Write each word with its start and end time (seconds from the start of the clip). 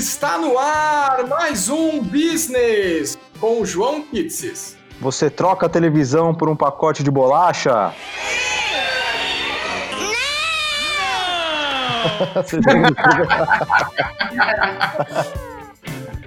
Está 0.00 0.38
no 0.38 0.58
ar 0.58 1.26
mais 1.26 1.68
um 1.68 2.02
Business 2.02 3.18
com 3.38 3.60
o 3.60 3.66
João 3.66 4.00
Kitsis. 4.00 4.74
Você 4.98 5.28
troca 5.28 5.66
a 5.66 5.68
televisão 5.68 6.34
por 6.34 6.48
um 6.48 6.56
pacote 6.56 7.04
de 7.04 7.10
bolacha? 7.10 7.92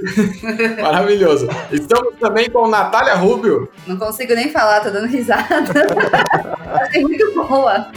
Maravilhoso. 0.80 1.50
Estamos 1.72 2.14
também 2.20 2.52
com 2.52 2.68
Natália 2.68 3.16
Rubio. 3.16 3.68
Não 3.88 3.98
consigo 3.98 4.36
nem 4.36 4.52
falar, 4.52 4.82
tô 4.82 4.92
dando 4.92 5.08
risada. 5.08 5.48
Achei 6.80 7.02
muito 7.02 7.34
boa. 7.34 7.88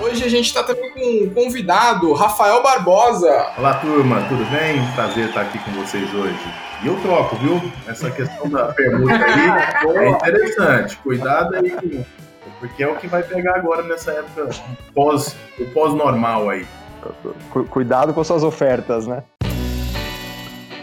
Hoje 0.00 0.24
a 0.24 0.28
gente 0.28 0.46
está 0.46 0.64
também 0.64 0.90
com 0.92 1.24
um 1.24 1.28
convidado, 1.34 2.14
Rafael 2.14 2.62
Barbosa. 2.62 3.52
Olá, 3.58 3.74
turma, 3.74 4.22
tudo 4.30 4.42
bem? 4.50 4.80
Prazer 4.94 5.28
estar 5.28 5.42
aqui 5.42 5.58
com 5.58 5.72
vocês 5.72 6.12
hoje. 6.14 6.38
E 6.82 6.86
eu 6.86 6.98
troco, 7.02 7.36
viu? 7.36 7.60
Essa 7.86 8.10
questão 8.10 8.48
da 8.48 8.72
permuta 8.72 9.12
aí 9.12 10.06
é 10.08 10.08
interessante. 10.08 10.96
Cuidado 10.96 11.54
aí 11.54 11.70
com 11.70 12.04
porque 12.60 12.82
é 12.82 12.88
o 12.88 12.96
que 12.96 13.06
vai 13.06 13.22
pegar 13.22 13.56
agora 13.56 13.82
nessa 13.82 14.12
época 14.12 14.48
pós, 14.94 15.36
o 15.58 15.66
pós-normal 15.66 16.48
aí. 16.48 16.66
Cuidado 17.68 18.14
com 18.14 18.24
suas 18.24 18.42
ofertas, 18.42 19.06
né? 19.06 19.22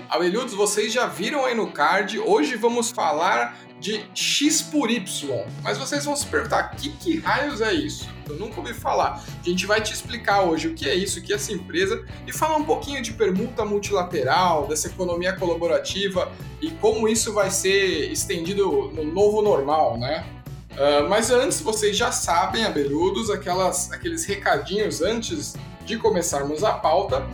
Abelhudos, 0.09 0.53
vocês 0.53 0.93
já 0.93 1.05
viram 1.05 1.43
aí 1.43 1.53
no 1.53 1.71
card, 1.71 2.19
hoje 2.19 2.55
vamos 2.55 2.91
falar 2.91 3.55
de 3.79 4.05
X 4.13 4.61
por 4.61 4.89
Y. 4.89 5.45
Mas 5.61 5.77
vocês 5.77 6.05
vão 6.05 6.15
se 6.15 6.25
perguntar, 6.25 6.63
que, 6.75 6.89
que 6.89 7.19
raios 7.19 7.61
é 7.61 7.73
isso? 7.73 8.09
Eu 8.27 8.35
nunca 8.35 8.59
ouvi 8.59 8.73
falar. 8.73 9.23
A 9.39 9.49
gente 9.49 9.65
vai 9.65 9.81
te 9.81 9.93
explicar 9.93 10.41
hoje 10.41 10.67
o 10.67 10.73
que 10.73 10.87
é 10.87 10.95
isso, 10.95 11.19
o 11.19 11.21
que 11.21 11.31
é 11.31 11.35
essa 11.35 11.53
empresa 11.53 12.03
e 12.25 12.33
falar 12.33 12.57
um 12.57 12.63
pouquinho 12.63 13.01
de 13.01 13.13
permuta 13.13 13.63
multilateral, 13.63 14.67
dessa 14.67 14.87
economia 14.87 15.33
colaborativa 15.33 16.31
e 16.61 16.71
como 16.71 17.07
isso 17.07 17.33
vai 17.33 17.49
ser 17.49 18.11
estendido 18.11 18.91
no 18.93 19.03
novo 19.03 19.41
normal, 19.41 19.97
né? 19.97 20.25
Uh, 20.73 21.09
mas 21.09 21.31
antes, 21.31 21.59
vocês 21.59 21.97
já 21.97 22.11
sabem, 22.11 22.63
abelhudos, 22.63 23.31
aquelas, 23.31 23.91
aqueles 23.91 24.25
recadinhos 24.25 25.01
antes 25.01 25.55
de 25.85 25.97
começarmos 25.97 26.63
a 26.63 26.73
pauta. 26.73 27.25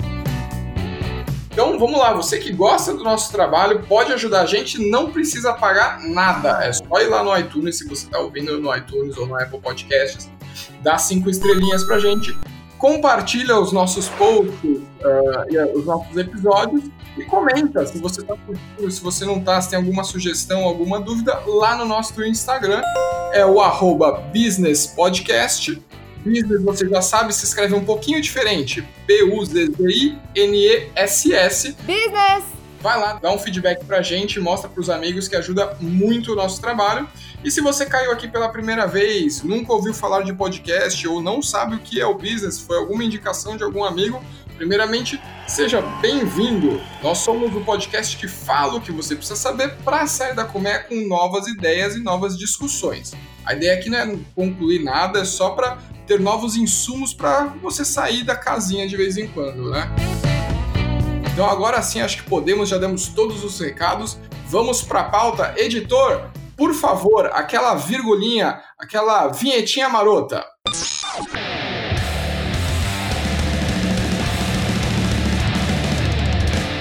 Então 1.53 1.77
vamos 1.77 1.99
lá, 1.99 2.11
você 2.11 2.39
que 2.39 2.51
gosta 2.51 2.95
do 2.95 3.03
nosso 3.03 3.31
trabalho 3.31 3.83
pode 3.87 4.11
ajudar 4.11 4.41
a 4.41 4.45
gente, 4.47 4.89
não 4.89 5.11
precisa 5.11 5.53
pagar 5.53 5.99
nada. 6.01 6.65
É 6.65 6.73
só 6.73 6.99
ir 6.99 7.07
lá 7.07 7.23
no 7.23 7.37
iTunes, 7.37 7.77
se 7.77 7.87
você 7.87 8.07
está 8.07 8.17
ouvindo 8.17 8.59
no 8.59 8.75
iTunes 8.75 9.15
ou 9.17 9.27
no 9.27 9.39
Apple 9.39 9.59
Podcasts, 9.61 10.27
dá 10.81 10.97
cinco 10.97 11.29
estrelinhas 11.29 11.83
pra 11.83 11.99
gente, 11.99 12.35
compartilha 12.79 13.59
os 13.59 13.71
nossos 13.71 14.09
posts, 14.09 14.63
uh, 14.63 15.77
os 15.77 15.85
nossos 15.85 16.17
episódios 16.17 16.85
e 17.15 17.23
comenta. 17.25 17.85
Se 17.85 17.99
você 17.99 18.23
tá 18.23 18.35
curtindo, 18.35 18.89
se 18.89 18.99
você 18.99 19.23
não 19.23 19.39
tá, 19.39 19.61
se 19.61 19.69
tem 19.69 19.77
alguma 19.77 20.03
sugestão, 20.03 20.63
alguma 20.63 20.99
dúvida, 20.99 21.39
lá 21.45 21.77
no 21.77 21.85
nosso 21.85 22.19
Instagram, 22.23 22.81
é 23.31 23.45
o 23.45 23.61
arroba 23.61 24.23
Business 24.33 24.87
Podcast. 24.87 25.79
Business, 26.25 26.61
você 26.61 26.87
já 26.87 27.01
sabe, 27.01 27.33
se 27.33 27.45
escreve 27.45 27.73
um 27.73 27.83
pouquinho 27.83 28.21
diferente. 28.21 28.87
B-U-Z-Z-I-N-E-S-S. 29.05 29.75
Business! 31.81 32.43
Vai 32.81 32.99
lá, 32.99 33.13
dá 33.13 33.31
um 33.31 33.37
feedback 33.37 33.85
pra 33.85 34.01
gente, 34.01 34.39
mostra 34.41 34.69
pros 34.69 34.89
amigos 34.89 35.29
que 35.29 35.35
ajuda 35.37 35.77
muito 35.79 36.33
o 36.33 36.35
nosso 36.35 36.59
trabalho. 36.59 37.07
E 37.41 37.49
se 37.49 37.61
você 37.61 37.85
caiu 37.85 38.11
aqui 38.11 38.27
pela 38.27 38.49
primeira 38.49 38.85
vez, 38.85 39.41
nunca 39.41 39.71
ouviu 39.71 39.93
falar 39.93 40.23
de 40.23 40.33
podcast 40.33 41.07
ou 41.07 41.21
não 41.21 41.41
sabe 41.41 41.75
o 41.75 41.79
que 41.79 42.01
é 42.01 42.05
o 42.05 42.15
business, 42.15 42.59
foi 42.59 42.77
alguma 42.77 43.03
indicação 43.03 43.55
de 43.55 43.63
algum 43.63 43.85
amigo, 43.85 44.21
Primeiramente, 44.57 45.19
seja 45.47 45.81
bem-vindo. 45.81 46.79
Nós 47.01 47.17
somos 47.19 47.55
o 47.55 47.61
podcast 47.61 48.15
que 48.15 48.27
fala 48.27 48.75
o 48.75 48.81
que 48.81 48.91
você 48.91 49.15
precisa 49.15 49.35
saber 49.35 49.75
para 49.83 50.05
sair 50.05 50.35
da 50.35 50.45
colmeia 50.45 50.79
com 50.79 50.95
novas 51.07 51.47
ideias 51.47 51.95
e 51.95 52.03
novas 52.03 52.37
discussões. 52.37 53.13
A 53.45 53.53
ideia 53.53 53.73
aqui 53.73 53.89
não 53.89 53.97
é 53.97 54.17
concluir 54.35 54.83
nada, 54.83 55.19
é 55.19 55.25
só 55.25 55.49
para 55.49 55.79
ter 56.05 56.19
novos 56.19 56.55
insumos 56.55 57.13
para 57.13 57.45
você 57.61 57.85
sair 57.85 58.23
da 58.23 58.35
casinha 58.35 58.87
de 58.87 58.95
vez 58.97 59.17
em 59.17 59.27
quando, 59.27 59.69
né? 59.69 59.89
Então 61.31 61.49
agora 61.49 61.81
sim, 61.81 61.99
acho 61.99 62.17
que 62.17 62.29
podemos, 62.29 62.69
já 62.69 62.77
demos 62.77 63.07
todos 63.07 63.43
os 63.43 63.59
recados. 63.59 64.17
Vamos 64.47 64.83
para 64.83 65.01
a 65.01 65.03
pauta. 65.05 65.53
Editor, 65.57 66.29
por 66.55 66.73
favor, 66.75 67.25
aquela 67.33 67.73
virgulinha, 67.73 68.61
aquela 68.77 69.29
vinhetinha 69.29 69.89
marota. 69.89 70.45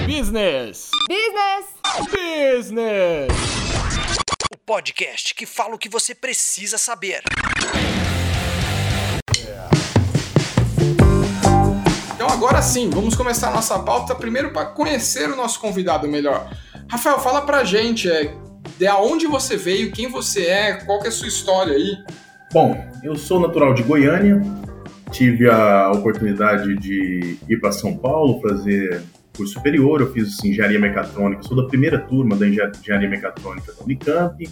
Business! 0.05 0.89
Business! 1.09 1.65
Business! 2.11 3.33
O 4.53 4.57
podcast 4.57 5.33
que 5.33 5.47
fala 5.47 5.73
o 5.73 5.79
que 5.79 5.89
você 5.89 6.13
precisa 6.13 6.77
saber. 6.77 7.23
Agora 12.33 12.63
sim, 12.63 12.89
vamos 12.89 13.15
começar 13.15 13.49
a 13.49 13.53
nossa 13.53 13.77
pauta 13.77 14.15
primeiro 14.15 14.51
para 14.51 14.65
conhecer 14.65 15.29
o 15.29 15.35
nosso 15.35 15.59
convidado 15.59 16.07
melhor. 16.07 16.49
Rafael, 16.89 17.19
fala 17.19 17.41
pra 17.43 17.63
gente, 17.63 18.09
é, 18.09 18.33
de 18.77 18.87
onde 18.87 19.27
você 19.27 19.55
veio, 19.55 19.91
quem 19.91 20.09
você 20.09 20.47
é, 20.47 20.73
qual 20.73 20.99
que 20.99 21.05
é 21.05 21.09
a 21.09 21.11
sua 21.11 21.27
história 21.27 21.73
aí? 21.73 21.95
Bom, 22.51 22.75
eu 23.03 23.15
sou 23.15 23.39
natural 23.39 23.75
de 23.75 23.83
Goiânia, 23.83 24.41
tive 25.11 25.47
a 25.47 25.91
oportunidade 25.91 26.75
de 26.77 27.37
ir 27.47 27.59
para 27.61 27.71
São 27.71 27.95
Paulo 27.95 28.41
fazer 28.41 29.03
curso 29.37 29.53
superior, 29.53 30.01
eu 30.01 30.11
fiz 30.11 30.27
assim, 30.27 30.49
engenharia 30.49 30.79
mecatrônica, 30.79 31.43
sou 31.43 31.55
da 31.55 31.67
primeira 31.67 31.99
turma 31.99 32.35
da 32.35 32.47
engenharia 32.47 33.09
mecatrônica 33.09 33.73
da 33.73 33.83
Unicamp. 33.83 34.49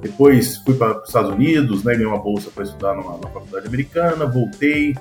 Depois 0.00 0.56
fui 0.58 0.74
para 0.74 0.98
os 0.98 1.08
Estados 1.08 1.30
Unidos, 1.30 1.84
né, 1.84 1.92
ganhei 1.92 2.06
uma 2.06 2.18
bolsa 2.18 2.50
para 2.50 2.64
estudar 2.64 2.94
numa, 2.94 3.12
numa 3.12 3.30
faculdade 3.30 3.66
americana, 3.66 4.24
voltei, 4.24 4.94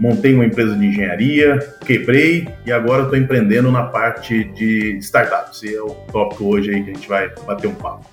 montei 0.00 0.34
uma 0.34 0.46
empresa 0.46 0.74
de 0.74 0.86
engenharia, 0.86 1.58
quebrei 1.84 2.48
e 2.64 2.72
agora 2.72 3.02
estou 3.02 3.18
empreendendo 3.18 3.70
na 3.70 3.84
parte 3.84 4.44
de 4.44 4.96
startups. 4.98 5.62
E 5.62 5.76
é 5.76 5.82
o 5.82 5.90
tópico 6.10 6.46
hoje 6.46 6.70
aí 6.70 6.82
que 6.82 6.90
a 6.90 6.94
gente 6.94 7.08
vai 7.08 7.30
bater 7.46 7.68
um 7.68 7.74
papo. 7.74 8.08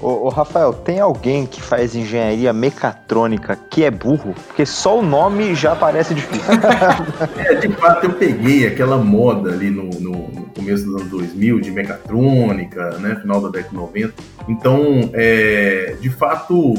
Ô, 0.00 0.26
ô, 0.26 0.28
Rafael, 0.28 0.72
tem 0.72 1.00
alguém 1.00 1.44
que 1.44 1.60
faz 1.60 1.96
engenharia 1.96 2.52
mecatrônica 2.52 3.58
que 3.68 3.82
é 3.82 3.90
burro? 3.90 4.34
Porque 4.46 4.64
só 4.64 4.98
o 4.98 5.02
nome 5.02 5.54
já 5.56 5.74
parece 5.74 6.14
difícil. 6.14 6.54
é, 7.36 7.54
de 7.54 7.68
fato, 7.74 8.06
eu 8.06 8.12
peguei 8.12 8.66
aquela 8.66 8.96
moda 8.96 9.52
ali 9.52 9.70
no, 9.70 9.90
no, 10.00 10.28
no, 10.28 10.42
começo 10.54 10.84
dos 10.84 11.00
anos 11.00 11.10
2000 11.10 11.60
de 11.60 11.70
mecatrônica, 11.72 12.90
né, 12.98 13.16
final 13.16 13.40
da 13.40 13.48
década 13.48 13.70
de 13.70 13.76
90. 13.76 14.14
Então, 14.48 15.10
é, 15.14 15.96
de 16.00 16.10
fato, 16.10 16.74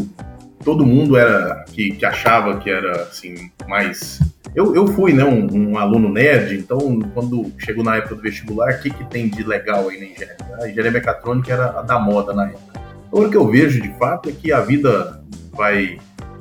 todo 0.64 0.86
mundo 0.86 1.18
era 1.18 1.64
que, 1.72 1.92
que, 1.92 2.06
achava 2.06 2.58
que 2.58 2.70
era 2.70 3.04
assim 3.04 3.50
mais 3.68 4.20
eu, 4.56 4.76
eu 4.76 4.88
fui 4.88 5.14
né 5.14 5.24
um, 5.24 5.72
um, 5.72 5.78
aluno 5.78 6.10
nerd 6.10 6.58
então 6.58 7.00
quando 7.14 7.52
chegou 7.58 7.84
na 7.84 7.98
época 7.98 8.16
do 8.16 8.22
vestibular 8.22 8.74
o 8.74 8.82
que 8.82 8.90
que 8.90 9.06
tem 9.06 9.30
de 9.30 9.44
legal 9.44 9.90
aí 9.90 10.00
na 10.00 10.06
engenharia 10.06 10.38
a 10.62 10.70
engenharia 10.70 10.92
mecatrônica 10.92 11.54
era 11.54 11.80
a 11.80 11.82
da 11.82 12.00
moda 12.00 12.34
na 12.34 12.48
época 12.48 12.80
então, 13.10 13.26
o 13.26 13.30
que 13.30 13.38
eu 13.38 13.48
vejo 13.48 13.82
de 13.82 13.92
fato 13.98 14.30
é 14.30 14.32
que 14.32 14.52
a 14.52 14.62
vida 14.62 15.22
vai, 15.52 15.98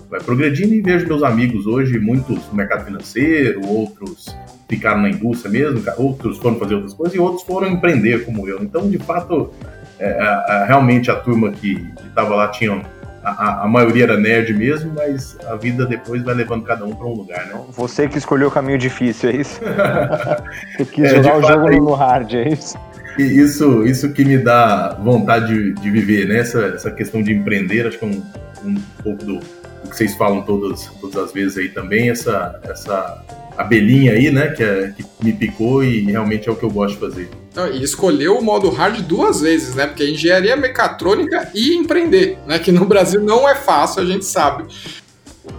vai 0.08 0.20
progredindo 0.20 0.74
e 0.74 0.82
vejo 0.82 1.06
meus 1.06 1.22
amigos 1.22 1.66
hoje, 1.66 1.98
muitos 1.98 2.46
no 2.48 2.54
mercado 2.54 2.84
financeiro, 2.84 3.66
outros 3.66 4.36
ficaram 4.68 5.00
na 5.00 5.08
indústria 5.08 5.50
mesmo, 5.50 5.82
outros 5.96 6.36
foram 6.36 6.58
fazer 6.58 6.74
outras 6.74 6.92
coisas 6.92 7.14
e 7.14 7.18
outros 7.18 7.42
foram 7.42 7.68
empreender 7.68 8.26
como 8.26 8.46
eu. 8.46 8.62
Então, 8.62 8.88
de 8.88 8.98
fato, 8.98 9.50
é, 9.98 10.64
realmente 10.66 11.10
a 11.10 11.16
turma 11.16 11.50
que 11.50 11.84
estava 12.06 12.36
lá 12.36 12.48
tinha. 12.48 12.82
A, 13.28 13.64
a, 13.64 13.68
maioria 13.68 14.04
era 14.04 14.16
nerd 14.16 14.54
mesmo, 14.54 14.92
mas 14.94 15.36
a 15.46 15.56
vida 15.56 15.86
depois 15.86 16.22
vai 16.22 16.34
levando 16.34 16.64
cada 16.64 16.84
um 16.84 16.94
para 16.94 17.06
um 17.06 17.14
lugar, 17.14 17.46
né? 17.46 17.60
Você 17.72 18.08
que 18.08 18.18
escolheu 18.18 18.48
o 18.48 18.50
caminho 18.50 18.78
difícil, 18.78 19.30
é 19.30 19.36
isso? 19.36 19.60
Você 20.76 20.84
quis 20.84 21.04
é, 21.04 21.16
jogar 21.16 21.38
o 21.38 21.42
jogo 21.42 21.70
no 21.70 21.94
hard, 21.94 22.34
é 22.34 22.48
isso? 22.48 22.78
isso, 23.18 23.84
isso 23.84 24.12
que 24.12 24.24
me 24.24 24.38
dá 24.38 24.96
vontade 25.02 25.48
de, 25.48 25.72
de 25.72 25.90
viver, 25.90 26.28
né? 26.28 26.38
Essa, 26.38 26.66
essa 26.66 26.90
questão 26.90 27.22
de 27.22 27.32
empreender, 27.32 27.86
acho 27.86 27.98
que 27.98 28.04
é 28.04 28.08
um, 28.08 28.22
um 28.64 28.74
pouco 29.02 29.24
do, 29.24 29.38
do, 29.38 29.90
que 29.90 29.96
vocês 29.96 30.14
falam 30.16 30.42
todas, 30.42 30.86
todas 31.00 31.16
as 31.16 31.32
vezes 31.32 31.58
aí 31.58 31.68
também, 31.68 32.10
essa, 32.10 32.60
essa 32.64 33.22
abelhinha 33.58 34.12
aí, 34.12 34.30
né? 34.30 34.48
Que, 34.48 34.62
é, 34.62 34.94
que 34.96 35.04
me 35.20 35.32
picou 35.32 35.82
e 35.82 36.02
realmente 36.02 36.48
é 36.48 36.52
o 36.52 36.56
que 36.56 36.64
eu 36.64 36.70
gosto 36.70 36.94
de 36.94 37.00
fazer. 37.00 37.28
E 37.74 37.82
escolheu 37.82 38.38
o 38.38 38.42
modo 38.42 38.70
hard 38.70 39.00
duas 39.02 39.40
vezes, 39.40 39.74
né? 39.74 39.86
Porque 39.86 40.08
engenharia 40.08 40.56
mecatrônica 40.56 41.50
e 41.52 41.74
empreender, 41.74 42.38
né? 42.46 42.60
Que 42.60 42.70
no 42.70 42.84
Brasil 42.84 43.20
não 43.20 43.48
é 43.48 43.56
fácil, 43.56 44.00
a 44.00 44.06
gente 44.06 44.24
sabe. 44.24 44.64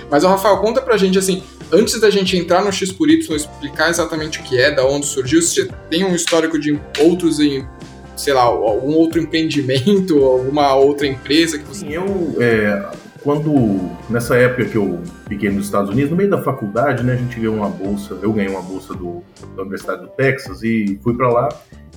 Mas, 0.09 0.23
o 0.23 0.27
Rafael, 0.27 0.57
conta 0.57 0.81
pra 0.81 0.95
gente 0.95 1.19
assim, 1.19 1.43
antes 1.71 1.99
da 1.99 2.09
gente 2.09 2.37
entrar 2.37 2.63
no 2.63 2.71
X 2.71 2.91
por 2.91 3.09
Y, 3.09 3.35
explicar 3.35 3.89
exatamente 3.89 4.39
o 4.39 4.43
que 4.43 4.57
é, 4.57 4.71
da 4.71 4.85
onde 4.85 5.05
surgiu, 5.05 5.41
se 5.41 5.55
você 5.55 5.69
tem 5.89 6.05
um 6.05 6.15
histórico 6.15 6.57
de 6.57 6.79
outros 6.99 7.39
em 7.39 7.67
sei 8.15 8.33
lá, 8.33 8.41
algum 8.41 8.95
outro 8.95 9.19
empreendimento, 9.21 10.23
alguma 10.23 10.75
outra 10.75 11.07
empresa 11.07 11.57
que 11.57 11.65
você. 11.65 11.85
Eu, 11.89 12.35
é, 12.39 12.91
quando 13.23 13.89
nessa 14.09 14.35
época 14.35 14.65
que 14.65 14.75
eu 14.75 15.01
fiquei 15.27 15.49
nos 15.49 15.65
Estados 15.65 15.89
Unidos, 15.89 16.11
no 16.11 16.17
meio 16.17 16.29
da 16.29 16.41
faculdade, 16.41 17.03
né, 17.03 17.13
a 17.13 17.15
gente 17.15 17.39
ganhou 17.39 17.55
uma 17.55 17.69
bolsa, 17.69 18.17
eu 18.21 18.31
ganhei 18.31 18.49
uma 18.49 18.61
bolsa 18.61 18.93
do, 18.93 19.23
da 19.55 19.61
Universidade 19.61 20.01
do 20.01 20.07
Texas 20.09 20.63
e 20.63 20.99
fui 21.03 21.15
para 21.15 21.29
lá. 21.29 21.49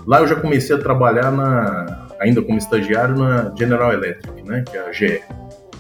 Lá 0.06 0.20
eu 0.20 0.26
já 0.26 0.34
comecei 0.34 0.74
a 0.74 0.78
trabalhar 0.78 1.30
na, 1.30 2.08
ainda 2.20 2.42
como 2.42 2.58
estagiário 2.58 3.16
na 3.16 3.54
General 3.56 3.92
Electric, 3.92 4.42
né, 4.42 4.64
que 4.69 4.76
é 4.76 4.88
a 4.88 4.92
GE. 4.92 5.20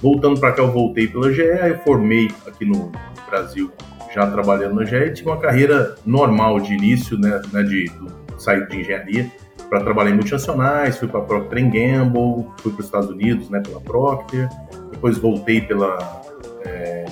Voltando 0.00 0.38
para 0.38 0.52
cá, 0.52 0.62
eu 0.62 0.72
voltei 0.72 1.06
pela 1.06 1.32
GE, 1.32 1.42
eu 1.42 1.78
formei 1.78 2.30
aqui 2.46 2.64
no 2.64 2.92
Brasil 3.28 3.70
já 4.14 4.26
trabalhando 4.30 4.74
na 4.74 4.84
GE 4.84 4.96
e 4.96 5.12
tive 5.12 5.28
uma 5.28 5.38
carreira 5.38 5.94
normal 6.04 6.60
de 6.60 6.74
início, 6.74 7.18
né, 7.18 7.40
né 7.52 7.62
de, 7.62 7.90
sair 8.38 8.66
de 8.68 8.80
engenharia 8.80 9.30
para 9.72 9.80
trabalhar 9.80 10.10
em 10.10 10.14
multinacionais, 10.16 10.98
fui 10.98 11.08
para 11.08 11.20
a 11.20 11.22
Procter 11.22 11.64
Gamble, 11.64 12.46
fui 12.58 12.72
para 12.72 12.80
os 12.80 12.84
Estados 12.84 13.08
Unidos, 13.08 13.48
né, 13.48 13.58
pela 13.58 13.80
Procter, 13.80 14.46
depois 14.90 15.16
voltei 15.16 15.62
pela 15.62 16.20
é, 16.62 17.06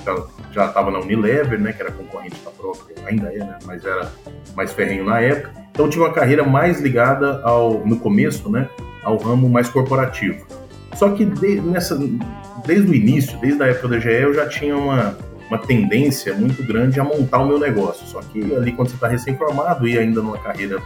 já 0.51 0.67
estava 0.67 0.91
na 0.91 0.99
Unilever, 0.99 1.59
né, 1.59 1.73
que 1.73 1.81
era 1.81 1.91
concorrente 1.91 2.39
da 2.45 2.51
Procter, 2.51 2.95
ainda 3.03 3.33
é, 3.33 3.39
né, 3.39 3.57
mas 3.65 3.83
era 3.83 4.11
mais 4.55 4.71
ferrenho 4.71 5.03
na 5.03 5.19
época. 5.19 5.51
Então 5.71 5.89
tive 5.89 6.03
uma 6.03 6.13
carreira 6.13 6.43
mais 6.43 6.79
ligada 6.79 7.41
ao 7.43 7.83
no 7.83 7.97
começo, 7.97 8.47
né, 8.47 8.69
ao 9.03 9.17
ramo 9.17 9.49
mais 9.49 9.67
corporativo. 9.67 10.45
Só 10.93 11.09
que 11.09 11.25
de, 11.25 11.59
nessa, 11.61 11.97
desde 12.63 12.91
o 12.91 12.93
início, 12.93 13.39
desde 13.39 13.63
a 13.63 13.69
época 13.69 13.87
da 13.87 13.99
GE, 13.99 14.07
eu 14.07 14.35
já 14.35 14.47
tinha 14.47 14.77
uma, 14.77 15.17
uma 15.49 15.57
tendência 15.57 16.35
muito 16.35 16.63
grande 16.63 16.99
a 16.99 17.03
montar 17.03 17.39
o 17.39 17.47
meu 17.47 17.57
negócio. 17.57 18.05
Só 18.05 18.21
que 18.21 18.55
ali 18.55 18.71
quando 18.71 18.89
você 18.89 18.95
está 18.95 19.07
recém-formado 19.07 19.87
e 19.87 19.97
ainda 19.97 20.21
numa 20.21 20.37
carreira 20.37 20.79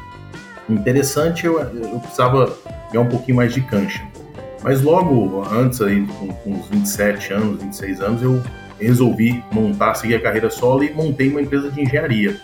interessante, 0.69 1.45
eu, 1.45 1.59
eu 1.59 2.00
precisava 2.00 2.57
ganhar 2.91 3.06
um 3.06 3.09
pouquinho 3.09 3.38
mais 3.38 3.53
de 3.53 3.62
cancha. 3.62 4.03
Mas 4.63 4.81
logo 4.81 5.44
antes, 5.51 5.81
aí, 5.81 6.06
com, 6.06 6.27
com 6.27 6.51
uns 6.51 6.67
27 6.69 7.33
anos, 7.33 7.62
26 7.62 8.01
anos, 8.01 8.23
eu 8.23 8.41
resolvi 8.79 9.44
montar, 9.51 9.95
seguir 9.95 10.15
a 10.15 10.21
carreira 10.21 10.50
solo 10.50 10.83
e 10.83 10.91
montei 10.91 11.29
uma 11.29 11.41
empresa 11.41 11.69
de 11.69 11.81
engenharia. 11.81 12.35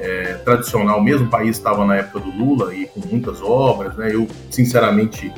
É, 0.00 0.34
tradicional 0.44 1.02
mesmo, 1.02 1.26
o 1.26 1.30
país 1.30 1.56
estava 1.56 1.84
na 1.86 1.96
época 1.96 2.20
do 2.20 2.30
Lula 2.30 2.74
e 2.74 2.86
com 2.86 3.00
muitas 3.06 3.40
obras, 3.40 3.96
né? 3.96 4.12
Eu, 4.12 4.28
sinceramente, 4.50 5.32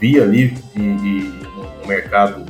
vi 0.00 0.20
ali 0.20 0.56
e, 0.74 0.80
e 0.80 1.32
um 1.84 1.86
mercado 1.86 2.44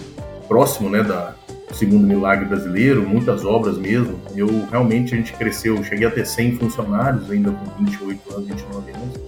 próximo, 0.46 0.88
né, 0.88 1.02
da 1.02 1.34
segundo 1.72 2.06
milagre 2.06 2.46
brasileiro, 2.46 3.06
muitas 3.06 3.44
obras 3.44 3.78
mesmo. 3.78 4.18
Eu 4.34 4.66
realmente 4.70 5.14
a 5.14 5.16
gente 5.16 5.32
cresceu, 5.32 5.82
cheguei 5.84 6.06
a 6.06 6.10
ter 6.10 6.26
100 6.26 6.56
funcionários 6.56 7.30
ainda 7.30 7.50
com 7.50 7.84
28 7.84 8.34
anos, 8.34 8.48
29 8.48 8.90
anos. 8.92 9.20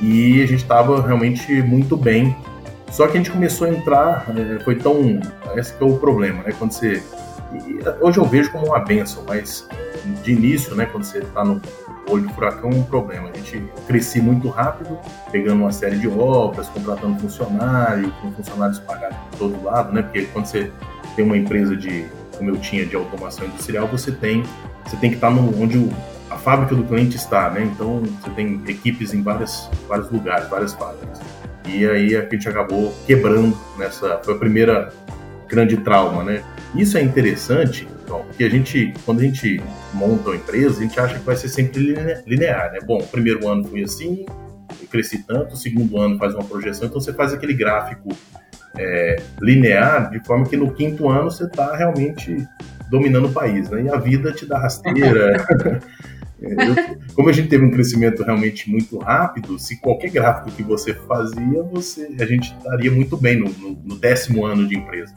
E 0.00 0.42
a 0.42 0.46
gente 0.46 0.62
estava 0.62 1.04
realmente 1.06 1.52
muito 1.62 1.96
bem. 1.96 2.36
Só 2.90 3.06
que 3.06 3.12
a 3.12 3.16
gente 3.16 3.30
começou 3.30 3.66
a 3.66 3.70
entrar, 3.70 4.26
é, 4.36 4.58
foi 4.64 4.74
tão. 4.76 5.20
Esse 5.54 5.74
é 5.80 5.84
o 5.84 5.96
problema, 5.96 6.42
né? 6.42 6.52
Quando 6.58 6.72
você. 6.72 7.02
Hoje 8.00 8.18
eu 8.18 8.24
vejo 8.24 8.50
como 8.50 8.66
uma 8.66 8.80
benção, 8.80 9.24
mas 9.26 9.66
de 10.22 10.32
início, 10.32 10.74
né, 10.74 10.86
quando 10.86 11.04
você 11.04 11.18
está 11.18 11.44
no 11.44 11.60
olho 12.08 12.22
do 12.26 12.34
furacão, 12.34 12.70
é 12.70 12.74
um 12.74 12.82
problema. 12.82 13.28
A 13.28 13.36
gente 13.36 13.64
cresci 13.86 14.20
muito 14.20 14.48
rápido, 14.48 14.98
pegando 15.30 15.62
uma 15.62 15.72
série 15.72 15.98
de 15.98 16.08
obras, 16.08 16.68
contratando 16.68 17.18
funcionário, 17.20 18.12
com 18.20 18.32
funcionários 18.32 18.78
pagados 18.80 19.18
de 19.30 19.38
todo 19.38 19.64
lado, 19.64 19.92
né? 19.92 20.02
Porque 20.02 20.22
quando 20.26 20.46
você 20.46 20.70
tem 21.12 21.24
uma 21.24 21.36
empresa 21.36 21.76
de, 21.76 22.04
como 22.36 22.50
eu 22.50 22.56
tinha, 22.56 22.84
de 22.86 22.96
automação 22.96 23.46
industrial, 23.46 23.86
você 23.86 24.12
tem, 24.12 24.42
você 24.84 24.96
tem 24.96 25.10
que 25.10 25.16
estar 25.16 25.30
no, 25.30 25.62
onde 25.62 25.78
o, 25.78 25.92
a 26.30 26.36
fábrica 26.36 26.74
do 26.74 26.84
cliente 26.84 27.16
está, 27.16 27.50
né? 27.50 27.62
Então 27.62 28.02
você 28.02 28.30
tem 28.30 28.60
equipes 28.66 29.12
em 29.12 29.22
várias, 29.22 29.68
vários 29.88 30.10
lugares, 30.10 30.48
várias 30.48 30.72
fábricas. 30.72 31.20
E 31.66 31.86
aí 31.86 32.16
a 32.16 32.28
gente 32.28 32.48
acabou 32.48 32.94
quebrando 33.06 33.56
nessa, 33.78 34.20
foi 34.24 34.34
a 34.34 34.38
primeira 34.38 34.92
grande 35.48 35.76
trauma, 35.78 36.22
né? 36.22 36.42
Isso 36.74 36.96
é 36.96 37.02
interessante, 37.02 37.86
então, 38.04 38.22
porque 38.22 38.44
a 38.44 38.48
gente, 38.48 38.94
quando 39.04 39.20
a 39.20 39.24
gente 39.24 39.62
monta 39.92 40.30
uma 40.30 40.36
empresa, 40.36 40.78
a 40.78 40.82
gente 40.82 40.98
acha 40.98 41.18
que 41.18 41.24
vai 41.24 41.36
ser 41.36 41.48
sempre 41.48 41.94
linear, 42.26 42.72
né? 42.72 42.78
Bom, 42.84 43.00
primeiro 43.02 43.48
ano 43.48 43.64
foi 43.64 43.82
assim, 43.82 44.24
eu 44.80 44.88
cresci 44.88 45.24
tanto, 45.24 45.56
segundo 45.56 45.98
ano 45.98 46.16
faz 46.16 46.34
uma 46.34 46.44
projeção, 46.44 46.86
então 46.86 47.00
você 47.00 47.12
faz 47.12 47.32
aquele 47.32 47.54
gráfico 47.54 48.08
é, 48.76 49.16
linear, 49.40 50.10
de 50.10 50.24
forma 50.24 50.46
que 50.46 50.56
no 50.56 50.72
quinto 50.72 51.08
ano 51.08 51.30
você 51.30 51.44
está 51.44 51.76
realmente 51.76 52.46
dominando 52.90 53.26
o 53.26 53.32
país, 53.32 53.68
né? 53.70 53.82
E 53.82 53.88
a 53.88 53.96
vida 53.96 54.32
te 54.32 54.46
dá 54.46 54.58
rasteira. 54.58 55.46
Eu, 56.40 56.56
como 57.14 57.28
a 57.28 57.32
gente 57.32 57.48
teve 57.48 57.64
um 57.64 57.70
crescimento 57.70 58.22
realmente 58.22 58.70
muito 58.70 58.98
rápido, 58.98 59.58
se 59.58 59.78
qualquer 59.78 60.10
gráfico 60.10 60.50
que 60.50 60.62
você 60.62 60.94
fazia, 60.94 61.62
você, 61.62 62.16
a 62.18 62.24
gente 62.24 62.54
estaria 62.56 62.90
muito 62.90 63.14
bem 63.14 63.38
no, 63.38 63.50
no, 63.50 63.78
no, 63.84 63.96
décimo 63.98 64.46
ano 64.46 64.66
de 64.66 64.74
empresa. 64.74 65.12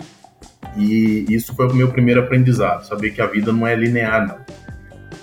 E 0.75 1.25
isso 1.29 1.55
foi 1.55 1.67
o 1.67 1.73
meu 1.73 1.89
primeiro 1.89 2.19
aprendizado, 2.19 2.85
saber 2.85 3.11
que 3.11 3.21
a 3.21 3.25
vida 3.25 3.53
não 3.53 3.65
é 3.65 3.73
linear, 3.73 4.27
não. 4.27 4.37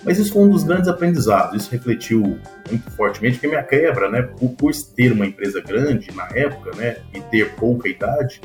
Mas 0.03 0.19
isso 0.19 0.33
foi 0.33 0.43
um 0.43 0.49
dos 0.49 0.65
grandes 0.65 0.89
aprendizados, 0.89 1.63
isso 1.63 1.71
refletiu 1.71 2.39
muito 2.69 2.91
fortemente, 2.93 3.35
porque 3.35 3.49
minha 3.49 3.63
quebra, 3.63 4.11
né, 4.11 4.23
por, 4.23 4.51
por 4.51 4.73
ter 4.97 5.13
uma 5.13 5.27
empresa 5.27 5.61
grande 5.61 6.11
na 6.15 6.27
época, 6.35 6.75
né, 6.77 6.97
e 7.13 7.21
ter 7.21 7.55
pouca 7.55 7.89
idade, 7.89 8.41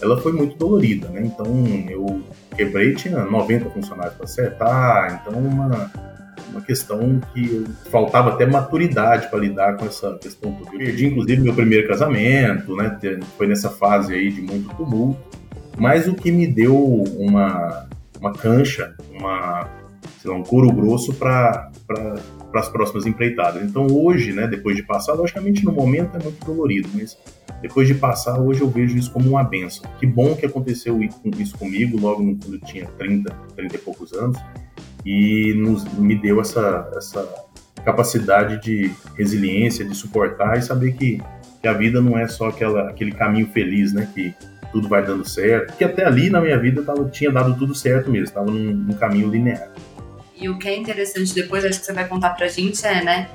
ela 0.00 0.20
foi 0.20 0.32
muito 0.32 0.56
dolorida, 0.56 1.08
né, 1.08 1.22
então 1.24 1.46
eu 1.88 2.22
quebrei, 2.56 2.94
tinha 2.94 3.24
90 3.24 3.70
funcionários 3.70 4.14
para 4.14 4.24
acertar, 4.24 5.20
então 5.20 5.36
uma, 5.36 5.90
uma 6.50 6.60
questão 6.60 7.20
que 7.34 7.64
faltava 7.90 8.30
até 8.30 8.46
maturidade 8.46 9.28
para 9.28 9.40
lidar 9.40 9.76
com 9.76 9.86
essa 9.86 10.16
questão. 10.18 10.56
Eu 10.60 10.78
perdi, 10.78 11.06
inclusive, 11.06 11.40
meu 11.40 11.54
primeiro 11.54 11.88
casamento, 11.88 12.76
né, 12.76 12.98
foi 13.36 13.48
nessa 13.48 13.68
fase 13.68 14.14
aí 14.14 14.30
de 14.30 14.42
muito 14.42 14.72
tumulto, 14.76 15.20
mas 15.76 16.06
o 16.06 16.14
que 16.14 16.30
me 16.30 16.46
deu 16.46 16.76
uma, 16.76 17.88
uma 18.20 18.32
cancha, 18.32 18.94
uma 19.12 19.79
sei 20.20 20.30
lá, 20.30 20.36
um 20.36 20.42
couro 20.42 20.70
grosso 20.70 21.14
para 21.14 21.70
as 22.54 22.68
próximas 22.68 23.06
empreitadas. 23.06 23.62
Então 23.62 23.86
hoje, 23.86 24.32
né, 24.32 24.46
depois 24.46 24.76
de 24.76 24.82
passar, 24.82 25.14
logicamente 25.14 25.64
no 25.64 25.72
momento 25.72 26.16
é 26.16 26.22
muito 26.22 26.44
dolorido, 26.44 26.88
mas 26.94 27.16
depois 27.62 27.88
de 27.88 27.94
passar, 27.94 28.38
hoje 28.40 28.60
eu 28.60 28.68
vejo 28.68 28.96
isso 28.96 29.10
como 29.12 29.30
uma 29.30 29.42
benção. 29.42 29.88
Que 29.98 30.06
bom 30.06 30.34
que 30.34 30.46
aconteceu 30.46 31.00
isso 31.38 31.56
comigo 31.58 31.98
logo 31.98 32.22
quando 32.22 32.54
eu 32.54 32.60
tinha 32.60 32.86
30, 32.98 33.34
30 33.56 33.74
e 33.74 33.78
poucos 33.78 34.12
anos 34.12 34.38
e 35.04 35.54
nos, 35.54 35.84
me 35.94 36.14
deu 36.14 36.40
essa, 36.40 36.90
essa 36.94 37.26
capacidade 37.84 38.60
de 38.62 38.90
resiliência, 39.16 39.84
de 39.84 39.94
suportar 39.94 40.58
e 40.58 40.62
saber 40.62 40.92
que, 40.92 41.22
que 41.62 41.68
a 41.68 41.72
vida 41.72 42.00
não 42.00 42.18
é 42.18 42.28
só 42.28 42.48
aquela, 42.48 42.90
aquele 42.90 43.12
caminho 43.12 43.46
feliz, 43.48 43.92
né, 43.92 44.08
que 44.14 44.34
tudo 44.70 44.88
vai 44.88 45.04
dando 45.04 45.28
certo, 45.28 45.76
que 45.76 45.84
até 45.84 46.04
ali 46.04 46.30
na 46.30 46.40
minha 46.40 46.58
vida 46.58 46.82
tava, 46.82 47.04
tinha 47.08 47.30
dado 47.30 47.56
tudo 47.56 47.74
certo 47.74 48.10
mesmo, 48.10 48.26
estava 48.26 48.50
num, 48.50 48.72
num 48.72 48.94
caminho 48.94 49.28
linear. 49.28 49.70
E 50.40 50.48
o 50.48 50.58
que 50.58 50.68
é 50.68 50.76
interessante 50.76 51.34
depois, 51.34 51.64
acho 51.64 51.80
que 51.80 51.86
você 51.86 51.92
vai 51.92 52.08
contar 52.08 52.30
pra 52.30 52.48
gente, 52.48 52.84
é, 52.86 53.04
né? 53.04 53.28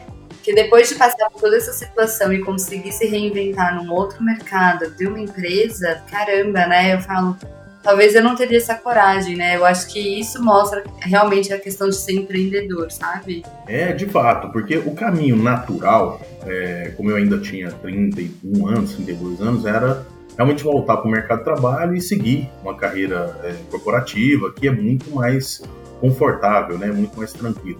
Que 0.44 0.54
depois 0.54 0.90
de 0.90 0.96
passar 0.96 1.30
por 1.30 1.40
toda 1.40 1.56
essa 1.56 1.72
situação 1.72 2.34
e 2.34 2.42
conseguir 2.42 2.92
se 2.92 3.06
reinventar 3.06 3.76
num 3.76 3.92
outro 3.92 4.24
mercado, 4.24 4.86
abrir 4.86 5.08
uma 5.08 5.20
empresa, 5.20 6.02
caramba, 6.10 6.66
né? 6.66 6.96
Eu 6.96 7.02
falo, 7.02 7.38
talvez 7.86 8.16
eu 8.16 8.24
não 8.24 8.36
teria 8.36 8.58
essa 8.58 8.74
coragem, 8.74 9.36
né? 9.36 9.56
Eu 9.56 9.64
acho 9.64 9.88
que 9.88 10.20
isso 10.20 10.44
mostra 10.44 10.84
realmente 11.02 11.54
a 11.54 11.60
questão 11.60 11.88
de 11.88 11.96
ser 11.96 12.14
empreendedor, 12.14 12.92
sabe? 12.92 13.44
É, 13.68 13.94
de 13.94 14.08
fato, 14.08 14.52
porque 14.52 14.78
o 14.78 14.96
caminho 14.96 15.36
natural, 15.36 16.20
é, 16.46 16.92
como 16.98 17.12
eu 17.12 17.18
ainda 17.18 17.38
tinha 17.38 17.72
31 17.72 18.68
anos, 18.68 18.96
32 18.96 19.40
anos, 19.42 19.66
era 19.66 20.06
realmente 20.36 20.64
voltar 20.64 20.98
para 20.98 21.08
o 21.08 21.12
mercado 21.12 21.38
de 21.40 21.44
trabalho 21.46 21.96
e 21.96 22.02
seguir 22.02 22.50
uma 22.64 22.76
carreira 22.76 23.40
é, 23.44 23.54
corporativa, 23.70 24.52
que 24.52 24.68
é 24.68 24.72
muito 24.72 25.12
mais 25.12 25.62
confortável, 26.06 26.78
né? 26.78 26.92
Muito 26.92 27.18
mais 27.18 27.34
tranquilo. 27.34 27.80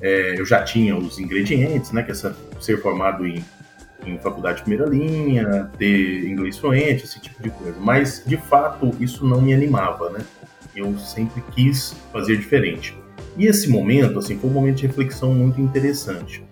É, 0.00 0.38
eu 0.38 0.46
já 0.46 0.62
tinha 0.62 0.96
os 0.96 1.18
ingredientes, 1.18 1.90
né? 1.90 2.02
Que 2.02 2.12
é 2.12 2.14
ser 2.14 2.80
formado 2.80 3.26
em, 3.26 3.44
em 4.06 4.18
faculdade 4.18 4.58
de 4.58 4.62
primeira 4.62 4.88
linha, 4.88 5.70
ter 5.76 6.28
inglês 6.28 6.56
fluente, 6.56 7.04
esse 7.04 7.20
tipo 7.20 7.42
de 7.42 7.50
coisa. 7.50 7.78
Mas, 7.80 8.22
de 8.24 8.36
fato, 8.36 8.90
isso 9.00 9.26
não 9.26 9.40
me 9.40 9.52
animava, 9.52 10.10
né? 10.10 10.20
Eu 10.74 10.96
sempre 10.98 11.42
quis 11.52 11.94
fazer 12.12 12.36
diferente. 12.36 12.96
E 13.36 13.46
esse 13.46 13.68
momento, 13.68 14.18
assim, 14.18 14.38
foi 14.38 14.48
um 14.48 14.52
momento 14.52 14.76
de 14.76 14.86
reflexão 14.86 15.34
muito 15.34 15.60
interessante. 15.60 16.44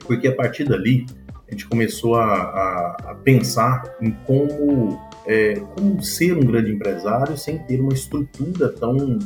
Porque 0.00 0.28
a 0.28 0.34
partir 0.34 0.64
dali, 0.64 1.06
a 1.48 1.50
gente 1.50 1.66
começou 1.66 2.16
a, 2.16 2.24
a, 2.24 2.96
a 3.10 3.14
pensar 3.14 3.84
em 4.00 4.10
como, 4.26 5.00
é, 5.26 5.54
como 5.74 6.02
ser 6.02 6.36
um 6.36 6.40
grande 6.40 6.72
empresário 6.72 7.36
sem 7.38 7.58
ter 7.58 7.80
uma 7.80 7.92
estrutura 7.92 8.68
tão 8.70 9.18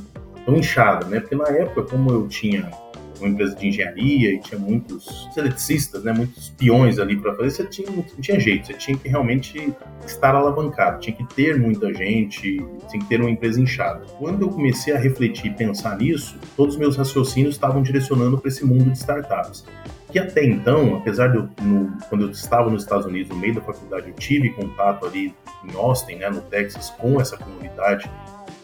tão 0.47 0.57
inchada, 0.57 1.05
né? 1.07 1.21
Porque 1.21 1.35
na 1.35 1.49
época, 1.49 1.83
como 1.83 2.11
eu 2.11 2.29
tinha 2.29 2.71
uma 3.19 3.29
empresa 3.29 3.55
de 3.57 3.67
engenharia 3.67 4.35
e 4.35 4.41
tinha 4.41 4.59
muitos 4.59 5.29
eletricistas, 5.37 6.05
né, 6.05 6.12
muitos 6.12 6.50
peões 6.50 6.99
ali 6.99 7.17
para 7.17 7.35
fazer, 7.35 7.50
você 7.50 7.67
tinha, 7.67 7.91
não 7.91 8.03
tinha 8.03 8.38
jeito, 8.38 8.67
você 8.67 8.75
tinha 8.75 8.97
que 8.97 9.09
realmente 9.09 9.73
estar 10.07 10.35
alavancado, 10.35 11.00
tinha 11.00 11.17
que 11.17 11.25
ter 11.35 11.59
muita 11.59 11.93
gente, 11.95 12.59
tinha 12.88 13.03
que 13.03 13.09
ter 13.09 13.21
uma 13.21 13.31
empresa 13.31 13.61
inchada. 13.61 14.05
Quando 14.19 14.43
eu 14.43 14.49
comecei 14.49 14.95
a 14.95 14.99
refletir 14.99 15.47
e 15.47 15.55
pensar 15.55 15.97
nisso, 15.99 16.38
todos 16.57 16.75
os 16.75 16.81
meus 16.81 16.97
raciocínios 16.97 17.55
estavam 17.55 17.83
direcionando 17.83 18.38
para 18.38 18.49
esse 18.49 18.65
mundo 18.65 18.91
de 18.91 18.99
startups. 18.99 19.65
Que 20.11 20.19
até 20.19 20.45
então, 20.45 20.97
apesar 20.97 21.29
de 21.29 21.37
eu, 21.37 21.49
no, 21.62 21.93
quando 22.09 22.26
eu 22.26 22.31
estava 22.31 22.71
nos 22.71 22.83
Estados 22.83 23.07
Unidos, 23.07 23.29
no 23.31 23.37
meio 23.37 23.55
da 23.55 23.61
faculdade, 23.61 24.09
eu 24.09 24.15
tive 24.15 24.50
contato 24.50 25.05
ali 25.05 25.35
em 25.65 25.75
Austin, 25.75 26.17
né, 26.17 26.31
no 26.31 26.41
Texas, 26.43 26.91
com 26.91 27.21
essa 27.21 27.37
comunidade 27.37 28.09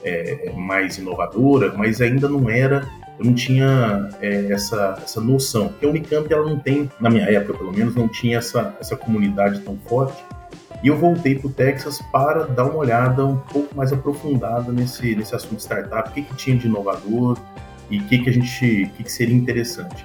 é, 0.05 0.53
mais 0.57 0.99
inovadora, 0.99 1.73
mas 1.77 2.01
ainda 2.01 2.29
não 2.29 2.49
era, 2.49 2.89
eu 3.19 3.25
não 3.25 3.35
tinha 3.35 4.09
é, 4.21 4.53
essa, 4.53 4.99
essa 5.03 5.21
noção. 5.21 5.69
Porque 5.69 5.87
a 5.87 5.89
Unicamp, 5.89 6.33
ela 6.33 6.49
não 6.49 6.59
tem, 6.59 6.91
na 7.01 7.11
minha 7.11 7.25
época 7.25 7.59
pelo 7.59 7.73
menos, 7.73 7.95
não 7.95 8.09
tinha 8.09 8.39
essa, 8.39 8.77
essa 8.81 8.97
comunidade 8.97 9.61
tão 9.61 9.77
forte. 9.87 10.23
E 10.83 10.89
eu 10.89 10.97
voltei 10.97 11.37
para 11.37 11.47
o 11.47 11.51
Texas 11.53 12.03
para 12.11 12.45
dar 12.45 12.65
uma 12.65 12.77
olhada 12.77 13.25
um 13.25 13.37
pouco 13.37 13.75
mais 13.77 13.93
aprofundada 13.93 14.73
nesse, 14.73 15.15
nesse 15.15 15.35
assunto 15.35 15.57
de 15.57 15.63
startup, 15.63 16.11
o 16.11 16.13
que, 16.13 16.23
que 16.23 16.35
tinha 16.35 16.57
de 16.57 16.67
inovador 16.67 17.39
e 17.89 17.99
o 17.99 18.05
que, 18.05 18.19
que 18.19 18.31
a 18.31 18.33
gente, 18.33 18.91
que, 18.97 19.05
que 19.05 19.13
seria 19.13 19.37
interessante. 19.37 20.05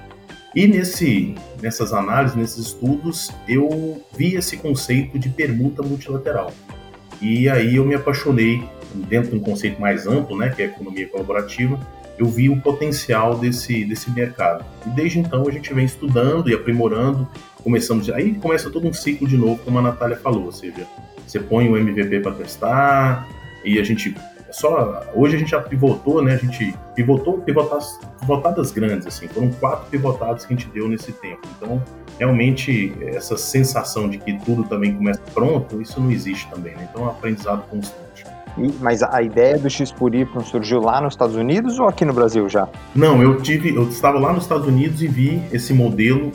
E 0.54 0.66
nesse, 0.66 1.34
nessas 1.60 1.92
análises, 1.92 2.36
nesses 2.36 2.66
estudos, 2.66 3.30
eu 3.46 4.02
vi 4.16 4.34
esse 4.34 4.56
conceito 4.56 5.18
de 5.18 5.28
permuta 5.28 5.82
multilateral. 5.82 6.52
E 7.20 7.48
aí 7.48 7.76
eu 7.76 7.84
me 7.84 7.94
apaixonei, 7.94 8.62
dentro 8.94 9.30
de 9.30 9.36
um 9.36 9.40
conceito 9.40 9.80
mais 9.80 10.06
amplo, 10.06 10.36
né, 10.36 10.50
que 10.50 10.62
é 10.62 10.66
a 10.66 10.68
economia 10.68 11.06
colaborativa, 11.08 11.78
eu 12.18 12.26
vi 12.26 12.48
o 12.48 12.60
potencial 12.60 13.38
desse, 13.38 13.84
desse 13.84 14.10
mercado. 14.10 14.64
E 14.86 14.90
desde 14.90 15.20
então 15.20 15.46
a 15.46 15.50
gente 15.50 15.72
vem 15.72 15.84
estudando 15.84 16.50
e 16.50 16.54
aprimorando, 16.54 17.28
começamos, 17.62 18.10
aí 18.10 18.34
começa 18.34 18.70
todo 18.70 18.88
um 18.88 18.92
ciclo 18.92 19.26
de 19.26 19.36
novo, 19.36 19.60
como 19.64 19.78
a 19.78 19.82
Natália 19.82 20.16
falou, 20.16 20.46
ou 20.46 20.52
seja, 20.52 20.86
você 21.26 21.38
põe 21.38 21.68
o 21.68 21.76
MVP 21.76 22.20
para 22.20 22.32
testar, 22.32 23.28
e 23.64 23.78
a 23.78 23.84
gente 23.84 24.14
só 24.50 25.06
hoje 25.14 25.36
a 25.36 25.38
gente 25.38 25.50
já 25.50 25.60
pivotou, 25.60 26.22
né? 26.22 26.34
A 26.34 26.36
gente 26.38 26.74
pivotou 26.94 27.38
pivotadas, 27.38 27.98
pivotadas 28.20 28.70
grandes, 28.70 29.06
assim, 29.06 29.28
foram 29.28 29.50
quatro 29.50 29.90
pivotadas 29.90 30.46
que 30.46 30.54
a 30.54 30.56
gente 30.56 30.68
deu 30.70 30.88
nesse 30.88 31.12
tempo. 31.12 31.46
Então, 31.56 31.82
realmente, 32.18 32.94
essa 33.02 33.36
sensação 33.36 34.08
de 34.08 34.18
que 34.18 34.38
tudo 34.44 34.64
também 34.64 34.94
começa 34.94 35.20
pronto, 35.34 35.82
isso 35.82 36.00
não 36.00 36.10
existe 36.10 36.48
também, 36.48 36.74
né? 36.74 36.88
Então, 36.90 37.04
é 37.04 37.06
um 37.06 37.10
aprendizado 37.10 37.62
constante. 37.68 38.07
E, 38.58 38.74
mas 38.80 39.02
a 39.02 39.22
ideia 39.22 39.58
do 39.58 39.68
X 39.68 39.92
por 39.92 40.14
Y 40.14 40.26
surgiu 40.44 40.80
lá 40.80 41.00
nos 41.00 41.14
Estados 41.14 41.36
Unidos 41.36 41.78
ou 41.78 41.88
aqui 41.88 42.04
no 42.04 42.12
Brasil 42.12 42.48
já? 42.48 42.68
Não, 42.94 43.22
eu 43.22 43.40
tive, 43.40 43.74
eu 43.74 43.88
estava 43.88 44.18
lá 44.18 44.32
nos 44.32 44.44
Estados 44.44 44.66
Unidos 44.66 45.02
e 45.02 45.08
vi 45.08 45.42
esse 45.52 45.72
modelo 45.72 46.32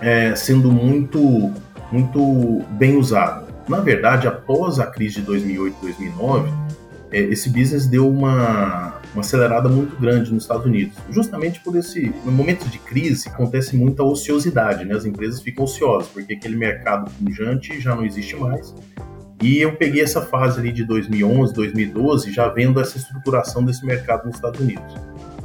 é, 0.00 0.34
sendo 0.34 0.70
muito, 0.70 1.52
muito 1.90 2.62
bem 2.70 2.96
usado. 2.96 3.46
Na 3.68 3.80
verdade, 3.80 4.26
após 4.26 4.78
a 4.78 4.86
crise 4.86 5.16
de 5.16 5.22
2008, 5.22 5.76
2009 5.80 6.68
é, 7.10 7.20
esse 7.20 7.48
business 7.48 7.86
deu 7.86 8.08
uma, 8.08 9.00
uma 9.14 9.20
acelerada 9.20 9.68
muito 9.68 9.96
grande 9.96 10.32
nos 10.32 10.44
Estados 10.44 10.66
Unidos. 10.66 10.96
Justamente 11.10 11.60
por 11.60 11.76
esse. 11.76 12.12
No 12.24 12.32
momento 12.32 12.68
de 12.68 12.78
crise, 12.78 13.28
acontece 13.28 13.76
muita 13.76 14.02
ociosidade, 14.02 14.84
né? 14.84 14.94
As 14.94 15.04
empresas 15.04 15.40
ficam 15.40 15.64
ociosas, 15.64 16.08
porque 16.08 16.34
aquele 16.34 16.56
mercado 16.56 17.10
pujante 17.12 17.80
já 17.80 17.94
não 17.94 18.04
existe 18.04 18.36
mais. 18.36 18.74
E 19.42 19.58
eu 19.58 19.76
peguei 19.76 20.02
essa 20.02 20.20
fase 20.20 20.58
ali 20.58 20.72
de 20.72 20.84
2011, 20.84 21.54
2012, 21.54 22.32
já 22.32 22.48
vendo 22.48 22.80
essa 22.80 22.98
estruturação 22.98 23.64
desse 23.64 23.84
mercado 23.86 24.26
nos 24.26 24.34
Estados 24.34 24.60
Unidos. 24.60 24.94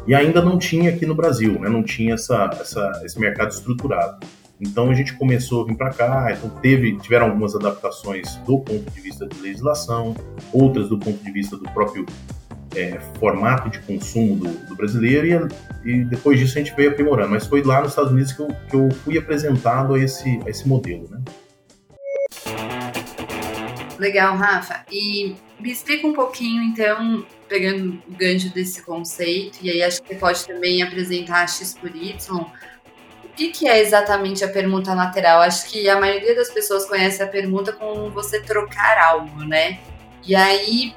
E 0.07 0.15
ainda 0.15 0.41
não 0.41 0.57
tinha 0.57 0.89
aqui 0.89 1.05
no 1.05 1.15
Brasil, 1.15 1.59
né? 1.59 1.69
Não 1.69 1.83
tinha 1.83 2.15
essa, 2.15 2.50
essa, 2.59 3.01
esse 3.05 3.19
mercado 3.19 3.51
estruturado. 3.51 4.25
Então 4.59 4.89
a 4.89 4.93
gente 4.93 5.13
começou 5.13 5.63
a 5.63 5.67
vir 5.67 5.75
para 5.75 5.91
cá, 5.91 6.31
então 6.31 6.50
teve, 6.62 6.97
tiveram 6.97 7.27
algumas 7.27 7.55
adaptações 7.55 8.35
do 8.45 8.59
ponto 8.59 8.89
de 8.89 9.01
vista 9.01 9.27
de 9.27 9.39
legislação, 9.41 10.15
outras 10.51 10.89
do 10.89 10.97
ponto 10.97 11.23
de 11.23 11.31
vista 11.31 11.57
do 11.57 11.63
próprio 11.71 12.05
é, 12.75 13.00
formato 13.19 13.69
de 13.69 13.79
consumo 13.79 14.35
do, 14.35 14.67
do 14.67 14.75
brasileiro 14.75 15.47
e, 15.83 15.89
e, 15.89 16.05
depois 16.05 16.39
disso 16.39 16.57
a 16.57 16.62
gente 16.62 16.75
veio 16.75 16.91
aprimorando. 16.91 17.31
Mas 17.31 17.45
foi 17.45 17.62
lá 17.62 17.81
nos 17.81 17.89
Estados 17.89 18.12
Unidos 18.12 18.31
que 18.31 18.41
eu, 18.41 18.47
que 18.69 18.75
eu 18.75 18.89
fui 19.03 19.17
apresentado 19.17 19.93
a 19.93 20.00
esse, 20.00 20.39
a 20.45 20.50
esse 20.50 20.67
modelo, 20.67 21.07
né? 21.09 21.21
Legal, 23.97 24.35
Rafa. 24.35 24.85
E 24.91 25.35
me 25.59 25.71
explica 25.71 26.07
um 26.07 26.13
pouquinho, 26.13 26.63
então, 26.63 27.25
pegando 27.47 28.01
o 28.07 28.13
gancho 28.15 28.50
desse 28.53 28.81
conceito, 28.81 29.59
e 29.62 29.69
aí 29.69 29.83
acho 29.83 30.01
que 30.01 30.09
você 30.09 30.15
pode 30.15 30.45
também 30.45 30.81
apresentar 30.81 31.47
X 31.47 31.77
por 31.79 31.95
Y, 31.95 32.45
o 33.23 33.35
que, 33.35 33.50
que 33.50 33.67
é 33.67 33.79
exatamente 33.79 34.43
a 34.43 34.47
permuta 34.47 34.93
lateral? 34.93 35.41
Acho 35.41 35.67
que 35.67 35.89
a 35.89 36.00
maioria 36.00 36.35
das 36.35 36.50
pessoas 36.50 36.85
conhece 36.85 37.23
a 37.23 37.27
permuta 37.27 37.73
como 37.73 38.12
você 38.12 38.39
trocar 38.39 39.00
algo, 39.00 39.43
né? 39.43 39.79
E 40.23 40.35
aí 40.35 40.93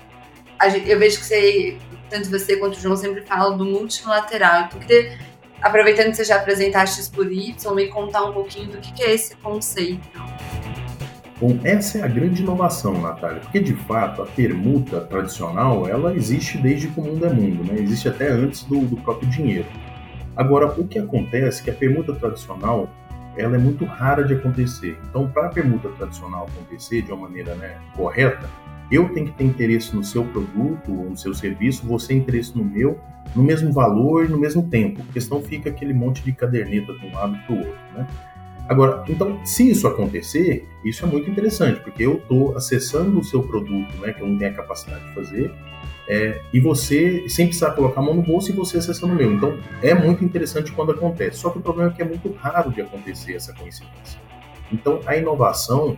eu 0.87 0.99
vejo 0.99 1.19
que 1.19 1.25
você, 1.25 1.79
tanto 2.11 2.29
você 2.29 2.57
quanto 2.57 2.77
o 2.77 2.81
João 2.81 2.97
sempre 2.97 3.23
falam 3.23 3.57
do 3.57 3.65
multilateral. 3.65 4.65
Então, 4.65 4.81
queria, 4.81 5.19
aproveitando 5.63 6.11
que 6.11 6.17
você 6.17 6.25
já 6.25 6.37
apresentaste 6.37 6.97
X 6.97 7.09
por 7.09 7.31
Y, 7.33 7.75
me 7.75 7.89
contar 7.89 8.25
um 8.25 8.33
pouquinho 8.33 8.69
do 8.69 8.79
que, 8.79 8.93
que 8.93 9.03
é 9.03 9.15
esse 9.15 9.35
conceito. 9.37 10.07
Bom, 11.39 11.59
essa 11.65 11.99
é 11.99 12.03
a 12.03 12.09
grande 12.09 12.43
inovação, 12.43 12.99
Natália, 13.01 13.41
porque 13.41 13.61
de 13.61 13.75
fato 13.75 14.23
a 14.23 14.27
permuta 14.27 15.03
tradicional 15.03 15.87
ela 15.87 16.15
existe 16.15 16.57
desde 16.57 16.89
que 16.89 16.99
o 16.99 17.03
mundo 17.03 17.27
é 17.27 17.33
mundo, 17.33 17.63
né? 17.63 17.79
Existe 17.79 18.09
até 18.09 18.31
antes 18.31 18.65
do, 18.65 18.81
do 18.81 18.97
próprio 18.97 19.29
dinheiro. 19.29 19.67
Agora, 20.35 20.67
o 20.67 20.89
que 20.89 20.99
acontece 20.99 21.61
é 21.61 21.65
que 21.65 21.71
a 21.71 21.75
permuta 21.75 22.15
tradicional 22.15 22.89
ela 23.37 23.57
é 23.57 23.59
muito 23.59 23.85
rara 23.85 24.25
de 24.25 24.33
acontecer. 24.33 24.99
Então, 25.11 25.29
para 25.29 25.49
a 25.49 25.51
permuta 25.51 25.91
tradicional 25.91 26.47
acontecer 26.47 27.03
de 27.03 27.13
uma 27.13 27.29
maneira 27.29 27.55
né, 27.55 27.77
correta, 27.95 28.49
eu 28.91 29.09
tenho 29.11 29.27
que 29.27 29.33
ter 29.33 29.45
interesse 29.45 29.95
no 29.95 30.03
seu 30.03 30.25
produto 30.25 30.91
ou 30.91 31.11
no 31.11 31.17
seu 31.19 31.35
serviço, 31.35 31.87
você 31.87 32.15
interesse 32.15 32.57
no 32.57 32.65
meu, 32.65 32.99
no 33.35 33.43
mesmo 33.43 33.73
valor 33.73 34.25
e 34.25 34.29
no 34.29 34.39
mesmo 34.39 34.63
tempo, 34.69 35.03
porque 35.05 35.21
senão 35.21 35.43
fica 35.43 35.69
aquele 35.69 35.93
monte 35.93 36.23
de 36.23 36.33
caderneta 36.33 36.95
de 36.95 37.07
um 37.07 37.13
lado 37.13 37.37
para 37.45 37.55
o 37.55 37.59
outro. 37.59 37.79
Né? 37.95 38.07
Agora, 38.69 39.05
então, 39.09 39.45
se 39.45 39.71
isso 39.71 39.87
acontecer, 39.87 40.67
isso 40.85 41.05
é 41.05 41.09
muito 41.09 41.31
interessante, 41.31 41.81
porque 41.81 42.05
eu 42.05 42.17
estou 42.17 42.57
acessando 42.57 43.21
o 43.21 43.25
seu 43.25 43.43
produto, 43.43 43.95
né, 44.01 44.13
que 44.13 44.21
eu 44.21 44.27
não 44.27 44.37
tenho 44.37 44.51
a 44.51 44.55
capacidade 44.55 45.05
de 45.05 45.15
fazer, 45.15 45.53
é, 46.09 46.41
e 46.53 46.61
você, 46.61 47.29
sem 47.29 47.47
precisar 47.47 47.73
colocar 47.73 48.01
a 48.01 48.05
mão 48.05 48.15
no 48.15 48.23
bolso, 48.23 48.51
e 48.51 48.55
você 48.55 48.79
acessando 48.79 49.13
o 49.13 49.17
meu. 49.17 49.33
Então, 49.33 49.57
é 49.83 49.95
muito 49.95 50.25
interessante 50.25 50.73
quando 50.73 50.93
acontece. 50.93 51.39
Só 51.39 51.51
que 51.51 51.59
o 51.59 51.61
problema 51.61 51.91
é 51.91 51.95
que 51.95 52.03
é 52.03 52.05
muito 52.05 52.33
raro 52.33 52.71
de 52.71 52.81
acontecer 52.81 53.35
essa 53.35 53.53
coincidência. 53.53 54.21
Então, 54.73 55.01
a 55.07 55.17
inovação 55.17 55.97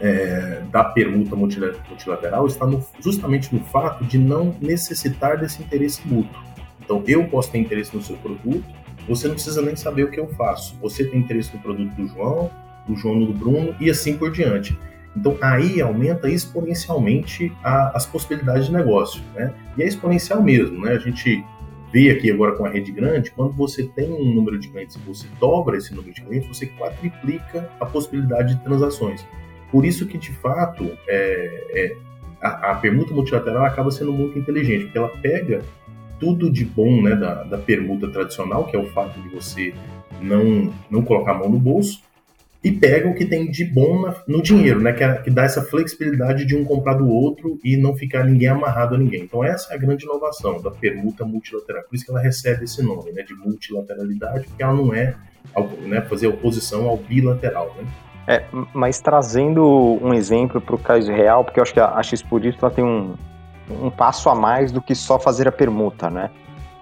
é, 0.00 0.62
da 0.70 0.84
permuta 0.84 1.34
multilateral 1.36 2.46
está 2.46 2.66
no, 2.66 2.84
justamente 3.00 3.52
no 3.54 3.60
fato 3.64 4.04
de 4.04 4.18
não 4.18 4.54
necessitar 4.60 5.38
desse 5.38 5.62
interesse 5.62 6.00
mútuo. 6.04 6.40
Então, 6.80 7.02
eu 7.06 7.26
posso 7.28 7.50
ter 7.50 7.58
interesse 7.58 7.94
no 7.94 8.02
seu 8.02 8.16
produto, 8.16 8.64
você 9.08 9.26
não 9.26 9.34
precisa 9.34 9.62
nem 9.62 9.74
saber 9.74 10.04
o 10.04 10.10
que 10.10 10.20
eu 10.20 10.28
faço. 10.28 10.76
Você 10.80 11.04
tem 11.04 11.20
interesse 11.20 11.54
no 11.54 11.62
produto 11.62 11.90
do 11.94 12.06
João, 12.08 12.50
do 12.86 12.96
João 12.96 13.18
do 13.24 13.32
Bruno 13.32 13.74
e 13.80 13.90
assim 13.90 14.16
por 14.16 14.30
diante. 14.30 14.78
Então 15.16 15.36
aí 15.40 15.80
aumenta 15.80 16.30
exponencialmente 16.30 17.52
a, 17.62 17.96
as 17.96 18.06
possibilidades 18.06 18.66
de 18.66 18.72
negócio, 18.72 19.22
né? 19.34 19.52
E 19.76 19.82
é 19.82 19.86
exponencial 19.86 20.42
mesmo, 20.42 20.84
né? 20.84 20.92
A 20.92 20.98
gente 20.98 21.44
vê 21.92 22.10
aqui 22.10 22.30
agora 22.30 22.52
com 22.52 22.64
a 22.64 22.68
rede 22.68 22.92
grande, 22.92 23.30
quando 23.30 23.52
você 23.52 23.84
tem 23.84 24.10
um 24.10 24.34
número 24.34 24.58
de 24.58 24.68
clientes 24.68 24.96
e 24.96 24.98
você 25.00 25.26
dobra 25.40 25.76
esse 25.76 25.94
número 25.94 26.12
de 26.12 26.22
clientes, 26.22 26.48
você 26.48 26.66
quadriplica 26.66 27.68
a 27.80 27.86
possibilidade 27.86 28.54
de 28.54 28.62
transações. 28.62 29.26
Por 29.70 29.84
isso 29.84 30.06
que, 30.06 30.18
de 30.18 30.32
fato, 30.32 30.90
é, 31.06 31.64
é, 31.70 31.96
a, 32.40 32.72
a, 32.72 32.74
permuta 32.76 33.12
multilateral 33.12 33.64
acaba 33.64 33.90
sendo 33.90 34.12
muito 34.12 34.38
inteligente, 34.38 34.84
porque 34.84 34.98
ela 34.98 35.08
pega 35.20 35.62
tudo 36.18 36.50
de 36.50 36.64
bom 36.64 37.02
né, 37.02 37.14
da, 37.14 37.44
da 37.44 37.58
permuta 37.58 38.08
tradicional, 38.08 38.64
que 38.64 38.76
é 38.76 38.78
o 38.78 38.86
fato 38.86 39.20
de 39.20 39.28
você 39.28 39.74
não, 40.20 40.72
não 40.90 41.02
colocar 41.02 41.32
a 41.32 41.38
mão 41.38 41.48
no 41.48 41.58
bolso, 41.58 42.02
e 42.62 42.72
pega 42.72 43.08
o 43.08 43.14
que 43.14 43.24
tem 43.24 43.50
de 43.50 43.64
bom 43.64 44.02
na, 44.02 44.14
no 44.26 44.42
dinheiro, 44.42 44.80
né? 44.80 44.92
Que, 44.92 45.04
é, 45.04 45.14
que, 45.14 45.30
dá 45.30 45.44
essa 45.44 45.62
flexibilidade 45.62 46.44
de 46.44 46.56
um 46.56 46.64
comprar 46.64 46.94
do 46.94 47.08
outro 47.08 47.58
e 47.64 47.76
não 47.76 47.94
ficar 47.94 48.24
ninguém 48.24 48.48
amarrado 48.48 48.96
a 48.96 48.98
ninguém. 48.98 49.22
Então 49.22 49.44
essa 49.44 49.72
é 49.72 49.76
a 49.76 49.78
grande 49.78 50.04
inovação 50.04 50.60
da 50.60 50.70
permuta 50.70 51.24
multilateral. 51.24 51.84
Por 51.84 51.94
isso 51.94 52.04
que 52.04 52.10
ela 52.10 52.20
recebe 52.20 52.64
esse 52.64 52.82
nome, 52.82 53.12
né? 53.12 53.22
De 53.22 53.34
multilateralidade, 53.34 54.48
porque 54.48 54.62
ela 54.62 54.74
não 54.74 54.92
é 54.92 55.14
né, 55.86 56.00
fazer 56.02 56.26
oposição 56.26 56.88
ao 56.88 56.96
bilateral, 56.96 57.74
né? 57.78 57.86
É, 58.26 58.44
mas 58.74 59.00
trazendo 59.00 59.64
um 60.02 60.12
exemplo 60.12 60.60
para 60.60 60.74
o 60.74 60.78
caso 60.78 61.10
real, 61.10 61.44
porque 61.44 61.60
eu 61.60 61.62
acho 61.62 61.72
que 61.72 61.80
a, 61.80 61.94
a 61.94 62.02
X 62.02 62.20
por 62.20 62.44
isso 62.44 62.58
ela 62.60 62.70
tem 62.70 62.84
um, 62.84 63.14
um 63.70 63.90
passo 63.90 64.28
a 64.28 64.34
mais 64.34 64.72
do 64.72 64.80
que 64.80 64.94
só 64.94 65.18
fazer 65.18 65.48
a 65.48 65.52
permuta, 65.52 66.08
né? 66.08 66.30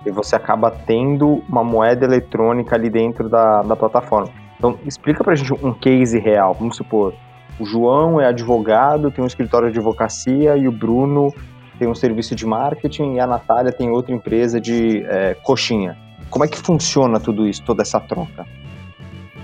E 0.05 0.11
você 0.11 0.37
acaba 0.37 0.71
tendo 0.71 1.43
uma 1.49 1.65
moeda 1.65 2.05
eletrônica 2.05 2.75
ali 2.75 2.89
dentro 2.89 3.29
da, 3.29 3.63
da 3.63 3.75
plataforma. 3.75 4.29
Então, 4.57 4.79
explica 4.87 5.23
pra 5.23 5.35
gente 5.35 5.53
um 5.53 5.73
case 5.73 6.19
real. 6.19 6.55
Vamos 6.55 6.77
supor, 6.77 7.13
o 7.59 7.65
João 7.65 8.21
é 8.21 8.27
advogado, 8.27 9.11
tem 9.11 9.25
um 9.25 9.27
escritório 9.27 9.71
de 9.71 9.79
advocacia 9.79 10.57
e 10.57 10.69
o 10.69 10.73
Bruno 10.73 11.33
tem 11.79 11.89
um 11.89 11.95
serviço 11.95 12.35
de 12.35 12.47
marketing 12.47 13.15
e 13.15 13.21
a 13.21 13.27
Natália 13.27 13.73
tem 13.73 13.91
outra 13.91 14.15
empresa 14.15 14.61
de 14.61 15.05
é, 15.05 15.35
coxinha. 15.35 15.97
Como 16.31 16.45
é 16.45 16.49
que 16.49 16.59
funciona 16.59 17.21
tudo 17.21 17.47
isso, 17.47 17.63
toda 17.63 17.83
essa 17.83 18.01
troca? 18.01 18.47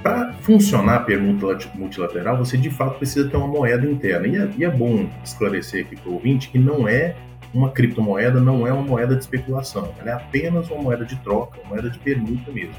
Para 0.02 0.32
funcionar 0.32 0.96
a 0.96 1.00
permuta 1.00 1.58
multilateral, 1.75 2.37
você 2.37 2.56
de 2.56 2.70
fato 2.70 2.99
precisa 2.99 3.28
ter 3.28 3.37
uma 3.37 3.46
moeda 3.46 3.88
interna. 3.88 4.26
E 4.26 4.37
é, 4.37 4.50
e 4.58 4.64
é 4.64 4.70
bom 4.70 5.06
esclarecer 5.22 5.84
aqui 5.87 5.96
para 5.96 6.11
o 6.11 6.14
ouvinte 6.14 6.50
que 6.50 6.58
não 6.58 6.88
é 6.88 7.14
uma 7.54 7.71
criptomoeda, 7.71 8.40
não 8.40 8.66
é 8.66 8.73
uma 8.73 8.82
moeda 8.82 9.14
de 9.14 9.23
especulação. 9.23 9.94
Ela 9.99 10.11
é 10.11 10.14
apenas 10.14 10.71
uma 10.71 10.82
moeda 10.82 11.04
de 11.04 11.16
troca, 11.16 11.61
uma 11.61 11.71
moeda 11.71 11.90
de 11.90 11.99
permuta 11.99 12.50
mesmo. 12.50 12.75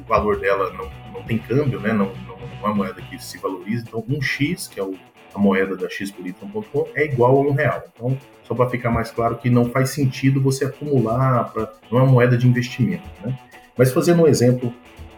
O, 0.00 0.08
valor 0.08 0.38
dela 0.38 0.72
não, 0.72 0.90
não 1.12 1.22
tem 1.22 1.38
câmbio, 1.38 1.80
né? 1.80 1.92
não, 1.92 2.06
não, 2.06 2.38
não 2.38 2.62
é 2.62 2.66
uma 2.66 2.74
moeda 2.74 3.00
que 3.02 3.22
se 3.22 3.38
valoriza. 3.38 3.84
Então, 3.88 4.04
um 4.08 4.20
X, 4.20 4.68
que 4.68 4.78
é 4.78 4.82
o, 4.82 4.94
a 5.34 5.38
moeda 5.38 5.76
da 5.76 5.88
xpolytron.com 5.88 6.86
é 6.94 7.04
igual 7.04 7.36
a 7.36 7.40
um 7.40 7.52
real. 7.52 7.82
Então, 7.94 8.16
só 8.44 8.54
para 8.54 8.70
ficar 8.70 8.90
mais 8.90 9.10
claro 9.10 9.36
que 9.36 9.50
não 9.50 9.70
faz 9.70 9.90
sentido 9.90 10.40
você 10.40 10.66
acumular, 10.66 11.52
pra, 11.52 11.72
não 11.90 11.98
é 11.98 12.02
uma 12.02 12.12
moeda 12.12 12.36
de 12.36 12.46
investimento. 12.46 13.08
Né? 13.24 13.36
Mas 13.76 13.92
fazendo 13.92 14.22
um 14.22 14.26
exemplo 14.26 14.72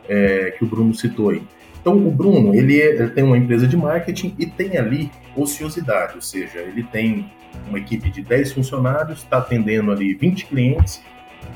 é, 0.09 0.53
que 0.53 0.65
o 0.65 0.67
Bruno 0.67 0.95
citou 0.95 1.31
aí. 1.31 1.43
Então, 1.81 1.95
o 1.95 2.11
Bruno, 2.11 2.55
ele, 2.55 2.81
é, 2.81 2.95
ele, 2.95 3.11
tem 3.11 3.23
uma 3.23 3.39
empresa 3.39 3.67
de 3.67 3.77
marketing 3.77 4.35
e 4.39 4.47
tem 4.47 4.77
ali 4.77 5.11
ociosidade, 5.37 6.15
ou 6.17 6.23
seja, 6.23 6.59
ele 6.59 6.83
tem 6.83 7.31
uma 7.69 7.79
equipe 7.79 8.11
de 8.11 8.23
10 8.23 8.53
funcionários, 8.53 9.19
está 9.21 9.39
atendendo 9.39 9.91
ali 9.91 10.15
20 10.15 10.47
clientes 10.47 11.03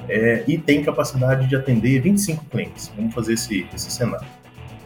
é, 0.09 0.45
e 0.47 0.59
tem 0.59 0.83
capacidade 0.83 1.47
de 1.47 1.57
atender 1.57 2.01
25 2.01 2.45
clientes. 2.47 2.93
Vamos 2.97 3.15
fazer 3.15 3.35
esse, 3.35 3.67
esse 3.75 3.91
cenário. 3.91 4.27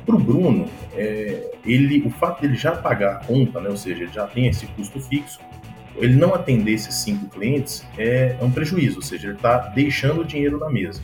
Para 0.05 0.17
o 0.17 0.19
Bruno, 0.19 0.67
é, 0.95 1.51
ele, 1.65 2.03
o 2.07 2.11
fato 2.11 2.43
dele 2.43 2.57
já 2.57 2.73
pagar 2.73 3.17
a 3.17 3.25
conta, 3.25 3.61
né, 3.61 3.71
ou 3.71 3.77
seja, 3.77 4.03
ele 4.03 4.13
já 4.13 4.27
tem 4.27 4.49
esse 4.49 4.67
custo 4.67 5.01
fixo, 5.01 5.41
ele 5.97 6.15
não 6.15 6.35
atender 6.35 6.73
esses 6.73 6.95
cinco 6.97 7.27
clientes 7.29 7.87
é, 7.97 8.37
é 8.39 8.45
um 8.45 8.51
prejuízo, 8.51 8.97
ou 8.97 9.03
seja, 9.03 9.29
ele 9.29 9.37
está 9.37 9.59
deixando 9.69 10.21
o 10.21 10.25
dinheiro 10.25 10.59
na 10.59 10.69
mesa. 10.69 11.01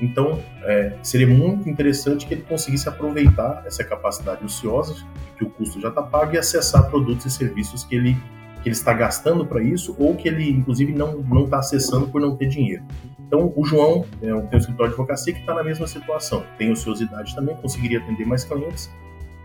Então, 0.00 0.42
é, 0.64 0.92
seria 1.02 1.26
muito 1.26 1.68
interessante 1.68 2.26
que 2.26 2.34
ele 2.34 2.42
conseguisse 2.42 2.88
aproveitar 2.88 3.62
essa 3.64 3.84
capacidade 3.84 4.44
ociosa, 4.44 4.94
que 5.38 5.44
o 5.44 5.50
custo 5.50 5.80
já 5.80 5.88
está 5.88 6.02
pago, 6.02 6.34
e 6.34 6.38
acessar 6.38 6.90
produtos 6.90 7.26
e 7.26 7.30
serviços 7.30 7.84
que 7.84 7.94
ele, 7.94 8.16
que 8.64 8.70
ele 8.70 8.74
está 8.74 8.94
gastando 8.94 9.44
para 9.44 9.62
isso, 9.62 9.94
ou 9.98 10.16
que 10.16 10.26
ele, 10.26 10.48
inclusive, 10.48 10.90
não 10.90 11.44
está 11.44 11.58
acessando 11.58 12.08
por 12.08 12.18
não 12.18 12.34
ter 12.34 12.48
dinheiro. 12.48 12.82
Então, 13.26 13.52
o 13.54 13.62
João 13.62 14.06
é, 14.22 14.26
tem 14.26 14.32
um 14.32 14.56
escritório 14.56 14.76
de 14.76 14.94
advocacia 14.94 15.34
que 15.34 15.40
está 15.40 15.52
na 15.52 15.62
mesma 15.62 15.86
situação. 15.86 16.42
Tem 16.56 16.72
ociosidade 16.72 17.34
também, 17.34 17.54
conseguiria 17.56 17.98
atender 17.98 18.26
mais 18.26 18.42
clientes 18.42 18.90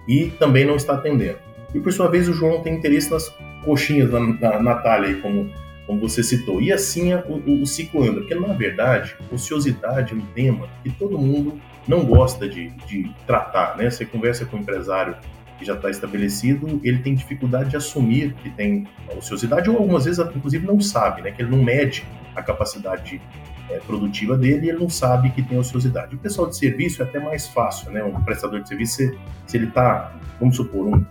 e 0.07 0.27
também 0.39 0.65
não 0.65 0.77
está 0.77 0.93
atendendo. 0.93 1.37
E, 1.75 1.81
por 1.81 1.91
sua 1.91 2.07
vez, 2.07 2.29
o 2.29 2.33
João 2.33 2.61
tem 2.61 2.75
interesse 2.75 3.11
nas 3.11 3.27
coxinhas 3.65 4.09
da, 4.09 4.19
da 4.19 4.63
Natália, 4.63 5.19
como, 5.21 5.51
como 5.85 5.99
você 5.99 6.23
citou. 6.23 6.61
E 6.61 6.71
assim 6.71 7.13
o, 7.13 7.43
o, 7.45 7.61
o 7.63 7.65
ciclo 7.65 8.03
anda. 8.03 8.21
Porque, 8.21 8.35
na 8.35 8.53
verdade, 8.53 9.17
ociosidade 9.29 10.13
é 10.13 10.15
um 10.15 10.25
tema 10.33 10.69
que 10.81 10.91
todo 10.91 11.17
mundo 11.17 11.59
não 11.85 12.05
gosta 12.05 12.47
de, 12.47 12.69
de 12.87 13.11
tratar. 13.27 13.75
Né? 13.75 13.89
Você 13.89 14.05
conversa 14.05 14.45
com 14.45 14.55
um 14.55 14.61
empresário 14.61 15.17
que 15.59 15.65
já 15.65 15.75
está 15.75 15.89
estabelecido, 15.89 16.79
ele 16.83 16.99
tem 16.99 17.13
dificuldade 17.13 17.69
de 17.69 17.75
assumir 17.75 18.33
que 18.35 18.49
tem 18.49 18.87
ociosidade, 19.15 19.69
ou 19.69 19.77
algumas 19.77 20.05
vezes, 20.05 20.25
inclusive, 20.33 20.65
não 20.65 20.79
sabe, 20.79 21.21
né? 21.21 21.31
que 21.31 21.41
ele 21.41 21.51
não 21.51 21.61
mede 21.61 22.07
a 22.33 22.41
capacidade 22.41 23.21
é, 23.69 23.77
produtiva 23.79 24.37
dele 24.37 24.67
e 24.67 24.69
ele 24.69 24.79
não 24.79 24.89
sabe 24.89 25.29
que 25.31 25.43
tem 25.43 25.57
ociosidade. 25.57 26.15
O 26.15 26.17
pessoal 26.17 26.47
de 26.47 26.57
serviço 26.57 27.03
é 27.03 27.05
até 27.05 27.19
mais 27.19 27.47
fácil, 27.47 27.91
né? 27.91 28.03
Um 28.03 28.23
prestador 28.23 28.61
de 28.61 28.67
serviço, 28.67 28.95
se, 28.95 29.17
se 29.45 29.57
ele 29.57 29.67
está, 29.67 30.15
vamos 30.39 30.55
supor, 30.55 30.87
um, 30.87 31.05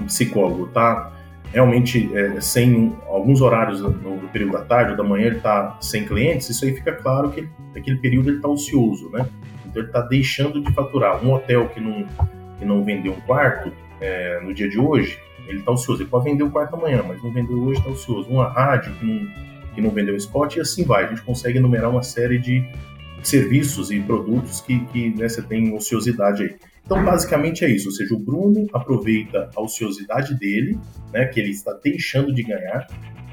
um 0.00 0.06
psicólogo 0.06 0.66
está 0.66 1.12
realmente 1.52 2.10
é, 2.16 2.40
sem 2.40 2.96
alguns 3.08 3.40
horários 3.40 3.80
no, 3.80 3.90
no, 3.90 4.28
período 4.28 4.52
da 4.52 4.64
tarde 4.64 4.92
ou 4.92 4.96
da 4.96 5.02
manhã 5.02 5.26
ele 5.26 5.38
está 5.38 5.76
sem 5.80 6.04
clientes, 6.04 6.48
isso 6.48 6.64
aí 6.64 6.74
fica 6.74 6.92
claro 6.92 7.30
que 7.30 7.48
naquele 7.74 7.96
período 7.96 8.30
ele 8.30 8.36
está 8.36 8.48
ocioso, 8.48 9.10
né? 9.10 9.26
Então 9.66 9.82
ele 9.82 9.88
está 9.88 10.00
deixando 10.00 10.62
de 10.62 10.72
faturar. 10.72 11.24
Um 11.24 11.32
hotel 11.32 11.68
que 11.68 11.80
não, 11.80 12.06
que 12.60 12.64
não 12.64 12.84
vendeu 12.84 13.12
um 13.14 13.20
quarto 13.22 13.72
é, 14.00 14.38
no 14.40 14.54
dia 14.54 14.68
de 14.68 14.78
hoje, 14.78 15.18
ele 15.48 15.58
está 15.58 15.72
ocioso. 15.72 16.02
Ele 16.02 16.08
pode 16.08 16.26
vender 16.26 16.44
o 16.44 16.50
quarto 16.50 16.76
amanhã, 16.76 17.02
mas 17.06 17.20
não 17.20 17.32
vendeu 17.32 17.60
hoje, 17.60 17.80
está 17.80 17.90
ocioso. 17.90 18.28
Uma 18.28 18.48
rádio 18.48 18.94
que 18.94 19.04
não 19.04 19.50
que 19.74 19.80
não 19.80 19.90
vendeu 19.90 20.16
spot, 20.16 20.56
e 20.56 20.60
assim 20.60 20.84
vai. 20.84 21.04
A 21.04 21.08
gente 21.08 21.22
consegue 21.22 21.58
enumerar 21.58 21.90
uma 21.90 22.02
série 22.02 22.38
de 22.38 22.64
serviços 23.22 23.90
e 23.90 24.00
produtos 24.00 24.60
que, 24.60 24.80
que 24.86 25.10
né, 25.10 25.28
você 25.28 25.42
tem 25.42 25.74
ociosidade 25.74 26.42
aí. 26.42 26.56
Então, 26.84 27.04
basicamente 27.04 27.64
é 27.64 27.70
isso. 27.70 27.88
Ou 27.88 27.94
seja, 27.94 28.14
o 28.14 28.18
Bruno 28.18 28.66
aproveita 28.72 29.50
a 29.54 29.60
ociosidade 29.60 30.34
dele, 30.38 30.78
né, 31.12 31.26
que 31.26 31.38
ele 31.38 31.50
está 31.50 31.72
deixando 31.72 32.34
de 32.34 32.42
ganhar, 32.42 32.86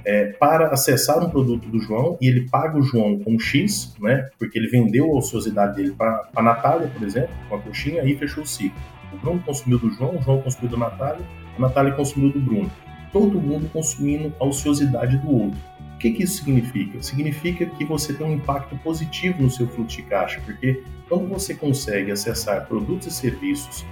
é, 0.06 0.28
para 0.34 0.68
acessar 0.68 1.24
um 1.24 1.30
produto 1.30 1.68
do 1.68 1.80
João 1.80 2.18
e 2.22 2.28
ele 2.28 2.48
paga 2.50 2.78
o 2.78 2.82
João 2.82 3.20
com 3.20 3.38
X, 3.40 3.94
né, 4.00 4.30
porque 4.38 4.58
ele 4.58 4.68
vendeu 4.68 5.06
a 5.12 5.18
ociosidade 5.18 5.76
dele 5.76 5.92
para 5.92 6.30
a 6.36 6.42
Natália, 6.42 6.88
por 6.88 7.06
exemplo, 7.06 7.30
com 7.50 7.56
a 7.56 7.60
coxinha, 7.60 8.04
e 8.04 8.16
fechou 8.16 8.44
o 8.44 8.48
ciclo. 8.48 8.80
O 9.14 9.18
Bruno 9.18 9.40
consumiu 9.46 9.80
do 9.80 9.92
João, 9.92 10.18
o 10.18 10.22
João 10.22 10.42
consumiu 10.42 10.72
da 10.72 10.78
Natália, 10.78 11.26
a 11.58 11.62
Natália 11.62 11.94
consumiu 11.94 12.32
do 12.32 12.40
Bruno. 12.40 12.72
Todo 13.12 13.40
mundo 13.40 13.70
consumindo 13.72 14.34
a 14.40 14.46
ociosidade 14.46 15.18
do 15.18 15.32
outro. 15.32 15.60
O 15.96 15.98
que, 15.98 16.12
que 16.12 16.24
isso 16.24 16.38
significa? 16.38 17.02
Significa 17.02 17.66
que 17.66 17.84
você 17.84 18.14
tem 18.14 18.28
um 18.28 18.34
impacto 18.34 18.78
positivo 18.78 19.42
no 19.42 19.50
seu 19.50 19.68
fluxo 19.68 19.98
de 19.98 20.04
caixa, 20.04 20.40
porque 20.46 20.84
quando 21.10 21.28
você 21.28 21.56
consegue 21.56 22.12
acessar 22.12 22.68
produtos 22.68 23.08
e 23.08 23.12
serviços 23.12 23.84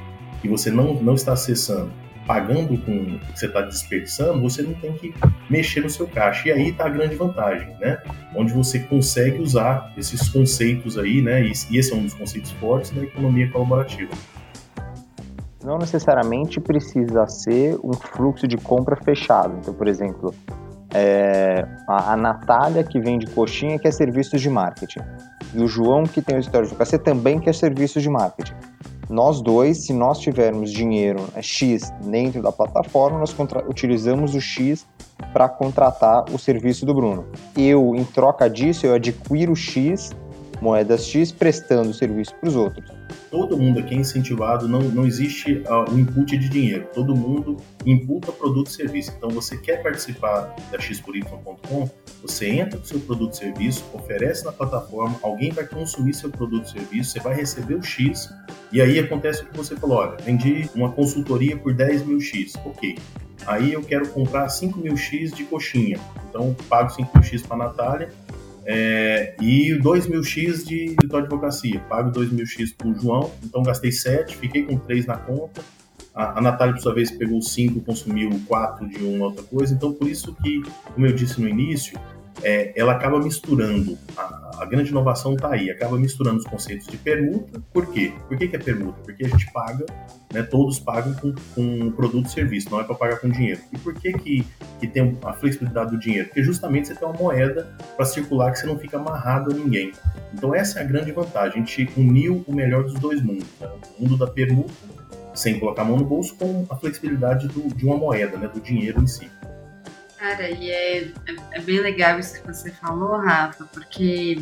que 0.42 0.48
você 0.48 0.70
não, 0.70 0.94
não 1.02 1.16
está 1.16 1.34
acessando, 1.34 1.92
pagando 2.28 2.78
com 2.80 2.92
o 2.92 3.20
que 3.20 3.40
você 3.40 3.46
está 3.48 3.62
desperdiçando, 3.62 4.42
você 4.42 4.62
não 4.62 4.74
tem 4.76 4.94
que 4.94 5.14
mexer 5.50 5.82
no 5.82 5.90
seu 5.90 6.08
caixa. 6.08 6.50
E 6.50 6.52
aí 6.52 6.70
está 6.70 6.86
a 6.86 6.90
grande 6.90 7.16
vantagem, 7.16 7.76
né? 7.80 7.98
Onde 8.36 8.54
você 8.54 8.80
consegue 8.80 9.42
usar 9.42 9.94
esses 9.98 10.30
conceitos 10.30 10.98
aí, 10.98 11.22
né? 11.22 11.44
E, 11.44 11.52
esse 11.52 11.92
é 11.92 11.96
um 11.96 12.04
dos 12.04 12.14
conceitos 12.14 12.52
fortes 12.52 12.92
da 12.92 13.04
economia 13.04 13.50
colaborativa. 13.50 14.12
Não 15.66 15.80
necessariamente 15.80 16.60
precisa 16.60 17.26
ser 17.26 17.80
um 17.84 17.94
fluxo 17.94 18.48
de 18.48 18.56
compra 18.56 18.96
fechado. 18.96 19.58
Então, 19.60 19.74
por 19.74 19.88
exemplo, 19.88 20.32
é, 20.94 21.66
a, 21.88 22.14
a 22.14 22.16
Natália, 22.16 22.84
que 22.84 23.00
vende 23.00 23.26
coxinha, 23.26 23.80
quer 23.80 23.92
serviços 23.92 24.40
de 24.40 24.48
marketing. 24.48 25.00
E 25.56 25.64
o 25.64 25.68
João, 25.68 26.04
que 26.04 26.22
tem 26.22 26.36
o 26.36 26.40
escritório 26.40 26.68
de 26.68 26.74
advocacia, 26.74 27.00
também 27.00 27.40
quer 27.40 27.56
serviços 27.56 28.04
de 28.04 28.10
marketing. 28.10 28.54
Nós 29.10 29.42
dois, 29.42 29.86
se 29.86 29.94
nós 29.94 30.20
tivermos 30.20 30.72
dinheiro 30.72 31.20
é, 31.36 31.42
X 31.42 31.92
dentro 32.04 32.44
da 32.44 32.52
plataforma, 32.52 33.18
nós 33.18 33.36
utilizamos 33.68 34.36
o 34.36 34.42
X 34.42 34.86
para 35.34 35.50
contratar 35.50 36.26
o 36.32 36.38
serviço 36.38 36.86
do 36.86 36.94
Bruno. 36.94 37.26
Eu, 37.58 37.96
em 37.96 38.04
troca 38.04 38.48
disso, 38.48 38.86
eu 38.86 38.94
adquiro 38.94 39.56
X, 39.56 40.12
moedas 40.62 41.08
X, 41.08 41.32
prestando 41.32 41.92
serviço 41.92 42.36
para 42.36 42.50
os 42.50 42.56
outros 42.56 42.95
todo 43.30 43.58
mundo 43.58 43.80
aqui 43.80 43.96
é 43.96 43.98
incentivado, 43.98 44.68
não, 44.68 44.80
não 44.80 45.06
existe 45.06 45.64
uh, 45.68 45.92
um 45.92 46.00
input 46.00 46.38
de 46.38 46.50
dinheiro, 46.50 46.88
todo 46.94 47.16
mundo 47.16 47.58
imputa 47.86 48.32
produto 48.32 48.68
e 48.68 48.72
serviço. 48.72 49.14
Então, 49.18 49.30
você 49.30 49.58
quer 49.58 49.82
participar 49.84 50.56
da 50.72 50.80
xporyton.com, 50.80 51.90
você 52.22 52.50
entra 52.50 52.80
com 52.80 52.86
seu 52.86 53.00
produto 53.00 53.34
e 53.34 53.38
serviço, 53.38 53.84
oferece 53.94 54.46
na 54.46 54.52
plataforma, 54.52 55.20
alguém 55.22 55.52
vai 55.52 55.66
consumir 55.66 56.14
seu 56.14 56.30
produto 56.30 56.66
e 56.66 56.72
serviço, 56.72 57.12
você 57.12 57.20
vai 57.20 57.36
receber 57.36 57.76
o 57.76 57.84
X, 57.84 58.30
e 58.72 58.82
aí 58.82 59.00
acontece 59.00 59.44
o 59.44 59.48
que 59.48 59.58
você 59.58 59.76
falou, 59.76 59.98
olha, 59.98 60.18
vendi 60.24 60.70
uma 60.74 60.92
consultoria 60.92 61.58
por 61.58 61.74
10 61.74 62.06
mil 62.06 62.20
X, 62.20 62.56
ok. 62.66 62.98
Aí 63.46 63.74
eu 63.74 63.82
quero 63.84 64.08
comprar 64.10 64.50
5 64.50 64.80
mil 64.80 64.98
X 64.98 65.32
de 65.32 65.44
coxinha, 65.44 66.00
então 66.30 66.56
pago 66.68 66.90
5 66.90 67.12
mil 67.14 67.24
X 67.24 67.42
para 67.44 67.56
a 67.56 67.60
Natália, 67.60 68.10
é, 68.66 69.36
e 69.40 69.74
2 69.76 70.08
mil 70.08 70.24
X 70.24 70.66
de 70.66 70.96
de 70.96 71.16
advocacia. 71.16 71.80
Pago 71.82 72.12
2 72.12 72.32
mil 72.32 72.46
X 72.46 72.74
para 72.74 72.88
o 72.88 72.96
João, 72.96 73.32
então 73.44 73.64
gastei 73.64 73.92
7, 73.92 74.36
fiquei 74.36 74.64
com 74.64 74.78
3 74.78 75.06
na 75.06 75.18
conta. 75.18 75.62
A, 76.14 76.40
a 76.40 76.42
Natália, 76.42 76.74
por 76.74 76.82
sua 76.82 76.94
vez, 76.94 77.12
pegou 77.12 77.42
5, 77.42 77.82
consumiu 77.82 78.30
4 78.48 78.88
de 78.88 79.04
uma 79.04 79.26
outra 79.26 79.44
coisa. 79.44 79.74
Então, 79.74 79.94
por 79.94 80.08
isso 80.08 80.34
que, 80.42 80.64
como 80.94 81.06
eu 81.06 81.14
disse 81.14 81.42
no 81.42 81.48
início, 81.48 82.00
é, 82.44 82.74
ela 82.76 82.94
acaba 82.94 83.20
misturando, 83.20 83.98
a, 84.18 84.60
a 84.60 84.66
grande 84.66 84.90
inovação 84.90 85.34
está 85.34 85.52
aí, 85.52 85.70
acaba 85.70 85.98
misturando 85.98 86.40
os 86.40 86.46
conceitos 86.46 86.88
de 86.88 86.98
permuta. 86.98 87.62
Por 87.74 87.88
quê? 87.92 88.14
Por 88.28 88.38
que, 88.38 88.48
que 88.48 88.56
é 88.56 88.60
permuta? 88.60 89.00
Porque 89.04 89.26
a 89.26 89.28
gente 89.28 89.52
paga, 89.52 89.86
né, 90.34 90.44
todos 90.44 90.80
pagam 90.80 91.14
com, 91.14 91.34
com 91.54 91.92
produto 91.92 92.28
e 92.28 92.32
serviço, 92.32 92.70
não 92.70 92.80
é 92.80 92.84
para 92.84 92.96
pagar 92.96 93.20
com 93.20 93.30
dinheiro. 93.30 93.62
E 93.72 93.78
por 93.78 93.94
que, 93.94 94.14
que, 94.14 94.46
que 94.80 94.88
tem 94.88 95.18
a 95.24 95.34
flexibilidade 95.34 95.92
do 95.92 96.00
dinheiro? 96.00 96.28
Porque 96.28 96.44
justamente 96.44 96.88
você 96.88 96.96
tem 96.96 97.08
uma 97.08 97.18
moeda 97.18 97.76
para 97.96 98.06
circular 98.06 98.52
que 98.52 98.60
você 98.60 98.68
não 98.68 98.78
fica 98.78 98.98
amarrado 98.98 99.52
a 99.52 99.54
ninguém. 99.54 99.92
Então 100.34 100.54
essa 100.54 100.80
é 100.80 100.84
a 100.84 100.86
grande 100.86 101.12
vantagem, 101.12 101.62
a 101.62 101.66
gente 101.66 101.90
uniu 101.98 102.44
o 102.48 102.54
melhor 102.54 102.84
dos 102.84 102.96
dois 102.96 103.22
mundos, 103.22 103.48
né? 103.60 103.68
o 103.98 104.04
mundo 104.04 104.18
da 104.18 104.28
permuta, 104.28 104.74
sem 105.34 105.60
colocar 105.60 105.82
a 105.82 105.86
mão 105.86 105.98
no 105.98 106.06
bolso, 106.06 106.36
com 106.36 106.66
a 106.70 106.76
flexibilidade 106.76 107.48
do, 107.50 107.74
de 107.76 107.86
uma 107.86 107.98
moeda, 107.98 108.38
né, 108.38 108.48
do 108.48 108.60
dinheiro 108.60 109.02
em 109.02 109.08
si. 109.08 109.30
Cara, 110.26 110.50
e 110.50 110.72
é, 110.72 111.02
é, 111.04 111.36
é, 111.52 111.62
bem 111.62 111.80
legal 111.82 112.18
isso 112.18 112.42
que 112.42 112.48
você 112.48 112.72
falou, 112.72 113.16
Rafa, 113.16 113.66
porque 113.72 114.40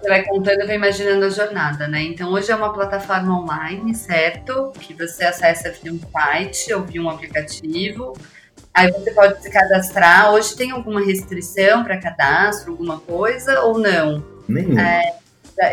você 0.00 0.08
vai 0.08 0.24
contando, 0.24 0.66
vou 0.66 0.74
imaginando 0.74 1.24
a 1.24 1.30
jornada, 1.30 1.86
né? 1.86 2.02
Então, 2.02 2.32
hoje 2.32 2.50
é 2.50 2.56
uma 2.56 2.72
plataforma 2.72 3.38
online, 3.38 3.94
certo? 3.94 4.72
Que 4.80 4.92
você 4.92 5.22
acessa 5.22 5.70
via 5.70 5.92
um 5.92 6.00
site 6.00 6.74
ou 6.74 6.82
via 6.82 7.00
um 7.00 7.08
aplicativo. 7.08 8.12
Aí 8.74 8.90
você 8.90 9.12
pode 9.12 9.40
se 9.40 9.52
cadastrar. 9.52 10.32
Hoje 10.32 10.56
tem 10.56 10.72
alguma 10.72 11.00
restrição 11.00 11.84
para 11.84 12.00
cadastro, 12.00 12.72
alguma 12.72 12.98
coisa 12.98 13.60
ou 13.60 13.78
não? 13.78 14.26
Nenhum. 14.48 14.76
É, 14.80 15.20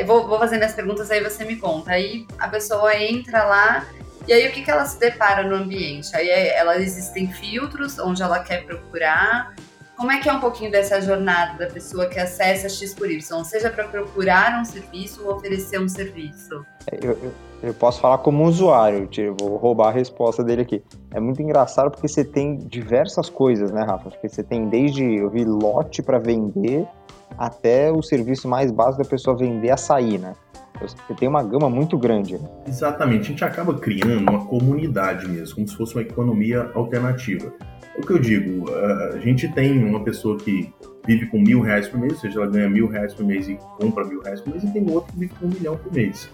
eu 0.02 0.06
vou, 0.06 0.28
vou 0.28 0.38
fazendo 0.38 0.62
as 0.62 0.76
perguntas 0.76 1.10
aí 1.10 1.24
você 1.24 1.44
me 1.44 1.56
conta. 1.56 1.94
Aí 1.94 2.28
a 2.38 2.48
pessoa 2.48 2.96
entra 2.96 3.44
lá 3.44 3.88
e 4.30 4.34
aí, 4.34 4.48
o 4.48 4.52
que, 4.52 4.62
que 4.62 4.70
ela 4.70 4.86
se 4.86 5.00
depara 5.00 5.42
no 5.42 5.56
ambiente? 5.56 6.16
Aí, 6.16 6.30
é, 6.30 6.56
ela 6.56 6.78
existem 6.78 7.32
filtros 7.32 7.98
onde 7.98 8.22
ela 8.22 8.38
quer 8.38 8.64
procurar. 8.64 9.56
como 9.98 10.12
é 10.12 10.20
que 10.20 10.30
é 10.30 10.34
um 10.34 10.40
pouquinho 10.40 10.70
dessa 10.70 11.02
jornada 11.02 11.58
da 11.58 11.74
pessoa 11.74 12.06
que 12.06 12.20
acessa 12.20 12.70
X 12.70 12.94
por 12.94 13.10
Y? 13.10 13.44
Seja 13.44 13.72
para 13.72 13.88
procurar 13.88 14.62
um 14.62 14.64
serviço 14.64 15.26
ou 15.26 15.36
oferecer 15.36 15.82
um 15.82 15.90
serviço? 15.90 16.64
Eu, 16.92 17.14
eu, 17.24 17.34
eu 17.64 17.74
posso 17.74 18.00
falar 18.00 18.20
como 18.20 18.44
usuário, 18.44 19.08
tio, 19.08 19.36
vou 19.40 19.58
roubar 19.58 19.88
a 19.88 19.92
resposta 19.92 20.44
dele 20.44 20.62
aqui. 20.62 20.84
É 21.12 21.20
muito 21.20 21.42
engraçado 21.42 21.90
porque 21.90 22.08
você 22.08 22.24
tem 22.24 22.56
diversas 22.56 23.32
coisas, 23.32 23.72
né, 23.72 23.82
Rafa? 23.82 24.12
Porque 24.12 24.30
você 24.30 24.44
tem 24.44 24.70
desde, 24.70 25.04
eu 25.04 25.32
vi 25.32 25.44
lote 25.44 26.04
para 26.04 26.20
vender, 26.20 26.88
até 27.36 27.92
o 27.92 28.04
serviço 28.04 28.48
mais 28.48 28.72
básico 28.72 29.02
da 29.02 29.10
pessoa 29.10 29.36
vender 29.36 29.72
açaí, 29.72 30.20
né? 30.20 30.36
Você 30.82 31.14
tem 31.16 31.28
uma 31.28 31.44
gama 31.44 31.70
muito 31.70 31.98
grande. 31.98 32.38
Né? 32.38 32.50
Exatamente, 32.68 33.22
a 33.22 33.30
gente 33.30 33.44
acaba 33.44 33.74
criando 33.74 34.30
uma 34.30 34.46
comunidade 34.46 35.28
mesmo, 35.28 35.56
como 35.56 35.68
se 35.68 35.76
fosse 35.76 35.96
uma 35.96 36.02
economia 36.02 36.72
alternativa. 36.74 37.54
O 37.98 38.02
que 38.02 38.14
eu 38.14 38.20
digo, 38.20 38.66
a 39.14 39.18
gente 39.20 39.48
tem 39.50 39.84
uma 39.84 40.04
pessoa 40.04 40.38
que 40.38 40.74
vive 41.06 41.26
com 41.28 41.40
mil 41.40 41.60
reais 41.60 41.88
por 41.88 42.00
mês, 42.00 42.14
ou 42.14 42.20
seja, 42.20 42.40
ela 42.40 42.50
ganha 42.50 42.70
mil 42.70 42.88
reais 42.88 43.14
por 43.14 43.26
mês 43.26 43.50
e 43.50 43.58
compra 43.78 44.06
mil 44.06 44.22
reais 44.22 44.40
por 44.40 44.52
mês, 44.52 44.64
e 44.64 44.72
tem 44.72 44.90
outro 44.90 45.12
que 45.12 45.20
vive 45.20 45.34
com 45.40 45.48
um 45.48 45.50
milhão 45.50 45.76
por 45.76 45.92
mês. 45.92 46.30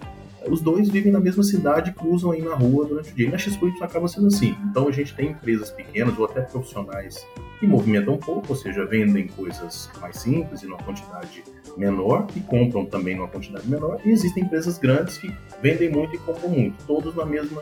Os 0.47 0.61
dois 0.61 0.89
vivem 0.89 1.11
na 1.11 1.19
mesma 1.19 1.43
cidade, 1.43 1.91
cruzam 1.91 2.31
aí 2.31 2.41
na 2.41 2.53
rua 2.53 2.85
durante 2.85 3.11
o 3.11 3.15
dia. 3.15 3.27
E 3.27 3.31
na 3.31 3.37
X 3.37 3.57
acaba 3.81 4.07
sendo 4.07 4.27
assim. 4.27 4.55
Então 4.69 4.87
a 4.87 4.91
gente 4.91 5.15
tem 5.15 5.31
empresas 5.31 5.71
pequenas 5.71 6.17
ou 6.19 6.25
até 6.25 6.41
profissionais 6.41 7.25
que 7.59 7.65
movimentam 7.65 8.17
pouco, 8.17 8.45
ou 8.49 8.55
seja, 8.55 8.85
vendem 8.85 9.27
coisas 9.27 9.89
mais 9.99 10.17
simples 10.17 10.61
e 10.61 10.67
numa 10.67 10.77
quantidade 10.77 11.43
menor 11.77 12.27
e 12.35 12.39
compram 12.39 12.85
também 12.85 13.15
numa 13.15 13.27
quantidade 13.27 13.67
menor. 13.69 13.99
E 14.05 14.11
existem 14.11 14.43
empresas 14.43 14.77
grandes 14.77 15.17
que 15.17 15.31
vendem 15.61 15.89
muito 15.89 16.15
e 16.15 16.19
compram 16.19 16.49
muito, 16.49 16.75
todos 16.85 17.15
na 17.15 17.25
mesma 17.25 17.61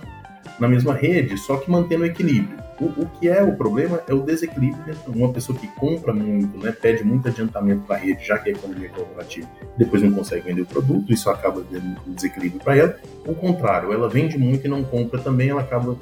na 0.59 0.67
mesma 0.67 0.93
rede, 0.93 1.37
só 1.37 1.57
que 1.57 1.69
mantendo 1.69 2.03
o 2.03 2.05
equilíbrio. 2.05 2.57
O, 2.79 2.85
o 2.85 3.09
que 3.19 3.27
é 3.27 3.41
o 3.41 3.55
problema 3.55 4.01
é 4.07 4.13
o 4.13 4.21
desequilíbrio 4.21 4.83
dentro 4.83 5.11
uma 5.11 5.31
pessoa 5.31 5.57
que 5.57 5.67
compra 5.67 6.13
muito, 6.13 6.57
né, 6.57 6.71
pede 6.71 7.03
muito 7.03 7.27
adiantamento 7.27 7.81
para 7.87 7.95
a 7.95 7.99
rede, 7.99 8.25
já 8.25 8.37
que 8.37 8.49
é 8.49 8.53
economia 8.53 8.89
colaborativa, 8.89 9.47
depois 9.77 10.01
não 10.01 10.11
consegue 10.11 10.45
vender 10.45 10.61
o 10.61 10.65
produto, 10.65 11.11
isso 11.11 11.29
acaba 11.29 11.63
dando 11.69 11.97
um 12.07 12.13
desequilíbrio 12.13 12.61
para 12.61 12.75
ela. 12.75 12.99
O 13.25 13.33
contrário, 13.33 13.93
ela 13.93 14.09
vende 14.09 14.37
muito 14.37 14.65
e 14.65 14.69
não 14.69 14.83
compra 14.83 15.19
também, 15.19 15.49
ela 15.49 15.61
acaba 15.61 15.97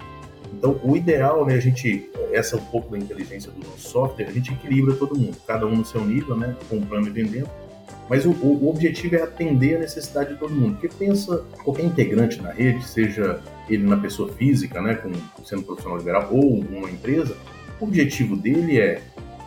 então, 0.54 0.80
o 0.84 0.98
ideal, 0.98 1.46
né, 1.46 1.56
a 1.56 1.60
gente, 1.60 2.10
essa 2.34 2.56
é 2.56 2.60
um 2.60 2.66
pouco 2.66 2.92
da 2.92 2.98
inteligência 2.98 3.52
do 3.52 3.60
nosso 3.60 3.90
software, 3.90 4.28
a 4.28 4.32
gente 4.32 4.52
equilibra 4.52 4.94
todo 4.96 5.18
mundo, 5.18 5.38
cada 5.48 5.66
um 5.66 5.78
no 5.78 5.86
seu 5.86 6.04
nível, 6.04 6.36
né, 6.36 6.56
comprando 6.70 7.08
e 7.08 7.10
vendendo, 7.10 7.50
mas 8.10 8.26
o, 8.26 8.32
o, 8.32 8.70
objetivo 8.70 9.16
é 9.16 9.22
atender 9.22 9.76
a 9.76 9.80
necessidade 9.80 10.34
de 10.34 10.40
todo 10.40 10.54
mundo. 10.54 10.74
Porque 10.74 10.90
pensa, 10.90 11.44
qualquer 11.64 11.86
integrante 11.86 12.42
na 12.42 12.52
rede, 12.52 12.86
seja 12.86 13.40
ele 13.70 13.84
na 13.86 13.98
pessoa 13.98 14.32
física, 14.34 14.82
né, 14.82 14.96
com, 14.96 15.12
sendo 15.46 15.64
profissional 15.64 15.98
liberal, 15.98 16.30
ou 16.32 16.60
uma 16.60 16.90
empresa, 16.90 17.36
o 17.80 17.86
objetivo 17.86 18.36
dele 18.36 18.80
é 18.80 19.02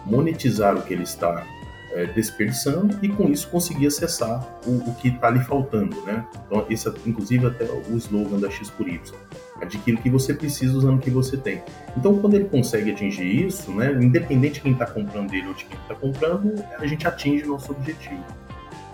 monetizar 0.06 0.76
o 0.76 0.82
que 0.82 0.94
ele 0.94 1.02
está 1.02 1.46
é, 1.94 2.06
desperdiçando 2.06 2.98
e 3.00 3.08
com 3.08 3.28
isso 3.28 3.48
conseguir 3.48 3.86
acessar 3.86 4.46
o, 4.66 4.90
o 4.90 4.94
que 4.96 5.08
está 5.08 5.30
lhe 5.30 5.40
faltando, 5.40 6.00
né? 6.02 6.26
Então 6.46 6.66
esse 6.68 6.88
é, 6.88 6.92
inclusive 7.06 7.46
até 7.46 7.64
o 7.64 7.96
slogan 7.96 8.38
da 8.38 8.50
X 8.50 8.68
por 8.68 8.88
Y, 8.88 9.00
adquira 9.60 9.96
o 9.96 10.02
que 10.02 10.10
você 10.10 10.34
precisa 10.34 10.76
usando 10.76 10.96
o 10.96 11.00
que 11.00 11.10
você 11.10 11.36
tem. 11.36 11.62
Então 11.96 12.18
quando 12.18 12.34
ele 12.34 12.46
consegue 12.46 12.90
atingir 12.90 13.46
isso, 13.46 13.70
né, 13.72 13.92
independente 13.92 14.54
de 14.54 14.60
quem 14.60 14.72
está 14.72 14.86
comprando 14.86 15.32
ele 15.32 15.46
ou 15.46 15.54
de 15.54 15.64
quem 15.64 15.78
está 15.78 15.94
comprando, 15.94 16.62
a 16.78 16.86
gente 16.86 17.06
atinge 17.06 17.44
o 17.44 17.48
nosso 17.48 17.72
objetivo. 17.72 18.24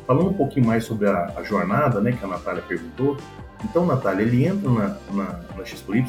Falando 0.06 0.30
um 0.30 0.34
pouquinho 0.34 0.66
mais 0.66 0.84
sobre 0.84 1.08
a, 1.08 1.32
a 1.36 1.42
jornada, 1.42 2.00
né, 2.00 2.12
que 2.12 2.24
a 2.24 2.28
Natália 2.28 2.62
perguntou, 2.62 3.16
então, 3.64 3.84
Natália, 3.84 4.22
ele 4.22 4.44
entra 4.44 4.70
na, 4.70 4.96
na, 5.12 5.40
na 5.56 5.64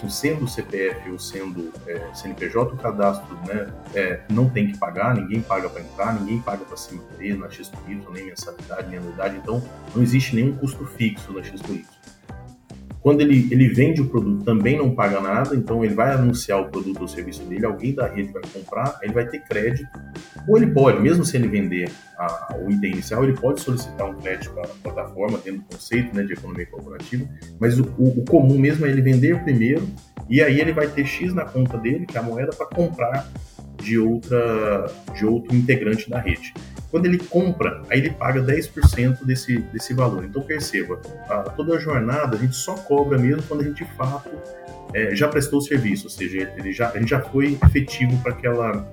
sendo 0.09 0.47
CPF 0.47 1.11
ou 1.11 1.19
sendo 1.19 1.71
é, 1.85 2.07
CNPJ, 2.13 2.73
o 2.73 2.77
cadastro 2.77 3.35
né, 3.45 3.67
é, 3.93 4.21
não 4.29 4.49
tem 4.49 4.71
que 4.71 4.77
pagar, 4.77 5.15
ninguém 5.15 5.41
paga 5.41 5.69
para 5.69 5.81
entrar, 5.81 6.13
ninguém 6.19 6.39
paga 6.41 6.63
para 6.63 6.77
se 6.77 6.95
manter 6.95 7.37
na 7.37 7.49
XY, 7.49 7.71
nem 8.13 8.25
mensalidade, 8.25 8.89
nem 8.89 8.99
anuidade, 8.99 9.37
então 9.37 9.61
não 9.93 10.01
existe 10.01 10.35
nenhum 10.35 10.55
custo 10.55 10.85
fixo 10.85 11.31
na 11.33 11.43
XY. 11.43 11.85
Quando 13.01 13.21
ele, 13.21 13.47
ele 13.49 13.67
vende 13.67 13.99
o 13.99 14.05
produto, 14.05 14.43
também 14.43 14.77
não 14.77 14.93
paga 14.93 15.19
nada, 15.19 15.55
então 15.55 15.83
ele 15.83 15.95
vai 15.95 16.11
anunciar 16.11 16.61
o 16.61 16.69
produto 16.69 17.01
ou 17.01 17.07
serviço 17.07 17.43
dele, 17.43 17.65
alguém 17.65 17.93
da 17.95 18.07
rede 18.07 18.31
vai 18.31 18.43
comprar, 18.53 18.99
ele 19.01 19.11
vai 19.11 19.27
ter 19.27 19.39
crédito, 19.39 19.89
ou 20.47 20.55
ele 20.55 20.67
pode, 20.67 21.01
mesmo 21.01 21.25
se 21.25 21.35
ele 21.35 21.47
vender 21.47 21.89
a, 22.15 22.55
o 22.59 22.69
item 22.69 22.91
inicial, 22.91 23.23
ele 23.23 23.33
pode 23.33 23.61
solicitar 23.61 24.07
um 24.07 24.13
crédito 24.15 24.51
para 24.51 24.63
a 24.63 24.67
plataforma, 24.67 25.39
tendo 25.39 25.59
o 25.59 25.63
conceito 25.63 26.15
né, 26.15 26.23
de 26.23 26.33
economia 26.33 26.65
corporativa, 26.67 27.27
mas 27.59 27.79
o, 27.79 27.85
o, 27.97 28.19
o 28.19 28.25
comum 28.25 28.59
mesmo 28.59 28.85
é 28.85 28.89
ele 28.89 29.01
vender 29.01 29.41
primeiro, 29.43 29.87
e 30.29 30.41
aí 30.41 30.61
ele 30.61 30.71
vai 30.71 30.87
ter 30.87 31.05
X 31.05 31.33
na 31.33 31.45
conta 31.45 31.77
dele, 31.77 32.05
que 32.05 32.15
é 32.15 32.19
a 32.19 32.23
moeda, 32.23 32.51
para 32.51 32.67
comprar 32.67 33.27
de, 33.77 33.97
outra, 33.97 34.91
de 35.15 35.25
outro 35.25 35.55
integrante 35.55 36.10
da 36.10 36.19
rede. 36.19 36.53
Quando 36.89 37.05
ele 37.05 37.17
compra, 37.17 37.81
aí 37.89 37.99
ele 37.99 38.10
paga 38.10 38.41
10% 38.41 39.23
desse, 39.23 39.60
desse 39.60 39.93
valor. 39.93 40.25
Então 40.25 40.41
perceba, 40.41 40.99
a, 41.29 41.38
toda 41.43 41.75
a 41.75 41.79
jornada 41.79 42.36
a 42.36 42.39
gente 42.39 42.55
só 42.55 42.75
cobra 42.75 43.17
mesmo 43.17 43.43
quando 43.43 43.62
a 43.62 43.63
gente 43.63 43.84
de 43.84 43.91
fato 43.95 44.29
é, 44.93 45.15
já 45.15 45.27
prestou 45.27 45.60
o 45.60 45.62
serviço, 45.62 46.05
ou 46.05 46.10
seja, 46.10 46.51
ele 46.57 46.73
já, 46.73 46.89
a 46.89 46.99
gente 46.99 47.10
já 47.10 47.21
foi 47.21 47.57
efetivo 47.63 48.17
para 48.21 48.34
aquela 48.34 48.91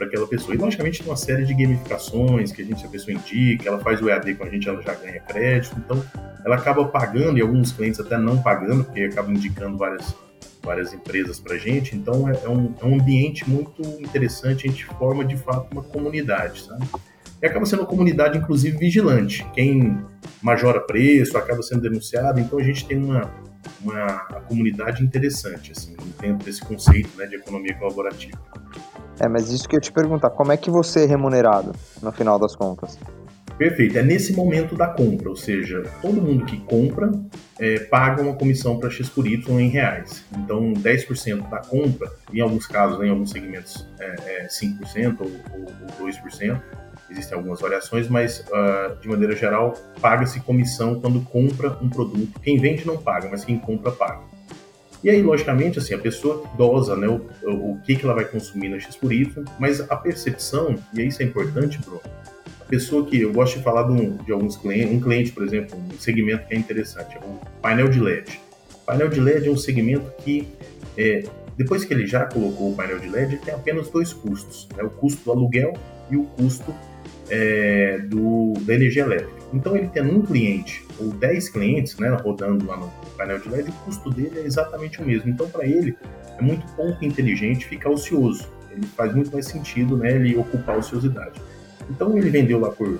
aquela 0.00 0.28
pessoa. 0.28 0.54
E 0.54 0.58
logicamente 0.58 1.00
tem 1.00 1.10
uma 1.10 1.16
série 1.16 1.44
de 1.44 1.52
gamificações 1.52 2.52
que 2.52 2.62
a 2.62 2.64
gente, 2.64 2.84
a 2.86 2.88
pessoa 2.88 3.12
indica, 3.12 3.68
ela 3.68 3.80
faz 3.80 4.00
o 4.00 4.08
EAD 4.08 4.34
com 4.34 4.44
a 4.44 4.48
gente, 4.48 4.68
ela 4.68 4.80
já 4.80 4.94
ganha 4.94 5.20
crédito, 5.20 5.76
então 5.76 6.04
ela 6.44 6.54
acaba 6.54 6.84
pagando 6.86 7.36
e 7.36 7.40
alguns 7.40 7.72
clientes 7.72 7.98
até 7.98 8.16
não 8.16 8.40
pagando, 8.40 8.84
porque 8.84 9.02
acabam 9.02 9.34
indicando 9.34 9.76
várias 9.76 10.14
várias 10.68 10.92
empresas 10.92 11.40
para 11.40 11.54
a 11.54 11.58
gente, 11.58 11.96
então 11.96 12.28
é, 12.28 12.44
é, 12.44 12.48
um, 12.48 12.74
é 12.78 12.84
um 12.84 13.00
ambiente 13.00 13.48
muito 13.48 13.80
interessante, 14.02 14.68
a 14.68 14.70
gente 14.70 14.84
forma 14.84 15.24
de 15.24 15.34
fato 15.34 15.72
uma 15.72 15.82
comunidade, 15.82 16.60
sabe? 16.60 16.86
E 17.40 17.46
acaba 17.46 17.64
sendo 17.64 17.80
uma 17.80 17.88
comunidade, 17.88 18.36
inclusive, 18.36 18.76
vigilante. 18.76 19.46
Quem 19.54 19.98
majora 20.42 20.78
preço 20.80 21.38
acaba 21.38 21.62
sendo 21.62 21.80
denunciado, 21.80 22.38
então 22.38 22.58
a 22.58 22.62
gente 22.62 22.86
tem 22.86 23.02
uma, 23.02 23.30
uma 23.80 24.18
comunidade 24.46 25.02
interessante, 25.02 25.72
assim, 25.72 25.96
dentro 26.20 26.44
desse 26.44 26.60
conceito 26.62 27.16
né, 27.16 27.24
de 27.24 27.36
economia 27.36 27.74
colaborativa. 27.74 28.38
É, 29.18 29.26
mas 29.26 29.50
isso 29.50 29.66
que 29.66 29.74
eu 29.74 29.80
te 29.80 29.90
perguntar, 29.90 30.30
como 30.30 30.52
é 30.52 30.56
que 30.58 30.70
você 30.70 31.04
é 31.04 31.06
remunerado 31.06 31.72
no 32.02 32.12
final 32.12 32.38
das 32.38 32.54
contas? 32.54 32.98
Perfeito, 33.58 33.98
é 33.98 34.02
nesse 34.04 34.32
momento 34.34 34.76
da 34.76 34.86
compra, 34.86 35.28
ou 35.28 35.34
seja, 35.34 35.82
todo 36.00 36.22
mundo 36.22 36.44
que 36.44 36.58
compra 36.60 37.10
é, 37.58 37.80
paga 37.80 38.22
uma 38.22 38.34
comissão 38.34 38.78
para 38.78 38.88
X 38.88 39.08
por 39.08 39.26
Y 39.26 39.60
em 39.60 39.68
reais. 39.68 40.24
Então, 40.38 40.72
10% 40.74 41.50
da 41.50 41.58
compra, 41.58 42.08
em 42.32 42.40
alguns 42.40 42.68
casos, 42.68 43.02
em 43.02 43.10
alguns 43.10 43.32
segmentos, 43.32 43.84
é, 43.98 44.44
é 44.44 44.46
5% 44.46 45.16
ou, 45.18 45.26
ou, 45.26 45.66
ou 46.00 46.06
2%, 46.06 46.62
existem 47.10 47.36
algumas 47.36 47.60
variações, 47.60 48.08
mas 48.08 48.44
uh, 48.46 48.96
de 49.00 49.08
maneira 49.08 49.34
geral, 49.34 49.74
paga-se 50.00 50.38
comissão 50.40 51.00
quando 51.00 51.20
compra 51.22 51.76
um 51.82 51.88
produto. 51.88 52.38
Quem 52.40 52.60
vende 52.60 52.86
não 52.86 52.96
paga, 52.96 53.28
mas 53.28 53.44
quem 53.44 53.58
compra 53.58 53.90
paga. 53.90 54.20
E 55.02 55.10
aí, 55.10 55.20
logicamente, 55.20 55.80
assim, 55.80 55.94
a 55.94 55.98
pessoa 55.98 56.44
dosa 56.56 56.96
né, 56.96 57.08
o, 57.08 57.22
o 57.50 57.80
que, 57.84 57.96
que 57.96 58.04
ela 58.04 58.14
vai 58.14 58.24
consumir 58.24 58.68
na 58.68 58.78
X 58.78 58.94
por 58.94 59.12
Y, 59.12 59.44
mas 59.58 59.80
a 59.80 59.96
percepção, 59.96 60.76
e 60.94 61.02
isso 61.02 61.22
é 61.22 61.24
importante, 61.24 61.78
Bruno, 61.78 62.00
pessoa 62.68 63.04
que, 63.06 63.20
eu 63.20 63.32
gosto 63.32 63.58
de 63.58 63.64
falar 63.64 63.84
de, 63.84 63.92
um, 63.92 64.16
de 64.16 64.32
alguns 64.32 64.56
clientes, 64.56 64.94
um 64.94 65.00
cliente, 65.00 65.32
por 65.32 65.42
exemplo, 65.42 65.76
um 65.78 65.98
segmento 65.98 66.46
que 66.46 66.54
é 66.54 66.58
interessante, 66.58 67.16
é 67.16 67.18
o 67.18 67.38
painel 67.60 67.88
de 67.88 68.00
LED. 68.00 68.40
Painel 68.86 69.08
de 69.08 69.20
LED 69.20 69.48
é 69.48 69.50
um 69.50 69.56
segmento 69.56 70.10
que, 70.22 70.48
é, 70.96 71.24
depois 71.56 71.84
que 71.84 71.92
ele 71.92 72.06
já 72.06 72.26
colocou 72.26 72.72
o 72.72 72.76
painel 72.76 72.98
de 72.98 73.08
LED, 73.08 73.34
ele 73.34 73.42
tem 73.44 73.54
apenas 73.54 73.88
dois 73.88 74.12
custos, 74.12 74.68
né, 74.76 74.82
o 74.82 74.90
custo 74.90 75.24
do 75.24 75.32
aluguel 75.32 75.72
e 76.10 76.16
o 76.16 76.24
custo 76.24 76.74
é, 77.30 77.98
do, 77.98 78.54
da 78.60 78.74
energia 78.74 79.02
elétrica. 79.02 79.38
Então, 79.52 79.76
ele 79.76 79.88
tendo 79.88 80.14
um 80.14 80.22
cliente 80.22 80.84
ou 80.98 81.08
10 81.08 81.48
clientes 81.48 81.96
né, 81.98 82.08
rodando 82.10 82.66
lá 82.66 82.76
no 82.76 82.90
painel 83.16 83.38
de 83.38 83.48
LED, 83.48 83.70
o 83.70 83.72
custo 83.84 84.10
dele 84.10 84.40
é 84.40 84.44
exatamente 84.44 85.00
o 85.00 85.06
mesmo. 85.06 85.30
Então, 85.30 85.48
para 85.48 85.66
ele, 85.66 85.96
é 86.38 86.42
muito 86.42 86.66
pouco 86.74 87.04
inteligente 87.04 87.66
ficar 87.66 87.90
ocioso. 87.90 88.50
Ele 88.70 88.86
faz 88.88 89.14
muito 89.14 89.32
mais 89.32 89.46
sentido 89.46 89.96
né, 89.96 90.14
ele 90.14 90.36
ocupar 90.36 90.76
a 90.76 90.78
ociosidade. 90.78 91.40
Então, 91.90 92.16
ele 92.16 92.30
vendeu 92.30 92.60
lá 92.60 92.70
por, 92.70 92.98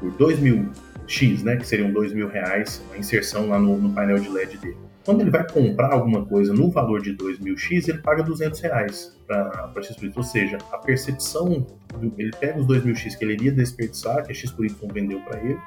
por 0.00 0.10
2 0.12 0.40
mil 0.40 0.70
X, 1.06 1.42
né, 1.42 1.56
que 1.56 1.66
seriam 1.66 1.90
2 1.90 2.12
mil 2.12 2.28
reais, 2.28 2.82
a 2.92 2.98
inserção 2.98 3.48
lá 3.48 3.58
no, 3.58 3.76
no 3.78 3.92
painel 3.92 4.18
de 4.18 4.28
LED 4.28 4.58
dele. 4.58 4.76
Quando 5.04 5.22
ele 5.22 5.30
vai 5.30 5.42
comprar 5.50 5.94
alguma 5.94 6.26
coisa 6.26 6.52
no 6.52 6.70
valor 6.70 7.00
de 7.00 7.14
2 7.14 7.38
mil 7.38 7.56
X, 7.56 7.88
ele 7.88 7.96
paga 7.98 8.22
200 8.22 8.60
reais 8.60 9.18
para 9.26 9.72
X 9.82 9.96
por. 9.96 10.12
Ou 10.16 10.22
seja, 10.22 10.58
a 10.70 10.76
percepção, 10.76 11.66
ele 12.18 12.30
pega 12.38 12.60
os 12.60 12.66
2 12.66 12.84
mil 12.84 12.94
X 12.94 13.16
que 13.16 13.24
ele 13.24 13.32
iria 13.32 13.52
desperdiçar, 13.52 14.22
que 14.26 14.32
a 14.32 14.34
X 14.34 14.50
por 14.50 14.66
Y 14.66 14.70
vendeu 14.92 15.18
para 15.20 15.40
ele, 15.40 15.58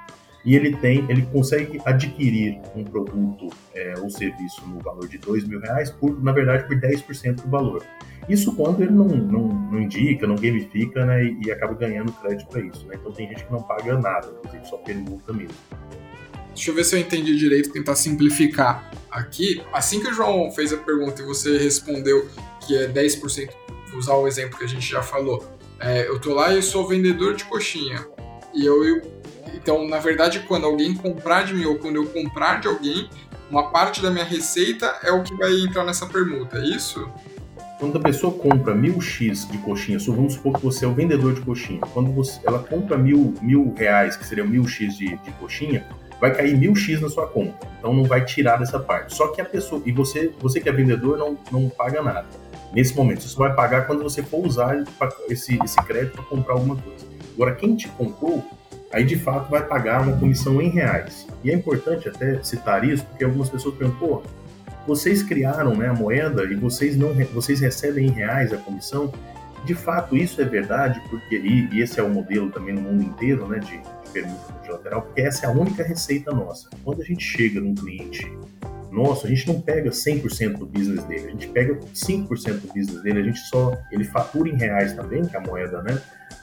e 0.46 0.56
ele 0.56 0.76
tem, 0.78 1.06
ele 1.10 1.24
consegue 1.24 1.82
adquirir 1.86 2.60
um 2.76 2.84
produto 2.84 3.50
é, 3.74 3.96
ou 4.00 4.12
serviço 4.12 4.62
no 4.68 4.80
valor 4.80 5.08
de 5.08 5.18
2 5.18 5.48
mil 5.48 5.60
reais, 5.60 5.90
por, 5.90 6.24
na 6.24 6.32
verdade, 6.32 6.68
por 6.68 6.76
10% 6.80 7.42
do 7.42 7.50
valor. 7.50 7.84
Isso 8.30 8.56
quando 8.56 8.82
ele 8.82 8.92
não, 8.92 9.06
não, 9.06 9.48
não 9.48 9.82
indica, 9.82 10.26
não 10.28 10.36
gamifica, 10.36 11.06
né, 11.06 11.24
e, 11.26 11.48
e 11.48 11.52
acaba 11.52 11.74
ganhando 11.74 12.12
crédito 12.14 12.48
para 12.48 12.62
isso. 12.62 12.86
Né? 12.88 12.96
Então 13.00 13.12
tem 13.12 13.28
gente 13.28 13.44
que 13.46 13.52
não 13.52 13.62
paga 13.62 13.98
nada, 13.98 14.28
inclusive 14.40 14.66
só 14.68 14.78
permuta 14.78 15.34
mesmo. 15.34 15.54
Deixa 16.54 16.70
eu 16.72 16.76
ver 16.76 16.84
se 16.84 16.96
eu 16.96 17.00
entendi 17.00 17.36
direito, 17.38 17.72
tentar 17.72 17.96
simplificar 17.96 18.92
aqui. 19.10 19.62
Assim 19.74 20.00
que 20.02 20.08
o 20.10 20.14
João 20.14 20.52
fez 20.52 20.72
a 20.74 20.78
pergunta 20.78 21.22
e 21.22 21.26
você 21.26 21.58
respondeu 21.58 22.28
que 22.66 22.78
é 22.78 22.88
10%, 22.88 23.50
vou 23.90 24.00
usar 24.00 24.14
o 24.16 24.28
exemplo 24.28 24.58
que 24.58 24.64
a 24.66 24.68
gente 24.68 24.88
já 24.90 25.02
falou, 25.02 25.46
É, 25.84 26.08
eu 26.08 26.20
tô 26.20 26.36
lá 26.36 26.54
e 26.54 26.62
sou 26.62 26.88
vendedor 26.88 27.34
de 27.34 27.44
coxinha. 27.46 28.06
E 28.54 28.64
eu, 28.66 28.84
eu- 28.86 29.02
Então, 29.56 29.88
na 29.88 29.98
verdade, 29.98 30.42
quando 30.48 30.66
alguém 30.66 30.94
comprar 30.94 31.44
de 31.44 31.56
mim 31.56 31.66
ou 31.66 31.78
quando 31.80 31.96
eu 31.96 32.06
comprar 32.06 32.60
de 32.62 32.68
alguém, 32.68 33.10
uma 33.50 33.72
parte 33.72 34.00
da 34.02 34.12
minha 34.12 34.24
receita 34.24 34.86
é 35.04 35.12
o 35.12 35.24
que 35.24 35.36
vai 35.36 35.52
entrar 35.60 35.84
nessa 35.84 36.06
permuta, 36.06 36.60
é 36.60 36.66
isso? 36.66 37.10
Quando 37.82 37.98
a 37.98 38.00
pessoa 38.00 38.32
compra 38.32 38.76
mil 38.76 39.02
X 39.02 39.48
de 39.50 39.58
coxinha, 39.58 40.00
só 40.00 40.12
vamos 40.12 40.34
supor 40.34 40.54
que 40.54 40.64
você 40.64 40.86
é 40.86 40.88
o 40.88 40.94
vendedor 40.94 41.34
de 41.34 41.42
coxinha. 41.42 41.82
Quando 41.96 42.12
você, 42.12 42.40
ela 42.46 42.60
compra 42.60 42.96
mil, 42.96 43.34
mil 43.42 43.74
reais, 43.76 44.16
que 44.16 44.24
seria 44.24 44.46
mil 44.46 44.68
X 44.68 44.96
de, 44.96 45.18
de 45.18 45.32
coxinha, 45.40 45.84
vai 46.20 46.32
cair 46.32 46.56
mil 46.56 46.76
X 46.76 47.02
na 47.02 47.10
sua 47.10 47.26
conta. 47.26 47.68
Então 47.80 47.92
não 47.92 48.04
vai 48.04 48.24
tirar 48.24 48.58
dessa 48.58 48.80
parte. 48.80 49.16
Só 49.16 49.30
que 49.30 49.42
a 49.42 49.46
pessoa, 49.46 49.82
e 49.84 49.92
você, 49.92 50.32
você 50.40 50.62
que 50.62 50.70
é 50.70 50.72
vendedor, 50.72 51.18
não, 51.18 51.36
não 51.52 51.70
paga 51.70 52.04
nada. 52.04 52.28
Nesse 52.72 52.96
momento, 52.96 53.24
você 53.24 53.36
vai 53.36 53.52
pagar 53.56 53.88
quando 53.88 54.04
você 54.04 54.22
for 54.22 54.46
usar 54.46 54.84
esse, 55.28 55.58
esse 55.64 55.78
crédito 55.84 56.14
para 56.14 56.24
comprar 56.26 56.54
alguma 56.54 56.76
coisa. 56.76 57.04
Agora, 57.34 57.56
quem 57.56 57.76
te 57.76 57.88
comprou, 57.88 58.46
aí 58.94 59.04
de 59.04 59.16
fato 59.16 59.50
vai 59.50 59.66
pagar 59.66 60.04
uma 60.04 60.16
comissão 60.16 60.62
em 60.62 60.70
reais. 60.70 61.26
E 61.44 61.50
é 61.50 61.56
importante 61.56 62.08
até 62.08 62.44
citar 62.44 62.88
isso, 62.88 63.04
porque 63.06 63.24
algumas 63.24 63.50
pessoas 63.50 63.74
perguntam, 63.74 64.08
pô, 64.08 64.22
vocês 64.88 65.24
criaram 65.24 65.76
né, 65.76 65.88
a 65.88 65.94
moeda 65.94 66.44
e 66.44 66.56
vocês 66.56 66.98
não 66.98 67.14
vocês 67.34 67.60
recebem 67.60 68.08
em 68.08 68.12
reais 68.12 68.52
a 68.54 68.58
comissão. 68.58 69.12
De 69.64 69.76
fato, 69.76 70.18
isso 70.18 70.42
é 70.42 70.46
verdade, 70.46 71.00
porque 71.10 71.36
e, 71.36 71.70
e 71.72 71.82
esse 71.82 72.00
é 72.00 72.04
o 72.04 72.10
modelo 72.10 72.50
também 72.50 72.74
no 72.74 72.82
mundo 72.82 73.04
inteiro, 73.04 73.48
né, 73.48 73.60
de, 73.60 73.78
de 73.78 74.12
permuta 74.12 74.52
multilateral, 74.54 75.04
porque 75.04 75.22
essa 75.22 75.46
é 75.46 75.50
a 75.50 75.52
única 75.52 75.84
receita 75.84 76.32
nossa. 76.32 76.68
Quando 76.84 77.02
a 77.02 77.06
gente 77.06 77.24
chega 77.24 77.62
num 77.62 77.76
cliente 77.76 78.28
nosso, 78.92 79.26
a 79.26 79.30
gente 79.30 79.48
não 79.48 79.60
pega 79.62 79.90
100% 79.90 80.58
do 80.58 80.66
business 80.66 81.04
dele, 81.06 81.28
a 81.28 81.32
gente 81.32 81.48
pega 81.48 81.76
5% 81.76 82.28
do 82.60 82.74
business 82.74 83.02
dele, 83.02 83.20
a 83.20 83.24
gente 83.24 83.40
só 83.40 83.78
ele 83.92 84.04
fatura 84.04 84.50
em 84.50 84.56
reais 84.56 84.94
também, 84.94 85.24
que 85.26 85.36
é 85.36 85.40
a 85.40 85.42
moeda, 85.42 85.82
né, 85.82 86.00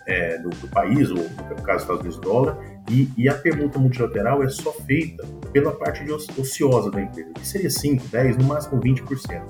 é, 0.07 0.39
do, 0.39 0.49
do 0.51 0.69
país, 0.69 1.11
ou 1.11 1.17
no 1.19 1.63
caso 1.63 1.79
dos 1.79 1.83
Estados 1.83 2.01
Unidos, 2.01 2.19
dólar, 2.21 2.59
e, 2.91 3.11
e 3.17 3.29
a 3.29 3.35
permuta 3.35 3.79
multilateral 3.79 4.43
é 4.43 4.49
só 4.49 4.73
feita 4.73 5.25
pela 5.53 5.73
parte 5.73 6.03
de 6.05 6.11
oci- 6.13 6.31
ociosa 6.39 6.91
da 6.91 7.03
empresa, 7.03 7.31
que 7.35 7.47
seria 7.47 7.69
5, 7.71 8.09
10, 8.09 8.37
no 8.39 8.45
máximo 8.45 8.81
20%. 8.81 9.43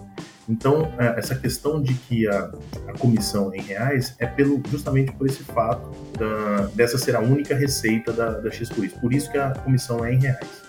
Então, 0.49 0.91
é, 0.99 1.19
essa 1.19 1.35
questão 1.37 1.81
de 1.81 1.93
que 1.95 2.27
a, 2.27 2.51
a 2.89 2.93
comissão 2.99 3.53
é 3.53 3.59
em 3.59 3.61
reais 3.61 4.17
é 4.19 4.27
pelo, 4.27 4.61
justamente 4.71 5.13
por 5.13 5.27
esse 5.27 5.43
fato 5.45 5.89
da- 6.19 6.67
dessa 6.75 6.97
ser 6.99 7.15
a 7.15 7.21
única 7.21 7.55
receita 7.55 8.13
da, 8.13 8.31
da 8.41 8.51
X. 8.51 8.71
Por 8.71 9.13
isso 9.13 9.31
que 9.31 9.37
a 9.39 9.51
comissão 9.51 10.05
é 10.05 10.15
em 10.15 10.19
reais. 10.19 10.68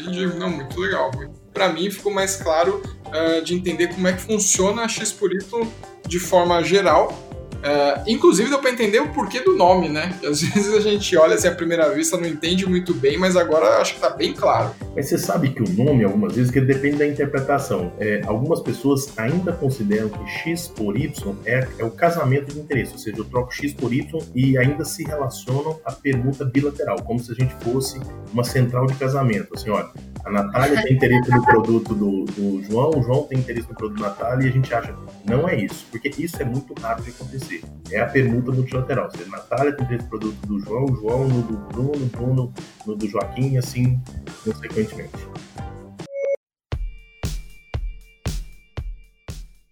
Entendi, 0.00 0.26
não, 0.38 0.50
muito 0.50 0.78
legal. 0.80 1.10
Para 1.52 1.68
mim 1.72 1.90
ficou 1.90 2.12
mais 2.12 2.36
claro 2.36 2.82
ah, 3.06 3.40
de 3.40 3.54
entender 3.54 3.88
como 3.88 4.06
é 4.08 4.12
que 4.12 4.22
funciona 4.22 4.82
a 4.82 4.88
X 4.88 5.12
por 5.12 5.32
Y 5.32 5.68
de 6.06 6.18
forma 6.18 6.62
geral. 6.62 7.29
Ah, 7.62 8.02
inclusive 8.06 8.48
deu 8.48 8.58
para 8.58 8.70
entender 8.70 9.00
o 9.00 9.08
porquê 9.08 9.40
do 9.40 9.56
nome, 9.56 9.88
né? 9.88 10.14
Às 10.24 10.40
vezes 10.42 10.74
a 10.74 10.80
gente 10.80 11.16
olha 11.16 11.34
assim 11.34 11.48
à 11.48 11.54
primeira 11.54 11.90
vista 11.90 12.16
não 12.16 12.26
entende 12.26 12.66
muito 12.66 12.94
bem, 12.94 13.18
mas 13.18 13.36
agora 13.36 13.80
acho 13.80 13.94
que 13.94 14.00
tá 14.00 14.10
bem 14.10 14.32
claro. 14.32 14.74
Mas 14.94 15.08
você 15.08 15.18
sabe 15.18 15.50
que 15.50 15.62
o 15.62 15.68
nome, 15.70 16.04
algumas 16.04 16.34
vezes, 16.34 16.50
que 16.50 16.60
depende 16.60 16.96
da 16.96 17.06
interpretação. 17.06 17.92
É, 17.98 18.22
algumas 18.26 18.60
pessoas 18.60 19.12
ainda 19.16 19.52
consideram 19.52 20.08
que 20.08 20.26
X 20.26 20.68
por 20.68 20.96
Y 20.96 21.36
é, 21.44 21.66
é 21.78 21.84
o 21.84 21.90
casamento 21.90 22.52
de 22.52 22.60
interesse, 22.60 22.92
ou 22.92 22.98
seja, 22.98 23.18
eu 23.18 23.24
troco 23.24 23.52
X 23.52 23.72
por 23.72 23.92
Y 23.92 24.20
e 24.34 24.56
ainda 24.58 24.84
se 24.84 25.04
relacionam 25.04 25.78
à 25.84 25.92
permuta 25.92 26.44
bilateral, 26.44 27.02
como 27.02 27.20
se 27.20 27.32
a 27.32 27.34
gente 27.34 27.54
fosse 27.62 28.00
uma 28.32 28.44
central 28.44 28.86
de 28.86 28.94
casamento. 28.94 29.54
Assim, 29.54 29.70
olha, 29.70 29.90
a 30.24 30.30
Natália 30.30 30.82
tem 30.82 30.94
interesse 30.94 31.30
no 31.30 31.44
produto 31.44 31.94
do, 31.94 32.24
do 32.24 32.62
João, 32.64 32.90
o 32.90 33.02
João 33.02 33.22
tem 33.22 33.38
interesse 33.38 33.68
no 33.68 33.74
produto 33.74 34.00
da 34.00 34.08
Natália 34.08 34.46
e 34.46 34.48
a 34.48 34.52
gente 34.52 34.72
acha 34.74 34.94
não 35.24 35.48
é 35.48 35.56
isso, 35.56 35.86
porque 35.90 36.10
isso 36.18 36.40
é 36.40 36.44
muito 36.44 36.74
raro 36.80 37.02
de 37.02 37.10
acontecer. 37.10 37.49
É 37.90 38.00
a 38.00 38.06
permuta 38.06 38.52
multilateral. 38.52 39.10
Seja, 39.10 39.28
Natália 39.28 39.76
tem 39.76 39.98
no 39.98 40.08
produto 40.08 40.46
do 40.46 40.60
João, 40.60 40.86
João 40.96 41.28
no 41.28 41.42
do 41.42 41.56
Bruno, 41.68 42.06
Bruno 42.06 42.54
no 42.86 42.96
do 42.96 43.08
Joaquim 43.08 43.54
e 43.54 43.58
assim 43.58 44.00
consequentemente. 44.44 45.28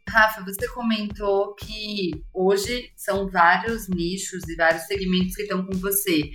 Rafa, 0.08 0.42
você 0.42 0.66
comentou 0.68 1.54
que 1.54 2.10
hoje 2.32 2.90
são 2.96 3.28
vários 3.28 3.88
nichos 3.88 4.48
e 4.48 4.56
vários 4.56 4.82
segmentos 4.84 5.36
que 5.36 5.42
estão 5.42 5.64
com 5.64 5.76
você. 5.78 6.30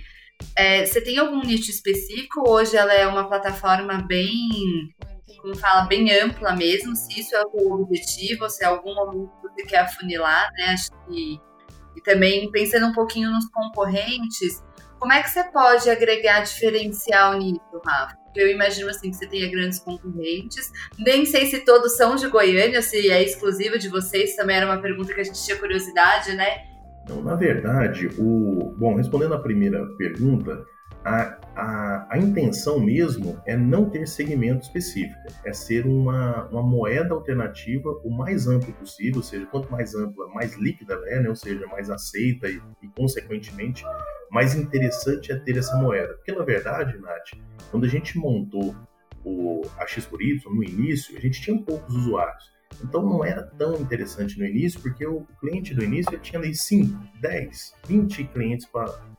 É, 0.56 0.86
você 0.86 1.00
tem 1.00 1.18
algum 1.18 1.40
nicho 1.40 1.70
específico? 1.70 2.48
Hoje 2.48 2.76
ela 2.76 2.94
é 2.94 3.06
uma 3.06 3.28
plataforma 3.28 4.02
bem, 4.06 4.94
como 5.40 5.56
fala, 5.56 5.86
bem 5.86 6.12
ampla 6.20 6.54
mesmo. 6.54 6.94
Se 6.94 7.20
isso 7.20 7.34
é 7.34 7.42
o 7.52 7.72
objetivo, 7.72 8.48
se 8.48 8.64
é 8.64 8.66
algum 8.66 8.94
momento 8.94 9.30
você 9.42 9.62
quer 9.64 9.80
afunilar, 9.80 10.50
né? 10.52 10.64
Acho 10.66 10.90
que 11.06 11.40
e 11.96 12.00
também 12.00 12.50
pensando 12.50 12.86
um 12.86 12.92
pouquinho 12.92 13.30
nos 13.30 13.48
concorrentes, 13.48 14.62
como 14.98 15.12
é 15.12 15.22
que 15.22 15.30
você 15.30 15.44
pode 15.44 15.88
agregar 15.88 16.40
diferencial 16.40 17.38
nisso, 17.38 17.60
Rafa? 17.86 18.16
Porque 18.24 18.40
eu 18.40 18.50
imagino 18.50 18.90
assim 18.90 19.10
que 19.10 19.16
você 19.16 19.28
tenha 19.28 19.48
grandes 19.48 19.78
concorrentes. 19.78 20.72
Nem 20.98 21.24
sei 21.24 21.46
se 21.46 21.60
todos 21.64 21.96
são 21.96 22.16
de 22.16 22.26
Goiânia, 22.28 22.82
se 22.82 23.10
é 23.10 23.22
exclusivo 23.22 23.78
de 23.78 23.88
vocês, 23.88 24.34
também 24.34 24.56
era 24.56 24.66
uma 24.66 24.80
pergunta 24.80 25.14
que 25.14 25.20
a 25.20 25.24
gente 25.24 25.44
tinha 25.44 25.56
curiosidade, 25.56 26.34
né? 26.34 26.64
Então, 27.04 27.22
na 27.22 27.36
verdade, 27.36 28.08
o 28.18 28.74
bom, 28.78 28.96
respondendo 28.96 29.34
a 29.34 29.38
primeira 29.38 29.86
pergunta, 29.98 30.64
a, 31.04 31.38
a, 31.54 32.06
a 32.10 32.18
intenção 32.18 32.80
mesmo 32.80 33.40
é 33.44 33.56
não 33.56 33.90
ter 33.90 34.08
segmento 34.08 34.62
específico, 34.62 35.28
é 35.44 35.52
ser 35.52 35.86
uma, 35.86 36.46
uma 36.48 36.62
moeda 36.62 37.12
alternativa 37.12 37.90
o 38.02 38.10
mais 38.10 38.48
amplo 38.48 38.72
possível, 38.72 39.18
ou 39.18 39.22
seja, 39.22 39.44
quanto 39.46 39.70
mais 39.70 39.94
ampla, 39.94 40.26
mais 40.28 40.56
líquida 40.56 40.94
ela 40.94 41.10
é, 41.10 41.20
né? 41.20 41.28
ou 41.28 41.36
seja, 41.36 41.66
mais 41.66 41.90
aceita 41.90 42.48
e, 42.48 42.60
e, 42.82 42.88
consequentemente, 42.96 43.84
mais 44.30 44.54
interessante 44.54 45.30
é 45.30 45.36
ter 45.36 45.58
essa 45.58 45.76
moeda. 45.76 46.14
Porque, 46.14 46.32
na 46.32 46.44
verdade, 46.44 46.98
Nath, 46.98 47.38
quando 47.70 47.84
a 47.84 47.88
gente 47.88 48.18
montou 48.18 48.74
o, 49.22 49.62
a 49.78 49.86
X 49.86 50.06
por 50.06 50.22
Y 50.22 50.40
no 50.54 50.64
início, 50.64 51.16
a 51.16 51.20
gente 51.20 51.40
tinha 51.40 51.60
poucos 51.62 51.94
usuários. 51.94 52.54
Então 52.82 53.04
não 53.04 53.24
era 53.24 53.42
tão 53.42 53.76
interessante 53.76 54.38
no 54.38 54.44
início, 54.44 54.80
porque 54.80 55.06
o 55.06 55.24
cliente 55.40 55.74
do 55.74 55.84
início 55.84 56.18
tinha 56.18 56.40
ali 56.40 56.54
5, 56.54 56.98
10, 57.20 57.74
20 57.86 58.24
clientes 58.24 58.66
para 58.66 59.13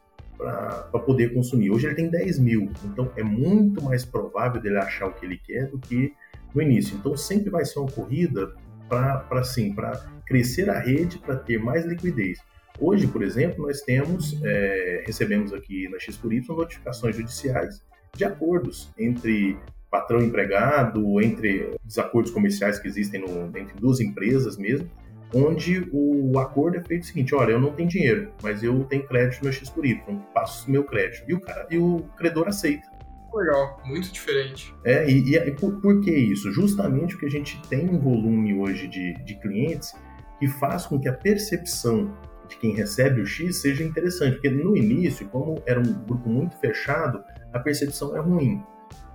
poder 1.05 1.33
consumir. 1.33 1.71
Hoje 1.71 1.87
ele 1.87 1.95
tem 1.95 2.09
10 2.09 2.39
mil, 2.39 2.71
então 2.83 3.11
é 3.15 3.23
muito 3.23 3.83
mais 3.83 4.05
provável 4.05 4.61
dele 4.61 4.77
achar 4.77 5.07
o 5.07 5.13
que 5.13 5.25
ele 5.25 5.37
quer 5.37 5.67
do 5.67 5.79
que 5.79 6.13
no 6.53 6.61
início. 6.61 6.95
Então 6.97 7.15
sempre 7.15 7.49
vai 7.49 7.65
ser 7.65 7.79
uma 7.79 7.91
corrida 7.91 8.53
para 8.87 9.25
assim, 9.31 9.75
crescer 10.25 10.69
a 10.69 10.79
rede, 10.79 11.17
para 11.17 11.35
ter 11.35 11.57
mais 11.57 11.85
liquidez. 11.85 12.39
Hoje, 12.79 13.07
por 13.07 13.23
exemplo, 13.23 13.65
nós 13.65 13.81
temos, 13.81 14.39
é, 14.43 15.03
recebemos 15.05 15.53
aqui 15.53 15.87
na 15.89 15.97
X 15.99 16.17
por 16.17 16.33
Y 16.33 16.55
notificações 16.55 17.15
judiciais 17.15 17.81
de 18.13 18.25
acordos 18.25 18.89
entre 18.97 19.57
patrão 19.89 20.19
e 20.19 20.25
empregado, 20.25 21.21
entre 21.21 21.73
desacordos 21.83 22.31
comerciais 22.31 22.77
que 22.77 22.87
existem 22.87 23.21
no, 23.21 23.45
entre 23.57 23.79
duas 23.79 24.01
empresas 24.01 24.57
mesmo, 24.57 24.89
onde 25.33 25.89
o 25.91 26.37
acordo 26.39 26.77
é 26.77 26.83
feito 26.83 27.03
o 27.03 27.05
seguinte, 27.05 27.35
olha, 27.35 27.51
eu 27.51 27.59
não 27.59 27.73
tenho 27.73 27.89
dinheiro, 27.89 28.31
mas 28.41 28.63
eu 28.63 28.83
tenho 28.85 29.05
crédito 29.07 29.43
no 29.43 29.51
X 29.51 29.69
por 29.69 29.85
Y, 29.85 30.17
passo 30.33 30.69
meu 30.69 30.83
crédito. 30.83 31.23
E 31.27 31.33
o, 31.33 31.41
cara, 31.41 31.67
e 31.69 31.77
o 31.77 32.05
credor 32.17 32.47
aceita. 32.47 32.89
Legal, 33.33 33.81
muito 33.85 34.11
diferente. 34.11 34.73
É, 34.85 35.09
e, 35.09 35.35
e 35.35 35.51
por, 35.51 35.81
por, 35.81 35.99
que 36.01 36.11
isso? 36.11 36.51
Justamente 36.51 37.15
porque 37.15 37.25
a 37.25 37.29
gente 37.29 37.61
tem 37.67 37.89
um 37.89 37.99
volume 37.99 38.57
hoje 38.57 38.87
de, 38.87 39.13
de 39.25 39.35
clientes 39.35 39.93
que 40.39 40.47
faz 40.47 40.85
com 40.85 40.99
que 40.99 41.09
a 41.09 41.13
percepção 41.13 42.15
de 42.47 42.55
quem 42.57 42.73
recebe 42.73 43.21
o 43.21 43.25
X 43.25 43.57
seja 43.57 43.83
interessante, 43.83 44.33
porque 44.33 44.49
no 44.49 44.77
início, 44.77 45.27
como 45.27 45.61
era 45.65 45.79
um 45.79 46.05
grupo 46.05 46.29
muito 46.29 46.55
fechado, 46.59 47.21
a 47.51 47.59
percepção 47.59 48.15
é 48.15 48.21
ruim 48.21 48.63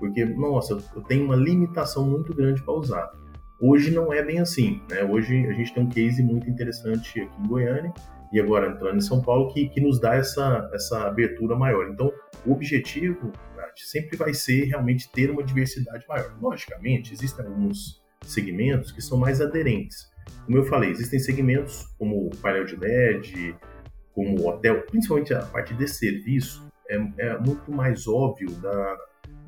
porque, 0.00 0.24
nossa, 0.24 0.82
eu 0.96 1.02
tenho 1.02 1.26
uma 1.26 1.36
limitação 1.36 2.08
muito 2.08 2.34
grande 2.34 2.62
para 2.62 2.72
usar. 2.72 3.12
Hoje 3.60 3.90
não 3.90 4.12
é 4.12 4.22
bem 4.22 4.40
assim, 4.40 4.80
né? 4.88 5.04
Hoje 5.04 5.46
a 5.46 5.52
gente 5.52 5.74
tem 5.74 5.82
um 5.82 5.88
case 5.88 6.22
muito 6.22 6.48
interessante 6.48 7.20
aqui 7.20 7.40
em 7.42 7.46
Goiânia 7.46 7.92
e 8.32 8.40
agora 8.40 8.70
entrando 8.70 8.96
em 8.96 9.00
São 9.02 9.20
Paulo 9.20 9.52
que, 9.52 9.68
que 9.68 9.80
nos 9.80 10.00
dá 10.00 10.14
essa, 10.14 10.70
essa 10.72 11.06
abertura 11.06 11.54
maior. 11.54 11.90
Então, 11.90 12.10
o 12.46 12.52
objetivo 12.52 13.32
sempre 13.76 14.16
vai 14.16 14.34
ser 14.34 14.64
realmente 14.64 15.10
ter 15.12 15.30
uma 15.30 15.42
diversidade 15.42 16.06
maior. 16.08 16.34
Logicamente, 16.40 17.12
existem 17.12 17.44
alguns 17.44 18.02
segmentos 18.24 18.92
que 18.92 19.02
são 19.02 19.18
mais 19.18 19.40
aderentes. 19.40 20.10
Como 20.44 20.56
eu 20.56 20.64
falei, 20.64 20.90
existem 20.90 21.18
segmentos 21.18 21.86
como 21.98 22.28
o 22.28 22.36
painel 22.36 22.64
de 22.64 22.76
LED, 22.76 23.54
como 24.14 24.48
hotel, 24.48 24.82
principalmente 24.82 25.34
a 25.34 25.42
parte 25.42 25.74
de 25.74 25.86
serviço, 25.88 26.66
é, 26.88 26.96
é 27.18 27.38
muito 27.38 27.70
mais 27.70 28.06
óbvio 28.06 28.50
da, 28.56 28.98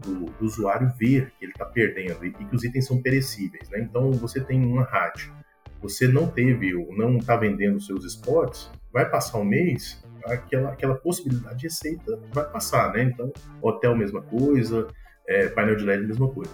do, 0.03 0.27
do, 0.27 0.45
usuário 0.45 0.93
ver 0.99 1.33
que 1.39 1.45
ele 1.45 1.53
está 1.53 1.65
perdendo 1.65 2.25
e 2.25 2.33
que 2.33 2.55
os 2.55 2.65
itens 2.65 2.87
são 2.87 3.01
perecíveis. 3.01 3.69
Né? 3.71 3.81
Então, 3.81 4.11
você 4.13 4.41
tem 4.41 4.65
uma 4.65 4.83
rádio, 4.83 5.33
você 5.81 6.07
não 6.07 6.27
teve 6.27 6.75
ou 6.75 6.97
não 6.97 7.19
está 7.19 7.37
vendendo 7.37 7.81
seus 7.81 8.05
spots, 8.05 8.71
vai 8.93 9.09
passar 9.09 9.39
um 9.39 9.45
mês, 9.45 10.03
aquela, 10.25 10.71
aquela 10.71 10.95
possibilidade 10.95 11.59
de 11.59 11.67
receita 11.67 12.19
vai 12.33 12.49
passar. 12.51 12.93
Né? 12.93 13.05
Então, 13.05 13.33
hotel, 13.61 13.97
mesma 13.97 14.23
coisa, 14.23 14.87
é, 15.27 15.49
painel 15.49 15.77
de 15.77 15.85
LED, 15.85 16.07
mesma 16.07 16.29
coisa. 16.29 16.51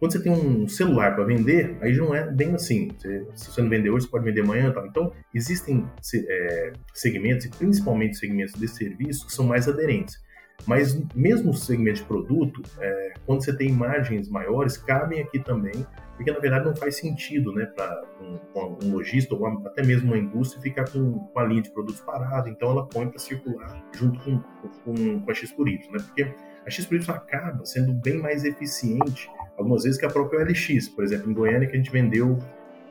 Quando 0.00 0.12
você 0.12 0.22
tem 0.22 0.32
um 0.32 0.66
celular 0.66 1.14
para 1.14 1.24
vender, 1.24 1.76
aí 1.82 1.94
não 1.94 2.14
é 2.14 2.26
bem 2.26 2.54
assim. 2.54 2.88
Você, 2.96 3.26
se 3.34 3.50
você 3.50 3.60
não 3.60 3.68
vender 3.68 3.90
hoje, 3.90 4.06
você 4.06 4.10
pode 4.10 4.24
vender 4.24 4.40
amanhã. 4.40 4.72
Então, 4.86 5.12
existem 5.34 5.86
é, 6.26 6.72
segmentos, 6.94 7.44
e 7.44 7.50
principalmente 7.50 8.16
segmentos 8.16 8.54
de 8.54 8.66
serviço, 8.66 9.26
que 9.26 9.32
são 9.32 9.44
mais 9.44 9.68
aderentes. 9.68 10.18
Mas 10.66 11.00
mesmo 11.14 11.50
o 11.50 11.54
segmento 11.54 12.00
de 12.00 12.04
produto, 12.04 12.62
é, 12.78 13.14
quando 13.26 13.44
você 13.44 13.56
tem 13.56 13.70
margens 13.72 14.28
maiores, 14.28 14.76
cabem 14.76 15.20
aqui 15.20 15.38
também, 15.38 15.86
porque 16.16 16.30
na 16.30 16.38
verdade 16.38 16.66
não 16.66 16.76
faz 16.76 16.96
sentido 16.96 17.52
né, 17.52 17.66
para 17.66 18.02
um, 18.20 18.38
um, 18.84 18.92
lojista 18.92 19.34
ou 19.34 19.46
até 19.66 19.82
mesmo 19.82 20.08
uma 20.08 20.18
indústria 20.18 20.60
ficar 20.60 20.90
com, 20.90 21.18
com 21.18 21.38
a 21.40 21.44
linha 21.44 21.62
de 21.62 21.70
produtos 21.70 22.00
parada, 22.02 22.48
então 22.48 22.70
ela 22.70 22.86
põe 22.86 23.08
para 23.08 23.18
circular 23.18 23.82
junto 23.92 24.20
com, 24.20 24.38
com, 24.84 25.20
com 25.20 25.30
a 25.30 25.34
X 25.34 25.50
por 25.52 25.68
Y, 25.68 25.78
né? 25.92 25.98
porque 26.06 26.34
a 26.66 26.70
X 26.70 26.84
por 26.84 26.96
Y 26.96 27.10
acaba 27.14 27.64
sendo 27.64 27.92
bem 27.94 28.18
mais 28.18 28.44
eficiente 28.44 29.30
algumas 29.56 29.84
vezes 29.84 29.98
que 29.98 30.04
a 30.04 30.10
própria 30.10 30.44
LX, 30.44 30.88
por 30.90 31.04
exemplo, 31.04 31.30
em 31.30 31.34
Goiânia 31.34 31.66
que 31.66 31.74
a 31.74 31.78
gente 31.78 31.90
vendeu 31.90 32.38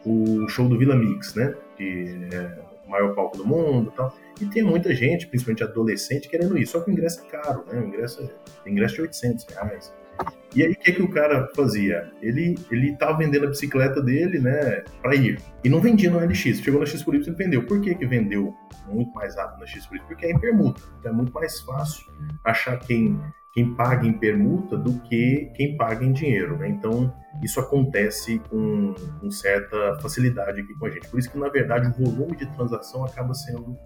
o 0.06 0.48
show 0.48 0.68
do 0.68 0.78
Vila 0.78 0.96
Mix, 0.96 1.36
né, 1.36 1.54
que 1.78 2.28
é 2.34 2.69
maior 2.90 3.14
palco 3.16 3.38
do 3.38 3.46
mundo, 3.46 3.92
tal. 3.96 4.14
E 4.42 4.46
tem 4.46 4.64
muita 4.64 4.94
gente, 4.94 5.28
principalmente 5.28 5.64
adolescente, 5.64 6.30
querendo 6.30 6.58
ir. 6.58 6.66
Só 6.66 6.82
que 6.82 6.90
o 6.90 6.94
ingresso 6.94 7.22
é 7.22 7.30
caro, 7.30 7.66
né? 7.68 7.80
O 7.80 7.88
ingresso 7.88 8.24
é, 8.24 8.70
ingresso 8.70 8.96
de 8.96 9.02
800 9.02 9.46
reais. 9.46 9.94
E 10.56 10.64
aí, 10.64 10.72
o 10.72 10.76
que, 10.76 10.94
que 10.94 11.02
o 11.02 11.10
cara 11.10 11.48
fazia? 11.56 12.12
Ele, 12.22 12.56
ele 12.72 12.96
tava 12.98 13.18
vendendo 13.18 13.46
a 13.46 13.50
bicicleta 13.50 14.02
dele, 14.02 14.40
né, 14.40 14.84
para 15.02 15.16
ir. 15.16 15.40
E 15.64 15.70
não 15.70 15.80
vendia 15.80 16.10
no 16.10 16.20
LX. 16.20 16.60
Chegou 16.60 16.80
na 16.80 16.86
X 16.88 17.04
por 17.04 17.14
Y 17.14 17.32
e 17.32 17.38
vendeu. 17.38 17.66
Por 17.66 17.80
que 17.82 17.94
que 17.94 18.06
vendeu 18.06 18.54
muito 18.88 19.14
mais 19.14 19.36
rápido 19.36 19.60
na 19.60 19.68
X 19.68 19.86
por 19.86 19.96
Y? 19.98 20.06
Porque 20.08 20.26
é 20.26 20.32
em 20.32 20.40
permuta. 20.40 20.82
Então 21.00 21.12
é 21.12 21.16
muito 21.16 21.32
mais 21.32 21.60
fácil 21.62 22.04
achar 22.44 22.80
quem 22.80 23.20
quem 23.52 23.74
paga 23.74 24.06
em 24.06 24.14
permuta 24.14 24.78
do 24.78 25.00
que 25.02 25.52
quem 25.56 25.76
paga 25.76 26.06
em 26.06 26.14
dinheiro. 26.14 26.58
Né? 26.58 26.70
Então, 26.70 27.14
isso 27.44 27.60
acontece 27.60 28.40
com, 28.50 28.94
com, 29.20 29.32
certa 29.32 30.00
facilidade 30.02 30.62
aqui 30.62 30.74
com 30.76 30.86
a 30.86 30.90
gente. 30.90 31.08
Por 31.08 31.20
isso 31.20 31.32
que, 31.32 31.38
na 31.38 31.50
verdade, 31.50 31.88
o 31.88 32.06
volume 32.06 32.36
de 32.36 32.46
transação 32.54 33.04
acaba 33.04 33.34
sendo 33.34 33.78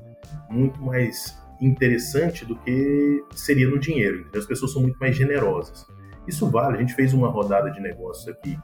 muito 0.49 0.81
mais 0.81 1.41
interessante 1.61 2.45
do 2.45 2.55
que 2.57 3.23
seria 3.33 3.69
no 3.69 3.79
dinheiro. 3.79 4.29
As 4.35 4.45
pessoas 4.45 4.73
são 4.73 4.81
muito 4.81 4.97
mais 4.99 5.15
generosas. 5.15 5.87
Isso 6.27 6.49
vale. 6.49 6.77
A 6.77 6.79
gente 6.79 6.93
fez 6.93 7.13
uma 7.13 7.27
rodada 7.27 7.69
de 7.69 7.79
negócios 7.79 8.27
aqui 8.27 8.57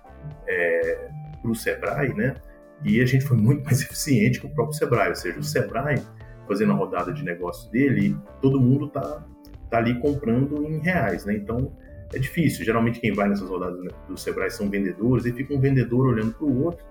é, 0.48 1.10
para 1.42 1.52
o 1.52 1.56
Sebrae, 1.56 2.14
né? 2.14 2.36
E 2.84 3.02
a 3.02 3.06
gente 3.06 3.26
foi 3.26 3.38
muito 3.38 3.64
mais 3.66 3.82
eficiente 3.84 4.40
que 4.40 4.48
o 4.48 4.50
próprio 4.50 4.78
Sebrae. 4.78 5.10
Ou 5.10 5.16
seja, 5.16 5.40
o 5.40 5.44
Sebrae, 5.44 6.02
fazendo 6.48 6.72
a 6.72 6.76
rodada 6.76 7.12
de 7.12 7.24
negócios 7.24 7.70
dele, 7.70 8.18
todo 8.42 8.60
mundo 8.60 8.88
está 8.88 9.26
tá 9.70 9.78
ali 9.78 10.00
comprando 10.00 10.64
em 10.66 10.80
reais, 10.80 11.26
né? 11.26 11.36
Então 11.36 11.72
é 12.14 12.20
difícil. 12.20 12.66
Geralmente 12.66 13.00
quem 13.00 13.14
vai 13.14 13.30
nessas 13.30 13.50
rodadas 13.50 13.80
né, 13.84 13.90
do 14.08 14.18
Sebrae 14.18 14.50
são 14.50 14.70
vendedores 14.70 15.26
e 15.26 15.34
fica 15.34 15.54
um 15.54 15.60
vendedor 15.60 16.08
olhando 16.08 16.34
para 16.34 16.46
o 16.46 16.64
outro 16.64 16.86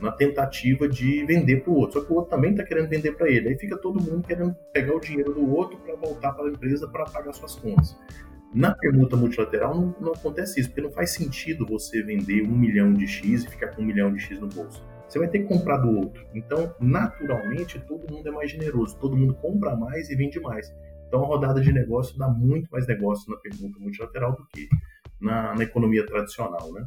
na 0.00 0.10
tentativa 0.10 0.88
de 0.88 1.24
vender 1.26 1.62
para 1.62 1.70
o 1.70 1.76
outro. 1.76 2.00
Só 2.00 2.06
que 2.06 2.12
o 2.12 2.16
outro 2.16 2.30
também 2.30 2.50
está 2.52 2.64
querendo 2.64 2.88
vender 2.88 3.12
para 3.12 3.28
ele. 3.28 3.48
Aí 3.48 3.58
fica 3.58 3.76
todo 3.76 4.02
mundo 4.02 4.26
querendo 4.26 4.54
pegar 4.72 4.94
o 4.94 5.00
dinheiro 5.00 5.32
do 5.32 5.54
outro 5.54 5.78
para 5.78 5.94
voltar 5.94 6.32
para 6.32 6.46
a 6.46 6.48
empresa 6.48 6.88
para 6.88 7.04
pagar 7.04 7.32
suas 7.32 7.54
contas. 7.56 7.96
Na 8.54 8.72
permuta 8.72 9.16
multilateral 9.16 9.74
não, 9.74 9.96
não, 10.00 10.12
acontece 10.12 10.60
isso, 10.60 10.68
porque 10.68 10.80
não 10.80 10.92
faz 10.92 11.10
sentido 11.10 11.66
você 11.66 12.04
vender 12.04 12.42
um 12.42 12.56
milhão 12.56 12.94
de 12.94 13.04
X 13.04 13.42
e 13.42 13.50
ficar 13.50 13.74
com 13.74 13.82
um 13.82 13.84
milhão 13.84 14.14
de 14.14 14.20
X 14.20 14.38
no 14.38 14.46
bolso. 14.46 14.80
Você 15.08 15.18
vai 15.18 15.28
ter 15.28 15.40
que 15.40 15.48
comprar 15.48 15.78
do 15.78 15.90
outro. 15.90 16.24
Então, 16.32 16.72
naturalmente, 16.80 17.80
todo 17.80 18.08
mundo 18.08 18.28
é 18.28 18.30
mais 18.30 18.48
generoso, 18.48 18.96
todo 18.98 19.16
mundo 19.16 19.34
compra 19.34 19.74
mais 19.74 20.08
e 20.08 20.14
vende 20.14 20.38
mais. 20.38 20.72
Então, 21.08 21.24
a 21.24 21.26
rodada 21.26 21.60
de 21.60 21.72
negócio 21.72 22.16
dá 22.16 22.28
muito 22.28 22.70
mais 22.70 22.86
negócio 22.86 23.28
na 23.28 23.36
pergunta 23.38 23.76
multilateral 23.80 24.36
do 24.36 24.46
que 24.46 24.68
na, 25.20 25.54
na 25.56 25.64
economia 25.64 26.06
tradicional, 26.06 26.72
né? 26.72 26.86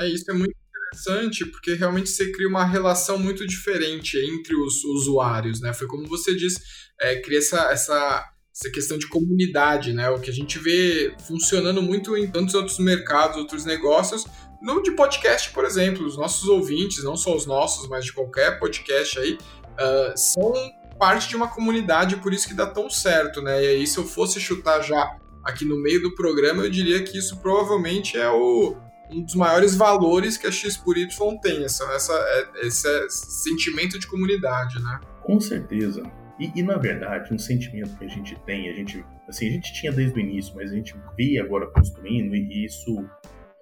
É, 0.00 0.08
isso 0.08 0.28
é 0.30 0.34
muito 0.34 0.54
interessante, 0.68 1.46
porque 1.46 1.74
realmente 1.74 2.10
você 2.10 2.32
cria 2.32 2.48
uma 2.48 2.64
relação 2.64 3.18
muito 3.18 3.46
diferente 3.46 4.16
entre 4.18 4.56
os 4.56 4.82
usuários, 4.84 5.60
né? 5.60 5.72
Foi 5.72 5.86
como 5.86 6.08
você 6.08 6.34
disse, 6.34 6.60
é, 7.00 7.20
cria 7.20 7.38
essa, 7.38 7.70
essa, 7.70 8.31
essa 8.54 8.70
questão 8.70 8.98
de 8.98 9.08
comunidade, 9.08 9.92
né? 9.92 10.10
O 10.10 10.20
que 10.20 10.30
a 10.30 10.32
gente 10.32 10.58
vê 10.58 11.14
funcionando 11.26 11.80
muito 11.80 12.16
em 12.16 12.30
tantos 12.30 12.54
outros 12.54 12.78
mercados, 12.78 13.38
outros 13.38 13.64
negócios, 13.64 14.26
no 14.62 14.80
de 14.82 14.92
podcast, 14.92 15.50
por 15.50 15.64
exemplo, 15.64 16.06
os 16.06 16.16
nossos 16.16 16.48
ouvintes, 16.48 17.02
não 17.02 17.16
só 17.16 17.34
os 17.34 17.46
nossos, 17.46 17.88
mas 17.88 18.04
de 18.04 18.12
qualquer 18.12 18.60
podcast 18.60 19.18
aí, 19.18 19.32
uh, 19.34 20.16
são 20.16 20.52
parte 20.98 21.28
de 21.28 21.34
uma 21.34 21.48
comunidade, 21.48 22.16
por 22.16 22.32
isso 22.32 22.46
que 22.46 22.54
dá 22.54 22.66
tão 22.66 22.88
certo, 22.88 23.42
né? 23.42 23.64
E 23.64 23.66
aí, 23.66 23.86
se 23.86 23.98
eu 23.98 24.04
fosse 24.04 24.38
chutar 24.38 24.80
já 24.82 25.16
aqui 25.42 25.64
no 25.64 25.76
meio 25.76 26.00
do 26.00 26.14
programa, 26.14 26.62
eu 26.62 26.70
diria 26.70 27.02
que 27.02 27.18
isso 27.18 27.38
provavelmente 27.38 28.16
é 28.16 28.30
o, 28.30 28.76
um 29.10 29.22
dos 29.22 29.34
maiores 29.34 29.74
valores 29.74 30.36
que 30.36 30.46
a 30.46 30.52
X 30.52 30.76
por 30.76 30.96
Y 30.96 31.38
tem, 31.40 31.64
essa, 31.64 31.84
essa, 31.92 32.12
é, 32.12 32.66
esse 32.66 33.08
sentimento 33.10 33.98
de 33.98 34.06
comunidade, 34.06 34.80
né? 34.80 35.00
Com 35.22 35.40
certeza. 35.40 36.02
E, 36.38 36.50
e, 36.56 36.62
na 36.62 36.76
verdade, 36.76 37.32
um 37.32 37.38
sentimento 37.38 37.96
que 37.96 38.04
a 38.04 38.08
gente 38.08 38.34
tem, 38.46 38.68
a 38.68 38.72
gente, 38.72 39.04
assim, 39.28 39.48
a 39.48 39.50
gente 39.50 39.72
tinha 39.72 39.92
desde 39.92 40.18
o 40.18 40.20
início, 40.20 40.54
mas 40.56 40.72
a 40.72 40.74
gente 40.74 40.94
vê 41.16 41.38
agora 41.38 41.66
construindo 41.66 42.34
e 42.34 42.64
isso 42.64 43.04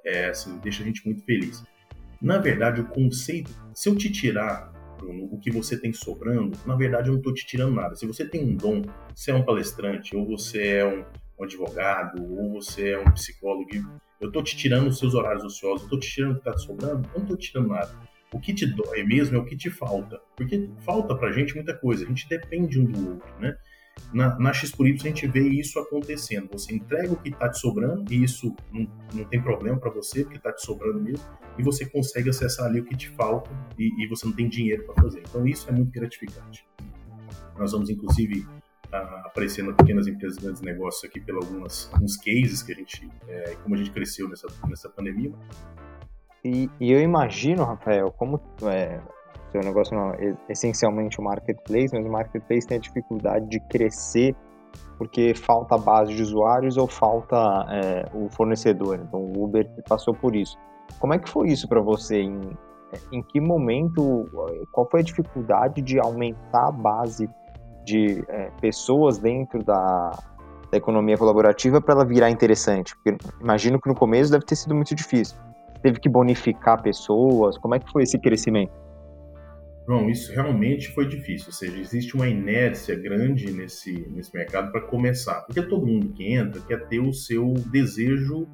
é, 0.04 0.28
assim, 0.28 0.58
deixa 0.58 0.82
a 0.82 0.86
gente 0.86 1.04
muito 1.04 1.24
feliz. 1.24 1.64
Na 2.20 2.38
verdade, 2.38 2.80
o 2.80 2.86
conceito, 2.86 3.50
se 3.74 3.88
eu 3.88 3.96
te 3.96 4.10
tirar 4.10 4.72
Bruno, 5.00 5.28
o 5.32 5.38
que 5.38 5.50
você 5.50 5.80
tem 5.80 5.92
sobrando, 5.92 6.56
na 6.66 6.76
verdade 6.76 7.08
eu 7.08 7.12
não 7.12 7.18
estou 7.18 7.32
te 7.32 7.46
tirando 7.46 7.74
nada. 7.74 7.96
Se 7.96 8.06
você 8.06 8.24
tem 8.24 8.44
um 8.44 8.54
dom, 8.54 8.82
você 9.14 9.30
é 9.30 9.34
um 9.34 9.42
palestrante, 9.42 10.14
ou 10.14 10.26
você 10.26 10.62
é 10.62 10.86
um, 10.86 11.04
um 11.38 11.44
advogado, 11.44 12.22
ou 12.22 12.52
você 12.52 12.90
é 12.90 12.98
um 12.98 13.10
psicólogo, 13.12 13.70
eu 14.20 14.28
estou 14.28 14.42
te 14.42 14.56
tirando 14.56 14.88
os 14.88 14.98
seus 14.98 15.14
horários 15.14 15.42
ociosos, 15.42 15.80
eu 15.80 15.86
estou 15.86 15.98
te 15.98 16.10
tirando 16.10 16.32
o 16.32 16.34
que 16.40 16.48
está 16.48 16.58
sobrando, 16.58 17.08
eu 17.08 17.14
não 17.14 17.22
estou 17.22 17.36
te 17.36 17.50
tirando 17.50 17.68
nada. 17.68 17.90
O 18.32 18.38
que 18.38 18.54
te 18.54 18.66
dói 18.66 19.02
mesmo 19.02 19.36
é 19.36 19.38
o 19.38 19.44
que 19.44 19.56
te 19.56 19.70
falta. 19.70 20.20
Porque 20.36 20.70
falta 20.80 21.14
pra 21.16 21.32
gente 21.32 21.54
muita 21.54 21.74
coisa, 21.74 22.04
a 22.04 22.08
gente 22.08 22.28
depende 22.28 22.80
um 22.80 22.84
do 22.84 23.10
outro, 23.10 23.40
né? 23.40 23.56
Na, 24.12 24.38
na 24.38 24.52
X 24.52 24.70
por 24.70 24.88
Y 24.88 24.96
a 24.96 25.08
gente 25.08 25.26
vê 25.26 25.46
isso 25.46 25.78
acontecendo. 25.78 26.48
Você 26.52 26.74
entrega 26.74 27.12
o 27.12 27.16
que 27.16 27.28
está 27.28 27.48
te 27.48 27.58
sobrando, 27.58 28.12
e 28.12 28.24
isso 28.24 28.54
não, 28.72 28.88
não 29.12 29.24
tem 29.24 29.42
problema 29.42 29.78
para 29.78 29.90
você, 29.90 30.22
porque 30.22 30.38
está 30.38 30.52
te 30.52 30.64
sobrando 30.64 31.00
mesmo, 31.00 31.24
e 31.58 31.62
você 31.62 31.84
consegue 31.84 32.30
acessar 32.30 32.66
ali 32.66 32.80
o 32.80 32.84
que 32.84 32.96
te 32.96 33.08
falta 33.10 33.50
e, 33.78 34.02
e 34.02 34.08
você 34.08 34.26
não 34.26 34.32
tem 34.32 34.48
dinheiro 34.48 34.84
para 34.84 35.02
fazer. 35.02 35.20
Então 35.20 35.46
isso 35.46 35.68
é 35.68 35.72
muito 35.72 35.90
gratificante. 35.92 36.66
Nós 37.58 37.72
vamos, 37.72 37.90
inclusive, 37.90 38.40
uh, 38.40 39.26
aparecendo 39.26 39.74
pequenas 39.74 40.06
empresas, 40.06 40.38
grandes 40.38 40.62
negócios 40.62 41.04
aqui 41.04 41.20
pelos 41.20 41.90
alguns 41.92 42.16
cases 42.16 42.62
que 42.62 42.72
a 42.72 42.74
gente, 42.74 43.08
é, 43.28 43.54
como 43.62 43.74
a 43.74 43.78
gente 43.78 43.90
cresceu 43.90 44.28
nessa, 44.28 44.48
nessa 44.66 44.88
pandemia. 44.88 45.32
E, 46.44 46.70
e 46.80 46.92
eu 46.92 47.00
imagino, 47.00 47.64
Rafael, 47.64 48.12
como 48.12 48.40
é, 48.64 49.00
seu 49.50 49.60
negócio 49.60 49.94
não 49.94 50.12
é 50.12 50.34
essencialmente 50.48 51.20
o 51.20 51.24
marketplace, 51.24 51.90
mas 51.92 52.06
o 52.06 52.10
marketplace 52.10 52.66
tem 52.66 52.78
a 52.78 52.80
dificuldade 52.80 53.46
de 53.48 53.60
crescer 53.60 54.34
porque 54.96 55.34
falta 55.34 55.78
base 55.78 56.14
de 56.14 56.22
usuários 56.22 56.76
ou 56.76 56.86
falta 56.86 57.34
é, 57.70 58.04
o 58.12 58.28
fornecedor. 58.28 59.00
Então 59.02 59.18
o 59.18 59.44
Uber 59.44 59.66
passou 59.88 60.14
por 60.14 60.36
isso. 60.36 60.58
Como 60.98 61.14
é 61.14 61.18
que 61.18 61.28
foi 61.28 61.48
isso 61.48 61.66
para 61.66 61.80
você? 61.80 62.20
Em, 62.20 62.38
em 63.10 63.22
que 63.22 63.40
momento, 63.40 64.28
qual 64.70 64.86
foi 64.90 65.00
a 65.00 65.02
dificuldade 65.02 65.80
de 65.80 65.98
aumentar 65.98 66.68
a 66.68 66.70
base 66.70 67.30
de 67.82 68.22
é, 68.28 68.50
pessoas 68.60 69.18
dentro 69.18 69.64
da, 69.64 70.10
da 70.70 70.76
economia 70.76 71.16
colaborativa 71.16 71.80
para 71.80 71.94
ela 71.94 72.04
virar 72.04 72.28
interessante? 72.28 72.94
Porque 72.96 73.16
imagino 73.40 73.80
que 73.80 73.88
no 73.88 73.94
começo 73.94 74.30
deve 74.30 74.44
ter 74.44 74.56
sido 74.56 74.74
muito 74.74 74.94
difícil. 74.94 75.34
Teve 75.82 75.98
que 75.98 76.08
bonificar 76.08 76.82
pessoas? 76.82 77.56
Como 77.58 77.74
é 77.74 77.78
que 77.78 77.90
foi 77.90 78.02
esse 78.02 78.18
crescimento? 78.18 78.72
João, 79.86 80.08
isso 80.08 80.32
realmente 80.32 80.88
foi 80.92 81.08
difícil, 81.08 81.48
ou 81.48 81.52
seja, 81.52 81.76
existe 81.78 82.14
uma 82.14 82.28
inércia 82.28 82.94
grande 82.94 83.50
nesse, 83.50 84.06
nesse 84.10 84.32
mercado 84.32 84.70
para 84.70 84.82
começar, 84.82 85.40
porque 85.40 85.60
todo 85.62 85.84
mundo 85.84 86.10
que 86.10 86.32
entra 86.32 86.60
quer 86.60 86.86
ter 86.86 87.00
o 87.00 87.12
seu 87.12 87.54
desejo 87.72 88.46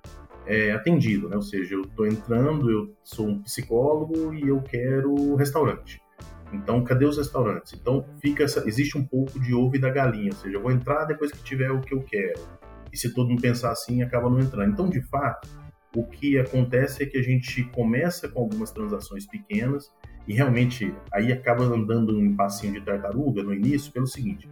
é, 0.47 0.73
atendido, 0.73 1.29
né? 1.29 1.37
ou 1.37 1.43
seja, 1.43 1.75
eu 1.75 1.83
estou 1.83 2.07
entrando, 2.07 2.71
eu 2.71 2.97
sou 3.03 3.29
um 3.29 3.43
psicólogo 3.43 4.33
e 4.33 4.49
eu 4.49 4.62
quero 4.62 5.35
restaurante. 5.35 6.01
Então, 6.53 6.83
cadê 6.85 7.05
os 7.05 7.19
restaurantes? 7.19 7.75
Então, 7.75 8.07
fica 8.21 8.45
essa, 8.45 8.67
existe 8.67 8.97
um 8.97 9.05
pouco 9.05 9.39
de 9.41 9.53
ovo 9.53 9.77
e 9.77 9.79
da 9.81 9.91
galinha, 9.91 10.31
ou 10.31 10.37
seja, 10.37 10.57
eu 10.57 10.62
vou 10.62 10.71
entrar 10.71 11.05
depois 11.05 11.33
que 11.33 11.43
tiver 11.43 11.71
o 11.71 11.81
que 11.81 11.93
eu 11.93 12.01
quero. 12.01 12.41
E 12.93 12.97
se 12.97 13.12
todo 13.12 13.29
mundo 13.29 13.43
pensar 13.43 13.73
assim, 13.73 14.03
acaba 14.03 14.31
não 14.31 14.41
entrando. 14.41 14.73
Então, 14.73 14.89
de 14.89 15.03
fato, 15.03 15.49
o 15.96 16.04
que 16.04 16.38
acontece 16.38 17.02
é 17.02 17.06
que 17.06 17.16
a 17.16 17.22
gente 17.22 17.64
começa 17.64 18.28
com 18.28 18.40
algumas 18.40 18.70
transações 18.70 19.26
pequenas 19.26 19.90
e 20.28 20.35
realmente 20.35 20.92
aí 21.11 21.32
acaba 21.32 21.64
andando 21.64 22.18
um 22.18 22.37
passinho 22.37 22.74
de 22.74 22.82
tartaruga 22.82 23.42
no 23.42 23.54
início 23.54 23.90
pelo 23.90 24.06
seguinte: 24.06 24.47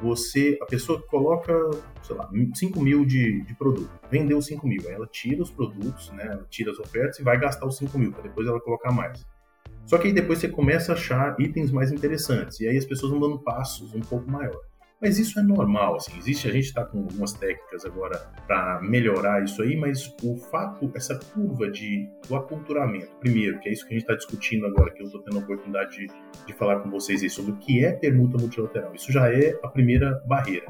você, 0.00 0.58
a 0.62 0.64
pessoa 0.64 1.02
coloca, 1.02 1.52
sei 2.02 2.16
lá, 2.16 2.30
5 2.54 2.80
mil 2.80 3.04
de, 3.04 3.42
de 3.42 3.54
produto, 3.54 3.90
vendeu 4.10 4.40
5 4.40 4.66
mil, 4.66 4.82
aí 4.88 4.94
ela 4.94 5.06
tira 5.06 5.42
os 5.42 5.50
produtos, 5.50 6.10
né, 6.12 6.28
ela 6.30 6.46
tira 6.48 6.70
as 6.70 6.78
ofertas 6.78 7.18
e 7.18 7.22
vai 7.22 7.38
gastar 7.38 7.66
os 7.66 7.76
5 7.76 7.98
mil, 7.98 8.12
para 8.12 8.22
depois 8.22 8.48
ela 8.48 8.60
colocar 8.60 8.90
mais. 8.90 9.26
Só 9.84 9.98
que 9.98 10.08
aí 10.08 10.12
depois 10.14 10.38
você 10.38 10.48
começa 10.48 10.92
a 10.92 10.94
achar 10.94 11.36
itens 11.38 11.70
mais 11.70 11.92
interessantes, 11.92 12.58
e 12.60 12.68
aí 12.68 12.76
as 12.76 12.86
pessoas 12.86 13.12
vão 13.12 13.20
dando 13.20 13.38
passos 13.38 13.94
um 13.94 14.00
pouco 14.00 14.30
maior. 14.30 14.60
Mas 15.00 15.18
isso 15.18 15.38
é 15.38 15.42
normal, 15.42 15.96
assim, 15.96 16.16
existe, 16.16 16.48
a 16.48 16.52
gente 16.52 16.64
está 16.64 16.82
com 16.82 16.98
algumas 17.00 17.34
técnicas 17.34 17.84
agora 17.84 18.18
para 18.46 18.80
melhorar 18.80 19.44
isso 19.44 19.60
aí, 19.62 19.76
mas 19.76 20.14
o 20.22 20.36
fato, 20.50 20.90
essa 20.94 21.18
curva 21.34 21.70
de, 21.70 22.08
do 22.26 22.34
aculturamento, 22.34 23.14
primeiro, 23.20 23.60
que 23.60 23.68
é 23.68 23.72
isso 23.72 23.86
que 23.86 23.92
a 23.92 23.98
gente 23.98 24.04
está 24.04 24.14
discutindo 24.14 24.64
agora, 24.64 24.90
que 24.90 25.02
eu 25.02 25.06
estou 25.06 25.20
tendo 25.20 25.36
a 25.36 25.42
oportunidade 25.42 25.98
de, 25.98 26.06
de 26.46 26.52
falar 26.54 26.80
com 26.80 26.90
vocês 26.90 27.22
aí 27.22 27.28
sobre 27.28 27.52
o 27.52 27.56
que 27.56 27.84
é 27.84 27.92
permuta 27.92 28.38
multilateral, 28.38 28.94
isso 28.94 29.12
já 29.12 29.30
é 29.30 29.58
a 29.62 29.68
primeira 29.68 30.14
barreira. 30.26 30.66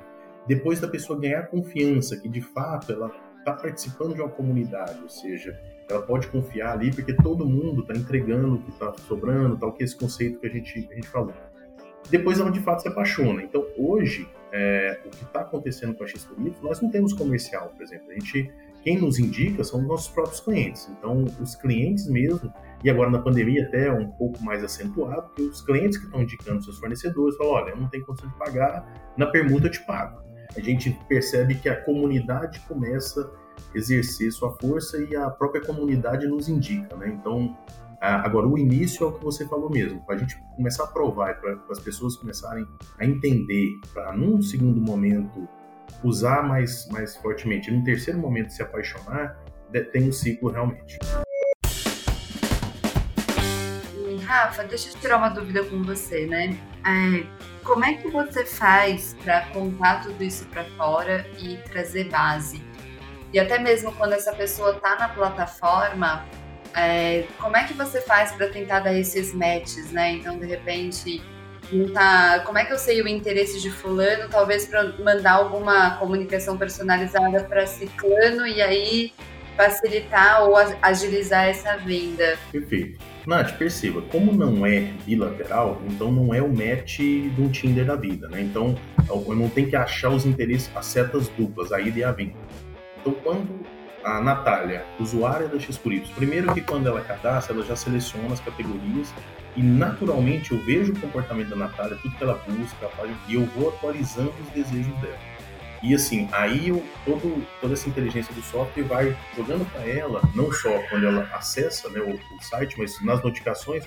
Depois 0.48 0.80
da 0.80 0.88
pessoa 0.88 1.20
ganhar 1.20 1.46
confiança 1.46 2.16
que 2.20 2.28
de 2.28 2.40
fato 2.40 2.92
ela 2.92 3.12
está 3.38 3.52
participando 3.52 4.14
de 4.14 4.20
uma 4.20 4.30
comunidade, 4.30 5.00
ou 5.02 5.08
seja, 5.08 5.56
ela 5.88 6.02
pode 6.02 6.26
confiar 6.28 6.72
ali 6.72 6.92
porque 6.92 7.14
todo 7.14 7.46
mundo 7.46 7.82
está 7.82 7.94
entregando 7.94 8.56
o 8.56 8.62
que 8.62 8.70
está 8.70 8.92
sobrando, 9.06 9.56
tal 9.56 9.72
que 9.72 9.84
esse 9.84 9.96
conceito 9.96 10.40
que 10.40 10.46
a 10.48 10.50
gente, 10.50 10.88
a 10.90 10.94
gente 10.94 11.06
falou 11.06 11.32
depois 12.10 12.38
ela 12.38 12.50
de 12.50 12.60
fato 12.60 12.82
se 12.82 12.88
apaixona. 12.88 13.42
Então, 13.42 13.64
hoje, 13.76 14.28
é, 14.52 15.00
o 15.04 15.10
que 15.10 15.24
está 15.24 15.40
acontecendo 15.40 15.94
com 15.94 16.04
a 16.04 16.06
X 16.06 16.28
nós 16.62 16.80
não 16.80 16.90
temos 16.90 17.12
comercial, 17.12 17.68
por 17.70 17.82
exemplo. 17.82 18.10
A 18.10 18.14
gente, 18.14 18.50
quem 18.82 18.98
nos 18.98 19.18
indica 19.18 19.64
são 19.64 19.80
os 19.80 19.86
nossos 19.86 20.08
próprios 20.08 20.40
clientes. 20.40 20.88
Então, 20.98 21.24
os 21.40 21.54
clientes 21.54 22.08
mesmo, 22.08 22.52
e 22.82 22.90
agora 22.90 23.10
na 23.10 23.18
pandemia 23.18 23.64
até 23.64 23.88
é 23.88 23.92
um 23.92 24.08
pouco 24.08 24.42
mais 24.42 24.62
acentuado, 24.62 25.30
que 25.34 25.42
os 25.42 25.60
clientes 25.60 25.98
que 25.98 26.04
estão 26.04 26.22
indicando 26.22 26.62
seus 26.62 26.78
fornecedores 26.78 27.36
falam: 27.36 27.52
olha, 27.52 27.70
eu 27.70 27.76
não 27.76 27.88
tenho 27.88 28.04
condição 28.06 28.28
de 28.30 28.36
pagar, 28.36 29.12
na 29.16 29.26
permuta 29.26 29.66
eu 29.66 29.70
te 29.70 29.84
pago. 29.84 30.24
A 30.56 30.60
gente 30.60 30.96
percebe 31.08 31.56
que 31.56 31.68
a 31.68 31.76
comunidade 31.82 32.60
começa 32.60 33.30
a 33.74 33.76
exercer 33.76 34.32
sua 34.32 34.56
força 34.58 34.96
e 34.98 35.14
a 35.14 35.28
própria 35.28 35.60
comunidade 35.60 36.26
nos 36.26 36.48
indica, 36.48 36.96
né? 36.96 37.08
Então, 37.08 37.54
Agora, 38.00 38.46
o 38.46 38.58
início 38.58 39.04
é 39.04 39.08
o 39.08 39.12
que 39.12 39.24
você 39.24 39.46
falou 39.46 39.70
mesmo, 39.70 40.04
para 40.04 40.16
a 40.16 40.18
gente 40.18 40.36
começar 40.54 40.84
a 40.84 40.86
provar, 40.86 41.40
para 41.40 41.58
as 41.70 41.80
pessoas 41.80 42.16
começarem 42.16 42.66
a 42.98 43.04
entender, 43.04 43.80
para 43.92 44.12
num 44.12 44.42
segundo 44.42 44.80
momento 44.80 45.48
usar 46.02 46.42
mais, 46.42 46.88
mais 46.88 47.16
fortemente, 47.16 47.70
num 47.70 47.82
terceiro 47.82 48.18
momento 48.18 48.50
se 48.50 48.62
apaixonar, 48.62 49.42
tem 49.92 50.08
um 50.08 50.12
ciclo 50.12 50.50
realmente. 50.50 50.98
Rafa, 54.24 54.64
deixa 54.64 54.90
eu 54.90 55.00
tirar 55.00 55.18
uma 55.18 55.28
dúvida 55.28 55.64
com 55.64 55.82
você, 55.82 56.26
né? 56.26 56.58
É, 56.84 57.26
como 57.62 57.84
é 57.84 57.94
que 57.94 58.08
você 58.08 58.44
faz 58.44 59.14
para 59.22 59.46
contar 59.50 60.02
tudo 60.02 60.22
isso 60.22 60.44
para 60.46 60.64
fora 60.76 61.26
e 61.38 61.56
trazer 61.70 62.10
base? 62.10 62.62
E 63.32 63.38
até 63.38 63.58
mesmo 63.58 63.92
quando 63.92 64.14
essa 64.14 64.32
pessoa 64.32 64.72
está 64.72 64.96
na 64.98 65.08
plataforma, 65.08 66.24
é, 66.76 67.24
como 67.38 67.56
é 67.56 67.64
que 67.64 67.72
você 67.72 68.00
faz 68.00 68.32
para 68.32 68.48
tentar 68.48 68.80
dar 68.80 68.94
esses 68.94 69.32
matches, 69.32 69.90
né? 69.92 70.12
Então, 70.12 70.38
de 70.38 70.46
repente, 70.46 71.22
não 71.72 71.88
tá, 71.90 72.40
como 72.44 72.58
é 72.58 72.64
que 72.64 72.72
eu 72.72 72.78
sei 72.78 73.02
o 73.02 73.08
interesse 73.08 73.60
de 73.60 73.70
fulano, 73.70 74.28
talvez 74.28 74.66
para 74.66 74.92
mandar 74.98 75.32
alguma 75.32 75.96
comunicação 75.96 76.56
personalizada 76.56 77.44
para 77.44 77.66
ciclano 77.66 78.46
e 78.46 78.60
aí 78.60 79.12
facilitar 79.56 80.44
ou 80.44 80.54
agilizar 80.82 81.46
essa 81.46 81.76
venda. 81.78 82.38
Perfeito. 82.52 83.00
Nath, 83.26 83.56
perceba, 83.56 84.02
como 84.02 84.32
não 84.32 84.64
é 84.64 84.92
bilateral, 85.04 85.82
então 85.88 86.12
não 86.12 86.32
é 86.32 86.40
o 86.40 86.48
match 86.48 86.98
de 86.98 87.34
um 87.38 87.48
Tinder 87.48 87.86
da 87.86 87.96
vida, 87.96 88.28
né? 88.28 88.42
Então, 88.42 88.78
eu 89.08 89.34
não 89.34 89.48
tenho 89.48 89.68
que 89.68 89.74
achar 89.74 90.10
os 90.10 90.26
interesses, 90.26 90.70
as 90.76 90.86
setas 90.86 91.26
duplas, 91.30 91.72
a 91.72 91.80
ida 91.80 91.98
e 91.98 92.04
a 92.04 92.12
vinda. 92.12 92.36
Então, 93.00 93.14
quando 93.24 93.66
a 94.06 94.20
Natália, 94.20 94.86
usuária 95.00 95.48
da 95.48 95.58
Xpuritos, 95.58 96.12
primeiro 96.12 96.54
que 96.54 96.60
quando 96.60 96.86
ela 96.86 97.00
cadastra, 97.00 97.52
ela 97.52 97.64
já 97.64 97.74
seleciona 97.74 98.34
as 98.34 98.38
categorias 98.38 99.12
e 99.56 99.62
naturalmente 99.62 100.52
eu 100.52 100.64
vejo 100.64 100.92
o 100.92 101.00
comportamento 101.00 101.48
da 101.48 101.56
Natália, 101.56 101.98
tudo 102.00 102.16
que 102.16 102.22
ela 102.22 102.40
busca, 102.48 102.88
e 103.26 103.34
eu 103.34 103.44
vou 103.46 103.70
atualizando 103.70 104.32
os 104.40 104.48
desejos 104.50 104.96
dela. 105.00 105.18
E 105.82 105.92
assim, 105.92 106.28
aí 106.30 106.68
eu, 106.68 106.84
todo, 107.04 107.44
toda 107.60 107.74
essa 107.74 107.88
inteligência 107.88 108.32
do 108.32 108.42
software 108.42 108.84
vai 108.84 109.16
jogando 109.36 109.68
para 109.72 109.84
ela, 109.84 110.22
não 110.36 110.52
só 110.52 110.78
quando 110.88 111.04
ela 111.04 111.28
acessa 111.32 111.88
né, 111.90 111.98
o, 111.98 112.14
o, 112.14 112.42
site, 112.44 112.78
mas 112.78 113.02
nas 113.02 113.20
notificações, 113.24 113.84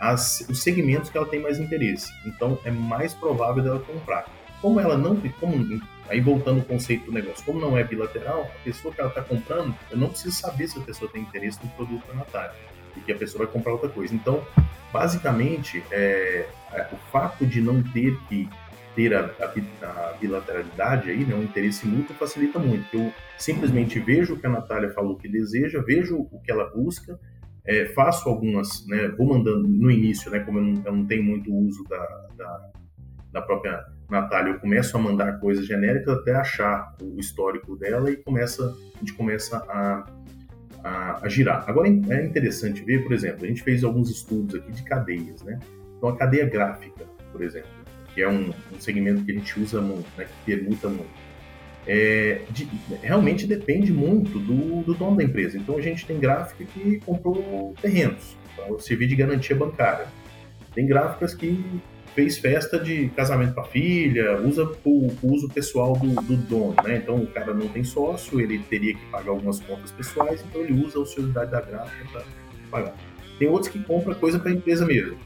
as, 0.00 0.40
os 0.48 0.62
segmentos 0.62 1.10
que 1.10 1.18
ela 1.18 1.26
tem 1.26 1.38
mais 1.38 1.58
interesse. 1.58 2.10
Então 2.24 2.58
é 2.64 2.70
mais 2.70 3.12
provável 3.12 3.62
dela 3.62 3.80
comprar. 3.80 4.24
Como 4.62 4.80
ela 4.80 4.96
não, 4.96 5.20
como 5.38 5.80
Aí 6.10 6.20
voltando 6.20 6.58
ao 6.58 6.66
conceito 6.66 7.06
do 7.06 7.12
negócio, 7.12 7.44
como 7.44 7.60
não 7.60 7.78
é 7.78 7.84
bilateral, 7.84 8.42
a 8.42 8.64
pessoa 8.64 8.92
que 8.92 9.00
ela 9.00 9.10
está 9.10 9.22
comprando, 9.22 9.72
eu 9.92 9.96
não 9.96 10.08
preciso 10.08 10.34
saber 10.34 10.66
se 10.66 10.76
a 10.76 10.82
pessoa 10.82 11.08
tem 11.10 11.22
interesse 11.22 11.60
no 11.62 11.70
produto 11.70 12.04
da 12.08 12.14
Natália 12.14 12.52
e 12.96 13.00
que 13.00 13.12
a 13.12 13.16
pessoa 13.16 13.44
vai 13.44 13.52
comprar 13.52 13.72
outra 13.72 13.88
coisa. 13.88 14.12
Então, 14.12 14.44
basicamente, 14.92 15.84
é, 15.92 16.48
é, 16.72 16.88
o 16.92 16.96
fato 17.12 17.46
de 17.46 17.60
não 17.60 17.80
ter 17.80 18.18
que 18.28 18.48
ter 18.96 19.14
a, 19.14 19.20
a, 19.20 19.86
a 19.86 20.12
bilateralidade 20.14 21.10
aí, 21.10 21.24
né, 21.24 21.32
um 21.32 21.44
interesse 21.44 21.86
mútuo 21.86 22.16
facilita 22.16 22.58
muito. 22.58 22.88
Eu 22.92 23.12
simplesmente 23.38 24.00
vejo 24.00 24.34
o 24.34 24.36
que 24.36 24.46
a 24.46 24.50
Natália 24.50 24.90
falou 24.90 25.16
que 25.16 25.28
deseja, 25.28 25.80
vejo 25.80 26.26
o 26.32 26.40
que 26.40 26.50
ela 26.50 26.68
busca, 26.70 27.20
é, 27.64 27.86
faço 27.86 28.28
algumas, 28.28 28.84
né, 28.88 29.06
vou 29.16 29.28
mandando 29.28 29.68
no 29.68 29.88
início, 29.88 30.28
né, 30.28 30.40
como 30.40 30.58
eu 30.58 30.62
não, 30.62 30.82
eu 30.84 30.92
não 30.92 31.06
tenho 31.06 31.22
muito 31.22 31.54
uso 31.54 31.84
da, 31.84 32.26
da, 32.36 32.70
da 33.32 33.42
própria 33.42 33.86
Natália, 34.10 34.52
eu 34.52 34.58
começo 34.58 34.96
a 34.96 35.00
mandar 35.00 35.38
coisas 35.38 35.66
genéricas 35.66 36.18
até 36.18 36.34
achar 36.34 36.94
o 37.00 37.18
histórico 37.20 37.76
dela 37.76 38.10
e 38.10 38.16
começa, 38.16 38.64
a 38.64 38.98
gente 38.98 39.14
começa 39.14 39.56
a, 39.56 40.06
a, 40.82 41.20
a, 41.22 41.28
girar. 41.28 41.64
Agora 41.68 41.88
é 41.88 42.24
interessante 42.24 42.82
ver, 42.82 43.02
por 43.04 43.12
exemplo, 43.12 43.44
a 43.44 43.48
gente 43.48 43.62
fez 43.62 43.84
alguns 43.84 44.10
estudos 44.10 44.54
aqui 44.56 44.72
de 44.72 44.82
cadeias, 44.82 45.42
né? 45.42 45.58
Então 45.96 46.08
a 46.08 46.16
cadeia 46.16 46.46
gráfica, 46.46 47.04
por 47.30 47.42
exemplo, 47.42 47.70
que 48.14 48.22
é 48.22 48.28
um, 48.28 48.50
um 48.50 48.80
segmento 48.80 49.24
que 49.24 49.30
a 49.30 49.34
gente 49.34 49.60
usa 49.60 49.80
muito, 49.80 50.08
né? 50.16 50.24
que 50.24 50.56
permuta 50.56 50.88
muito. 50.88 51.30
É, 51.86 52.42
de, 52.50 52.68
realmente 53.02 53.46
depende 53.46 53.92
muito 53.92 54.38
do, 54.38 54.82
do, 54.82 54.94
dono 54.94 55.16
da 55.16 55.24
empresa. 55.24 55.56
Então 55.56 55.76
a 55.76 55.80
gente 55.80 56.06
tem 56.06 56.18
gráfica 56.18 56.64
que 56.64 57.00
comprou 57.00 57.74
terrenos, 57.80 58.36
para 58.56 58.78
servir 58.78 59.06
de 59.06 59.16
garantia 59.16 59.56
bancária. 59.56 60.06
Tem 60.74 60.86
gráficas 60.86 61.34
que 61.34 61.64
fez 62.14 62.38
festa 62.38 62.78
de 62.78 63.08
casamento 63.10 63.54
para 63.54 63.64
filha, 63.64 64.40
usa 64.40 64.64
o, 64.84 65.10
uso 65.22 65.48
pessoal 65.48 65.94
do, 65.94 66.08
do, 66.22 66.36
dono, 66.36 66.74
né? 66.84 66.96
Então 66.96 67.16
o 67.16 67.26
cara 67.26 67.54
não 67.54 67.68
tem 67.68 67.84
sócio, 67.84 68.40
ele 68.40 68.58
teria 68.58 68.94
que 68.94 69.04
pagar 69.06 69.30
algumas 69.30 69.60
contas 69.60 69.90
pessoais, 69.92 70.44
então 70.48 70.60
ele 70.62 70.72
usa 70.84 70.98
a 70.98 71.02
ociosidade 71.02 71.50
da 71.50 71.60
gráfica 71.60 72.04
para 72.12 72.24
pagar. 72.70 72.94
Tem 73.38 73.48
outros 73.48 73.70
que 73.70 73.82
compram 73.82 74.14
coisa 74.14 74.38
para 74.38 74.50
a 74.50 74.54
empresa 74.54 74.84
mesmo. 74.84 75.18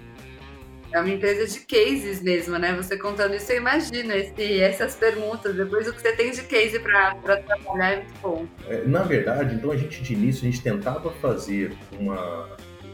É 0.92 1.00
uma 1.00 1.10
empresa 1.10 1.44
de 1.52 1.58
cases 1.66 2.22
mesmo, 2.22 2.56
né? 2.56 2.72
Você 2.76 2.96
contando 2.96 3.34
isso, 3.34 3.50
eu 3.50 3.56
imagino 3.56 4.12
esse, 4.12 4.60
essas 4.60 4.94
perguntas. 4.94 5.52
Depois 5.52 5.88
o 5.88 5.92
que 5.92 6.00
você 6.00 6.12
tem 6.12 6.30
de 6.30 6.42
case 6.44 6.78
para 6.78 7.16
trabalhar 7.16 7.92
é 7.92 7.96
muito 7.96 8.20
bom. 8.22 8.46
É, 8.68 8.84
na 8.86 9.02
verdade, 9.02 9.56
então 9.56 9.72
a 9.72 9.76
gente 9.76 10.00
de 10.00 10.12
início 10.12 10.46
a 10.46 10.50
gente 10.52 10.62
tentava 10.62 11.10
fazer 11.14 11.76
uma 11.98 12.48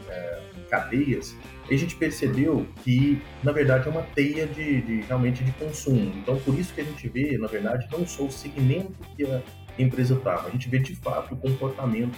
é, 0.09 0.39
cadeias 0.67 1.35
e 1.71 1.73
a 1.73 1.77
gente 1.77 1.95
percebeu 1.95 2.67
que, 2.83 3.21
na 3.41 3.53
verdade, 3.53 3.87
é 3.87 3.91
uma 3.91 4.01
teia 4.01 4.45
de, 4.45 4.81
de, 4.81 5.01
realmente 5.03 5.41
de 5.41 5.53
consumo. 5.53 6.11
Então, 6.17 6.37
por 6.41 6.59
isso 6.59 6.73
que 6.73 6.81
a 6.81 6.83
gente 6.83 7.07
vê, 7.07 7.37
na 7.37 7.47
verdade, 7.47 7.87
não 7.89 8.05
só 8.05 8.25
o 8.25 8.31
segmento 8.31 8.93
que 9.15 9.23
a 9.23 9.41
empresa 9.79 10.15
está, 10.15 10.41
a 10.41 10.49
gente 10.49 10.67
vê 10.67 10.79
de 10.79 10.93
fato 10.97 11.33
o 11.33 11.37
comportamento 11.37 12.13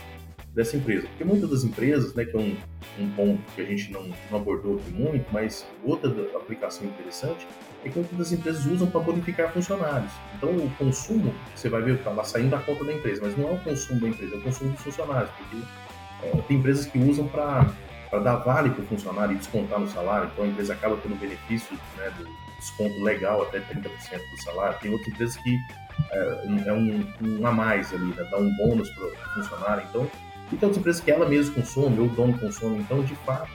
dessa 0.55 0.75
empresa. 0.75 1.05
Porque 1.07 1.23
muitas 1.23 1.51
das 1.51 1.63
empresas, 1.63 2.15
né, 2.15 2.25
que 2.25 2.35
é 2.35 2.39
um, 2.39 2.57
um 2.99 3.09
ponto 3.11 3.43
que 3.53 3.61
a 3.61 3.65
gente 3.65 3.91
não, 3.91 4.11
não 4.31 4.39
abordou 4.39 4.77
aqui 4.77 4.91
muito, 4.91 5.25
mas 5.31 5.67
outra 5.83 6.09
aplicação 6.35 6.87
interessante 6.87 7.47
é 7.85 7.89
que 7.89 7.99
muitas 7.99 8.17
das 8.17 8.31
empresas 8.31 8.65
usam 8.65 8.89
para 8.89 9.01
bonificar 9.01 9.53
funcionários. 9.53 10.11
Então, 10.35 10.49
o 10.49 10.67
consumo, 10.79 11.31
você 11.55 11.69
vai 11.69 11.83
ver, 11.83 11.97
está 11.97 12.23
saindo 12.23 12.49
da 12.49 12.59
conta 12.59 12.83
da 12.85 12.93
empresa, 12.93 13.21
mas 13.23 13.37
não 13.37 13.49
é 13.49 13.51
o 13.51 13.59
consumo 13.59 14.01
da 14.01 14.07
empresa, 14.07 14.33
é 14.33 14.37
o 14.39 14.41
consumo 14.41 14.71
dos 14.71 14.81
funcionários, 14.81 15.29
porque 15.37 15.57
é, 16.23 16.41
tem 16.47 16.57
empresas 16.57 16.87
que 16.87 16.97
usam 16.97 17.27
para 17.27 17.71
para 18.13 18.19
dar 18.19 18.35
vale 18.35 18.69
para 18.69 18.83
o 18.83 18.85
funcionário 18.85 19.33
e 19.33 19.37
descontar 19.39 19.79
no 19.79 19.89
salário, 19.89 20.29
então 20.31 20.45
a 20.45 20.47
empresa 20.47 20.73
acaba 20.73 20.95
tendo 20.97 21.19
benefício 21.19 21.75
né, 21.97 22.13
do 22.15 22.27
desconto 22.59 23.03
legal 23.03 23.41
até 23.41 23.59
30% 23.59 23.81
do 23.81 24.43
salário. 24.43 24.77
Tem 24.79 24.91
outras 24.91 25.07
empresas 25.07 25.35
que 25.37 25.57
é, 26.11 26.67
é 26.67 26.73
um, 26.73 27.03
um, 27.23 27.47
a 27.47 27.51
mais 27.51 27.91
ali, 27.91 28.13
né, 28.13 28.23
dá 28.29 28.37
um 28.37 28.55
bônus 28.55 28.87
para 28.91 29.07
o 29.07 29.33
funcionário. 29.33 29.83
Então, 29.89 30.07
e 30.51 30.55
tem 30.55 30.67
outras 30.67 30.77
empresas 30.77 31.01
que 31.01 31.09
ela 31.09 31.27
mesma 31.27 31.55
consome, 31.55 31.99
ou 31.99 32.05
o 32.05 32.09
dono 32.09 32.37
consome. 32.37 32.77
Então, 32.81 33.01
de 33.01 33.15
fato, 33.15 33.49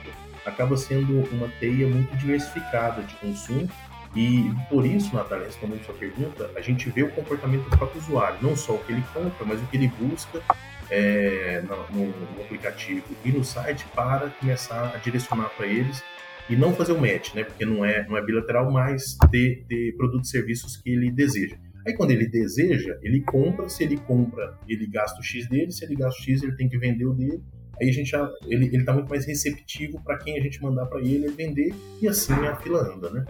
acaba 0.45 0.75
sendo 0.75 1.21
uma 1.33 1.47
teia 1.61 1.87
muito 1.87 2.13
diversificada 2.17 3.01
de 3.03 3.15
consumo 3.15 3.69
e 4.13 4.51
por 4.69 4.85
isso, 4.85 5.15
Natália, 5.15 5.45
respondendo 5.45 5.85
sua 5.85 5.95
pergunta, 5.95 6.49
a 6.55 6.61
gente 6.61 6.89
vê 6.89 7.03
o 7.03 7.11
comportamento 7.11 7.69
do 7.69 7.77
próprio 7.77 8.01
usuário, 8.01 8.39
não 8.41 8.57
só 8.57 8.73
o 8.73 8.79
que 8.79 8.91
ele 8.91 9.03
compra, 9.13 9.45
mas 9.45 9.61
o 9.61 9.65
que 9.67 9.77
ele 9.77 9.87
busca 9.87 10.41
é, 10.89 11.61
no, 11.61 12.05
no, 12.05 12.41
aplicativo 12.41 13.05
e 13.23 13.31
no 13.31 13.43
site 13.43 13.85
para 13.95 14.29
começar 14.29 14.93
a 14.95 14.97
direcionar 14.97 15.49
para 15.49 15.67
eles 15.67 16.03
e 16.49 16.55
não 16.55 16.73
fazer 16.73 16.93
o 16.93 16.99
match, 16.99 17.33
né? 17.35 17.43
Porque 17.43 17.65
não 17.65 17.85
é, 17.85 18.07
não 18.07 18.17
é 18.17 18.25
bilateral, 18.25 18.71
mas 18.71 19.17
ter, 19.29 19.65
ter 19.67 19.95
produtos 19.95 20.29
e 20.29 20.31
serviços 20.31 20.77
que 20.77 20.89
ele 20.89 21.11
deseja. 21.11 21.57
Aí 21.85 21.95
quando 21.95 22.11
ele 22.11 22.27
deseja, 22.27 22.97
ele 23.01 23.21
compra, 23.21 23.69
se 23.69 23.83
ele 23.83 23.97
compra, 23.97 24.57
ele 24.67 24.87
gasta 24.87 25.19
o 25.19 25.23
X 25.23 25.47
dele, 25.47 25.71
se 25.71 25.85
ele 25.85 25.95
gasta 25.95 26.19
o 26.19 26.23
X, 26.23 26.43
ele 26.43 26.55
tem 26.55 26.67
que 26.67 26.77
vender 26.77 27.05
o 27.05 27.13
dele. 27.13 27.41
Aí 27.81 27.89
a 27.89 27.93
gente 27.93 28.09
já, 28.09 28.29
ele, 28.47 28.65
ele 28.65 28.83
tá 28.83 28.93
muito 28.93 29.09
mais 29.09 29.25
receptivo 29.25 30.01
para 30.03 30.17
quem 30.17 30.37
a 30.37 30.41
gente 30.41 30.61
mandar 30.61 30.85
para 30.87 30.99
ele, 30.99 31.25
ele 31.25 31.29
vender 31.29 31.73
e 32.01 32.07
assim 32.07 32.33
a 32.33 32.55
fila 32.57 32.81
anda, 32.93 33.09
né? 33.09 33.25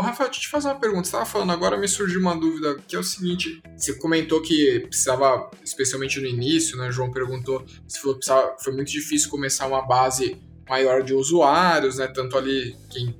Rafael, 0.00 0.28
deixa 0.28 0.40
eu 0.40 0.42
te 0.42 0.48
fazer 0.48 0.68
uma 0.68 0.78
pergunta. 0.78 1.04
Você 1.04 1.08
estava 1.08 1.26
falando 1.26 1.52
agora, 1.52 1.76
me 1.76 1.88
surgiu 1.88 2.20
uma 2.20 2.36
dúvida, 2.36 2.76
que 2.86 2.94
é 2.94 2.98
o 2.98 3.02
seguinte: 3.02 3.62
você 3.76 3.94
comentou 3.94 4.42
que 4.42 4.80
precisava, 4.80 5.50
especialmente 5.64 6.20
no 6.20 6.26
início, 6.26 6.76
né? 6.76 6.90
João 6.90 7.10
perguntou 7.10 7.64
se 7.88 8.00
foi, 8.00 8.14
precisava, 8.14 8.56
foi 8.62 8.72
muito 8.72 8.90
difícil 8.90 9.30
começar 9.30 9.66
uma 9.66 9.86
base 9.86 10.36
maior 10.68 11.02
de 11.02 11.14
usuários, 11.14 11.98
né? 11.98 12.06
Tanto 12.06 12.36
ali 12.36 12.76
quem 12.90 13.18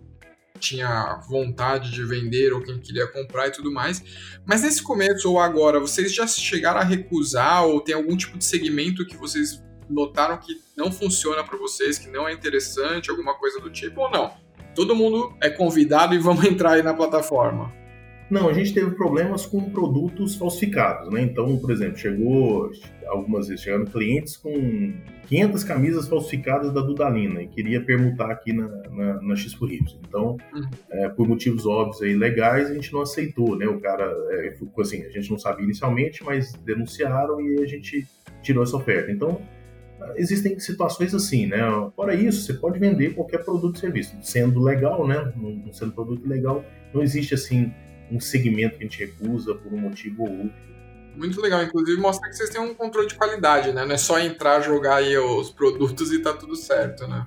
tinha 0.58 1.20
vontade 1.28 1.90
de 1.90 2.04
vender 2.04 2.52
ou 2.52 2.62
quem 2.62 2.78
queria 2.78 3.06
comprar 3.06 3.48
e 3.48 3.52
tudo 3.52 3.72
mais. 3.72 4.02
Mas 4.44 4.62
nesse 4.62 4.82
começo 4.82 5.28
ou 5.30 5.40
agora, 5.40 5.80
vocês 5.80 6.14
já 6.14 6.26
chegaram 6.26 6.80
a 6.80 6.84
recusar 6.84 7.64
ou 7.64 7.80
tem 7.80 7.94
algum 7.94 8.16
tipo 8.16 8.36
de 8.36 8.44
segmento 8.44 9.06
que 9.06 9.16
vocês 9.16 9.62
notaram 9.88 10.38
que 10.38 10.60
não 10.76 10.92
funciona 10.92 11.42
para 11.42 11.58
vocês, 11.58 11.98
que 11.98 12.08
não 12.08 12.28
é 12.28 12.32
interessante, 12.32 13.10
alguma 13.10 13.34
coisa 13.34 13.58
do 13.58 13.70
tipo 13.70 14.02
ou 14.02 14.10
não? 14.10 14.49
Todo 14.74 14.94
mundo 14.94 15.32
é 15.40 15.50
convidado 15.50 16.14
e 16.14 16.18
vamos 16.18 16.44
entrar 16.48 16.72
aí 16.72 16.82
na 16.82 16.94
plataforma. 16.94 17.72
Não, 18.30 18.48
a 18.48 18.52
gente 18.52 18.72
teve 18.72 18.92
problemas 18.92 19.44
com 19.44 19.70
produtos 19.70 20.36
falsificados, 20.36 21.12
né? 21.12 21.20
Então, 21.20 21.58
por 21.58 21.72
exemplo, 21.72 21.98
chegou 21.98 22.70
algumas 23.08 23.48
vezes 23.48 23.64
chegaram 23.64 23.84
clientes 23.84 24.36
com 24.36 24.94
500 25.26 25.64
camisas 25.64 26.08
falsificadas 26.08 26.72
da 26.72 26.80
Dudalina 26.80 27.42
e 27.42 27.48
queria 27.48 27.80
permutar 27.80 28.30
aqui 28.30 28.52
na, 28.52 28.68
na, 28.68 29.20
na 29.20 29.36
X 29.36 29.52
por 29.54 29.70
Y. 29.70 29.84
Então, 30.06 30.36
uhum. 30.54 30.70
é, 30.90 31.08
por 31.08 31.26
motivos 31.26 31.66
óbvios 31.66 32.00
e 32.02 32.14
legais, 32.14 32.70
a 32.70 32.74
gente 32.74 32.92
não 32.92 33.02
aceitou, 33.02 33.56
né? 33.56 33.66
O 33.66 33.80
cara, 33.80 34.04
é, 34.30 34.56
assim, 34.80 35.02
a 35.02 35.10
gente 35.10 35.28
não 35.28 35.38
sabia 35.38 35.64
inicialmente, 35.64 36.22
mas 36.22 36.52
denunciaram 36.64 37.40
e 37.40 37.62
a 37.62 37.66
gente 37.66 38.06
tirou 38.42 38.62
essa 38.62 38.76
oferta. 38.76 39.10
Então, 39.10 39.40
existem 40.16 40.58
situações 40.58 41.14
assim, 41.14 41.46
né? 41.46 41.58
Fora 41.94 42.14
isso, 42.14 42.42
você 42.42 42.54
pode 42.54 42.78
vender 42.78 43.14
qualquer 43.14 43.44
produto 43.44 43.76
e 43.76 43.80
serviço, 43.80 44.16
sendo 44.22 44.60
legal, 44.60 45.06
né? 45.06 45.32
Não 45.36 45.72
sendo 45.72 45.92
produto 45.92 46.26
legal, 46.28 46.64
não 46.92 47.02
existe 47.02 47.34
assim 47.34 47.72
um 48.10 48.18
segmento 48.18 48.76
que 48.76 48.84
a 48.84 48.86
gente 48.86 48.98
recusa 48.98 49.54
por 49.54 49.72
um 49.72 49.78
motivo 49.78 50.24
ou 50.24 50.30
outro. 50.30 50.70
Muito 51.16 51.40
legal, 51.40 51.62
inclusive 51.62 52.00
mostra 52.00 52.28
que 52.28 52.36
vocês 52.36 52.50
têm 52.50 52.60
um 52.60 52.74
controle 52.74 53.08
de 53.08 53.14
qualidade, 53.14 53.72
né? 53.72 53.84
Não 53.84 53.94
é 53.94 53.98
só 53.98 54.18
entrar, 54.18 54.60
jogar 54.60 54.96
aí 54.96 55.16
os 55.18 55.50
produtos 55.50 56.12
e 56.12 56.20
tá 56.20 56.32
tudo 56.32 56.56
certo, 56.56 57.06
né? 57.06 57.26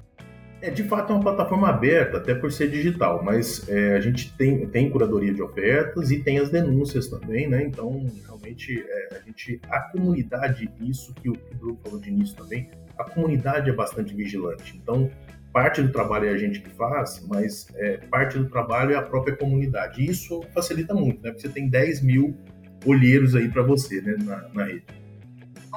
É, 0.64 0.70
de 0.70 0.82
fato 0.86 1.11
é 1.11 1.16
uma 1.18 1.22
plataforma 1.22 1.68
aberta, 1.68 2.16
até 2.16 2.34
por 2.34 2.49
ser 2.49 2.70
digital, 2.70 3.22
mas 3.22 3.68
é, 3.68 3.97
a 3.97 3.99
gente 3.99 4.32
tem, 4.38 4.66
tem 4.68 4.89
curadoria 4.89 5.34
de 5.34 5.41
ofertas 5.41 6.09
e 6.09 6.24
tem 6.24 6.39
as 6.39 6.49
denúncias 6.49 7.09
também, 7.09 7.49
né? 7.49 7.66
Então, 7.66 8.09
realmente, 8.26 8.82
é, 8.88 9.18
a 9.18 9.20
gente, 9.26 9.59
a 9.70 9.82
comunidade, 9.82 10.72
isso 10.80 11.14
que 11.16 11.28
o, 11.28 11.34
que 11.34 11.53
o 11.53 11.57
Bruno 11.57 11.80
falou 11.84 11.99
de 11.99 12.09
início 12.09 12.38
também, 12.38 12.70
a 12.97 13.03
comunidade 13.03 13.70
é 13.70 13.74
bastante 13.74 14.16
vigilante. 14.16 14.80
Então, 14.82 15.11
parte 15.51 15.82
do 15.82 15.91
trabalho 15.91 16.30
é 16.30 16.30
a 16.30 16.38
gente 16.38 16.61
que 16.61 16.70
faz, 16.70 17.22
mas 17.28 17.68
é, 17.76 17.97
parte 17.97 18.38
do 18.38 18.47
trabalho 18.47 18.93
é 18.93 18.95
a 18.95 19.01
própria 19.01 19.36
comunidade. 19.36 20.01
E 20.01 20.09
isso 20.09 20.43
facilita 20.53 20.93
muito, 20.93 21.22
né? 21.22 21.32
Porque 21.32 21.45
você 21.45 21.53
tem 21.53 21.68
10 21.68 22.01
mil 22.01 22.38
olheiros 22.86 23.36
aí 23.36 23.49
para 23.49 23.64
você, 23.64 23.99
né, 23.99 24.16
na, 24.18 24.47
na 24.53 24.64
rede. 24.64 25.03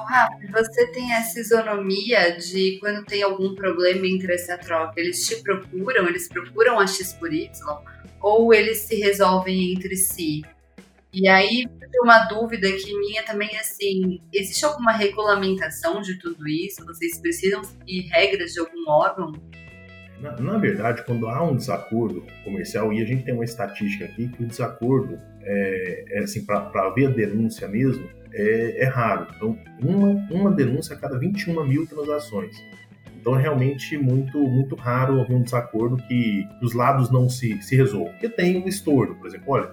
Rafa, 0.03 0.37
você 0.51 0.87
tem 0.91 1.13
essa 1.13 1.39
isonomia 1.39 2.37
de 2.37 2.77
quando 2.79 3.05
tem 3.05 3.23
algum 3.23 3.55
problema 3.55 4.05
entre 4.05 4.33
essa 4.33 4.57
troca, 4.57 4.99
eles 4.99 5.25
te 5.25 5.41
procuram, 5.41 6.07
eles 6.07 6.27
procuram 6.27 6.79
a 6.79 6.87
X 6.87 7.13
por 7.13 7.33
Y, 7.33 7.49
ou 8.21 8.53
eles 8.53 8.79
se 8.79 8.95
resolvem 8.95 9.73
entre 9.73 9.95
si? 9.95 10.41
E 11.13 11.27
aí, 11.27 11.65
uma 12.01 12.25
dúvida 12.25 12.71
que 12.71 12.97
minha 12.99 13.23
também 13.23 13.49
é 13.55 13.59
assim: 13.59 14.21
existe 14.31 14.65
alguma 14.65 14.91
regulamentação 14.91 16.01
de 16.01 16.19
tudo 16.19 16.47
isso? 16.47 16.85
Vocês 16.85 17.19
precisam 17.19 17.63
seguir 17.63 18.07
regras 18.09 18.53
de 18.53 18.59
algum 18.59 18.89
órgão? 18.89 19.31
Na, 20.21 20.35
na, 20.39 20.57
verdade, 20.57 21.03
quando 21.05 21.27
há 21.27 21.43
um 21.43 21.55
desacordo 21.55 22.25
comercial, 22.43 22.91
e 22.91 23.01
a 23.01 23.05
gente 23.05 23.23
tem 23.23 23.33
uma 23.33 23.43
estatística 23.43 24.05
aqui 24.05 24.27
que 24.27 24.43
o 24.43 24.47
desacordo, 24.47 25.19
é, 25.43 26.05
é 26.09 26.19
assim, 26.19 26.43
para 26.43 26.87
haver 26.87 27.13
denúncia 27.13 27.67
mesmo, 27.67 28.09
é, 28.33 28.83
é, 28.83 28.85
raro. 28.85 29.27
Então, 29.35 29.57
uma, 29.79 30.09
uma 30.31 30.51
denúncia 30.51 30.95
a 30.95 30.99
cada 30.99 31.17
21 31.19 31.63
mil 31.65 31.85
transações. 31.85 32.55
Então, 33.19 33.37
é 33.37 33.41
realmente 33.41 33.97
muito, 33.97 34.39
muito 34.39 34.75
raro 34.75 35.21
haver 35.21 35.35
um 35.35 35.43
desacordo 35.43 35.97
que 36.07 36.47
os 36.61 36.73
lados 36.73 37.11
não 37.11 37.29
se, 37.29 37.61
se 37.61 37.75
resolvam. 37.75 38.11
Porque 38.13 38.29
tem 38.29 38.63
um 38.63 38.67
estorno, 38.67 39.15
por 39.15 39.27
exemplo, 39.27 39.45
olha, 39.49 39.71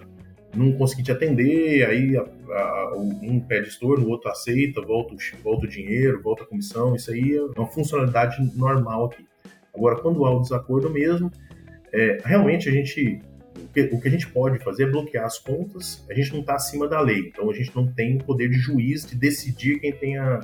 não 0.55 0.73
consegui 0.73 1.03
te 1.03 1.13
atender, 1.13 1.85
aí 1.87 2.17
a, 2.17 2.21
a, 2.23 2.97
um 2.97 3.41
pede 3.41 3.69
estorno, 3.69 4.07
o 4.07 4.11
outro 4.11 4.31
aceita, 4.31 4.81
volta, 4.83 5.15
volta 5.43 5.67
o 5.67 5.69
dinheiro, 5.69 6.23
volta 6.23 6.45
a 6.45 6.47
comissão, 6.47 6.95
isso 6.95 7.11
aí 7.11 7.37
é 7.37 7.61
uma 7.61 7.67
funcionalidade 7.67 8.37
normal 8.57 9.07
aqui. 9.07 9.25
Agora, 9.75 9.97
quando 9.97 10.25
há 10.25 10.35
o 10.35 10.41
desacordo 10.41 10.91
mesmo, 10.91 11.31
é, 11.93 12.19
realmente 12.25 12.69
a 12.69 12.73
gente 12.73 13.21
o 13.93 14.01
que, 14.01 14.09
a 14.09 14.11
gente 14.11 14.29
pode 14.29 14.59
fazer 14.61 14.85
é 14.85 14.87
bloquear 14.87 15.25
as 15.25 15.39
contas. 15.39 16.05
A 16.09 16.15
gente 16.15 16.33
não 16.33 16.41
está 16.41 16.55
acima 16.55 16.89
da 16.89 17.01
lei, 17.01 17.29
então 17.29 17.51
a 17.51 17.55
gente 17.55 17.75
não 17.75 17.87
tem 17.87 18.17
o 18.17 18.25
poder 18.25 18.49
de 18.49 18.57
juiz 18.57 19.05
de 19.07 19.17
decidir 19.17 19.81
quem 19.81 19.93
tem 19.93 20.19
a, 20.19 20.41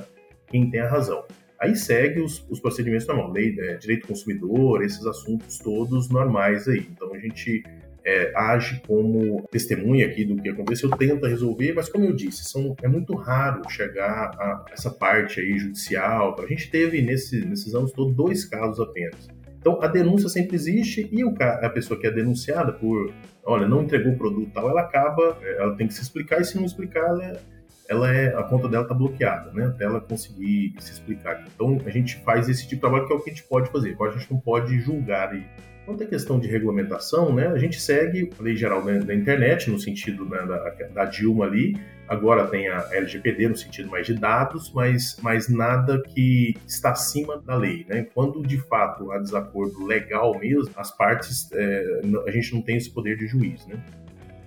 quem 0.47 0.69
tem 0.71 0.81
a 0.81 0.89
razão. 0.89 1.25
Aí 1.61 1.77
segue 1.77 2.21
os, 2.21 2.45
os 2.49 2.59
procedimentos 2.59 3.07
normais, 3.07 3.33
lei, 3.33 3.57
é, 3.61 3.77
direito 3.77 4.03
do 4.03 4.09
consumidor, 4.09 4.83
esses 4.83 5.05
assuntos 5.07 5.59
todos 5.59 6.09
normais 6.09 6.67
aí. 6.67 6.89
Então 6.91 7.13
a 7.15 7.19
gente 7.19 7.63
é, 8.05 8.33
age 8.35 8.81
como 8.87 9.47
testemunha 9.51 10.07
aqui 10.07 10.25
do 10.25 10.37
que 10.37 10.49
aconteceu, 10.49 10.91
tenta 10.91 11.29
resolver, 11.29 11.73
mas 11.75 11.89
como 11.89 12.05
eu 12.05 12.15
disse, 12.15 12.45
são, 12.45 12.75
é 12.83 12.89
muito 12.89 13.15
raro 13.15 13.63
chegar 13.69 14.31
a 14.39 14.65
essa 14.73 14.91
parte 14.91 15.41
aí 15.41 15.59
judicial. 15.59 16.37
A 16.41 16.47
gente 16.47 16.71
teve 16.71 17.03
nesse, 17.03 17.45
nesses 17.45 17.75
anos 17.75 17.93
todos 17.93 18.15
dois 18.15 18.45
casos 18.45 18.81
apenas. 18.81 19.29
Então, 19.61 19.79
a 19.83 19.87
denúncia 19.87 20.29
sempre 20.29 20.57
existe 20.57 21.09
e 21.13 21.23
o, 21.23 21.35
a 21.39 21.69
pessoa 21.69 22.01
que 22.01 22.07
é 22.07 22.11
denunciada 22.11 22.73
por, 22.73 23.13
olha, 23.45 23.69
não 23.69 23.83
entregou 23.83 24.13
o 24.13 24.17
produto 24.17 24.51
tal, 24.55 24.71
ela 24.71 24.81
acaba, 24.81 25.37
é, 25.43 25.59
ela 25.59 25.77
tem 25.77 25.87
que 25.87 25.93
se 25.93 26.03
explicar 26.03 26.41
e 26.41 26.45
se 26.45 26.57
não 26.57 26.65
explicar, 26.65 27.07
ela 27.07 27.25
é, 27.25 27.41
ela 27.87 28.15
é 28.15 28.35
a 28.35 28.43
conta 28.45 28.69
dela 28.69 28.85
está 28.85 28.95
bloqueada, 28.95 29.53
né? 29.53 29.67
Até 29.67 29.85
ela 29.85 30.01
conseguir 30.01 30.75
se 30.79 30.93
explicar. 30.93 31.45
Então, 31.55 31.79
a 31.85 31.91
gente 31.91 32.17
faz 32.23 32.49
esse 32.49 32.63
tipo 32.63 32.77
de 32.77 32.81
trabalho 32.81 33.07
que 33.07 33.13
é 33.13 33.17
o 33.17 33.21
que 33.21 33.31
a 33.31 33.35
gente 33.35 33.47
pode 33.47 33.69
fazer. 33.71 33.93
Agora, 33.93 34.13
a 34.13 34.17
gente 34.17 34.33
não 34.33 34.39
pode 34.39 34.79
julgar 34.79 35.37
e 35.37 35.45
Quanto 35.87 36.05
à 36.05 36.07
questão 36.07 36.39
de 36.39 36.47
regulamentação, 36.47 37.35
né, 37.35 37.49
a 37.49 37.57
gente 37.57 37.81
segue 37.81 38.31
a 38.39 38.43
lei 38.43 38.55
geral 38.55 38.83
da, 38.83 38.99
da 38.99 39.15
internet, 39.15 39.71
no 39.71 39.79
sentido 39.79 40.25
né, 40.25 40.39
da, 40.47 40.71
da, 40.93 41.05
Dilma 41.07 41.47
ali, 41.47 41.77
agora 42.07 42.47
tem 42.47 42.69
a 42.69 42.87
LGPD 42.93 43.49
no 43.49 43.57
sentido 43.57 43.91
mais 43.91 44.07
de 44.07 44.15
dados, 44.15 44.73
mas, 44.75 45.17
mas 45.23 45.49
nada 45.49 46.01
que 46.03 46.55
está 46.67 46.91
acima 46.91 47.39
da 47.39 47.57
lei. 47.57 47.85
Né? 47.89 48.07
Quando 48.15 48.43
de 48.43 48.59
fato 48.59 49.11
há 49.11 49.19
desacordo 49.19 49.85
legal 49.85 50.39
mesmo, 50.39 50.71
as 50.77 50.95
partes, 50.97 51.51
é, 51.53 52.01
a 52.27 52.31
gente 52.31 52.55
não 52.55 52.63
tem 52.63 52.77
esse 52.77 52.91
poder 52.91 53.17
de 53.17 53.27
juiz. 53.27 53.67
Né? 53.67 53.83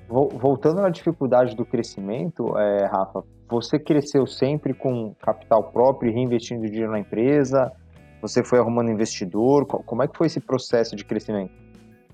Voltando 0.07 0.81
à 0.81 0.89
dificuldade 0.89 1.55
do 1.55 1.65
crescimento, 1.65 2.55
é, 2.57 2.85
Rafa, 2.85 3.23
você 3.49 3.79
cresceu 3.79 4.25
sempre 4.27 4.73
com 4.73 5.15
capital 5.21 5.71
próprio, 5.71 6.13
reinvestindo 6.13 6.65
dinheiro 6.65 6.91
na 6.91 6.99
empresa, 6.99 7.71
você 8.23 8.41
foi 8.41 8.57
arrumando 8.57 8.89
investidor? 8.89 9.65
Como 9.65 10.01
é 10.01 10.07
que 10.07 10.17
foi 10.17 10.27
esse 10.27 10.39
processo 10.39 10.95
de 10.95 11.03
crescimento? 11.03 11.51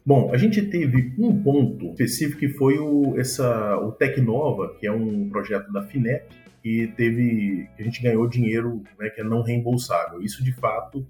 Bom, 0.04 0.34
a 0.34 0.38
gente 0.38 0.60
teve 0.64 1.14
um 1.20 1.44
ponto 1.44 1.92
específico 1.92 2.40
que 2.40 2.50
foi 2.50 2.80
o, 2.80 3.16
essa, 3.16 3.78
o 3.78 3.92
Tecnova, 3.92 4.76
que 4.80 4.88
é 4.88 4.92
um 4.92 5.30
projeto 5.30 5.72
da 5.72 5.84
FINEP, 5.84 6.26
e 6.66 6.88
teve 6.88 7.70
que 7.76 7.82
a 7.84 7.86
gente 7.86 8.02
ganhou 8.02 8.28
dinheiro 8.28 8.82
né, 9.00 9.10
que 9.10 9.22
é 9.22 9.24
não 9.24 9.44
reembolsável. 9.44 10.20
Isso, 10.20 10.44
de 10.44 10.52
fato, 10.52 11.06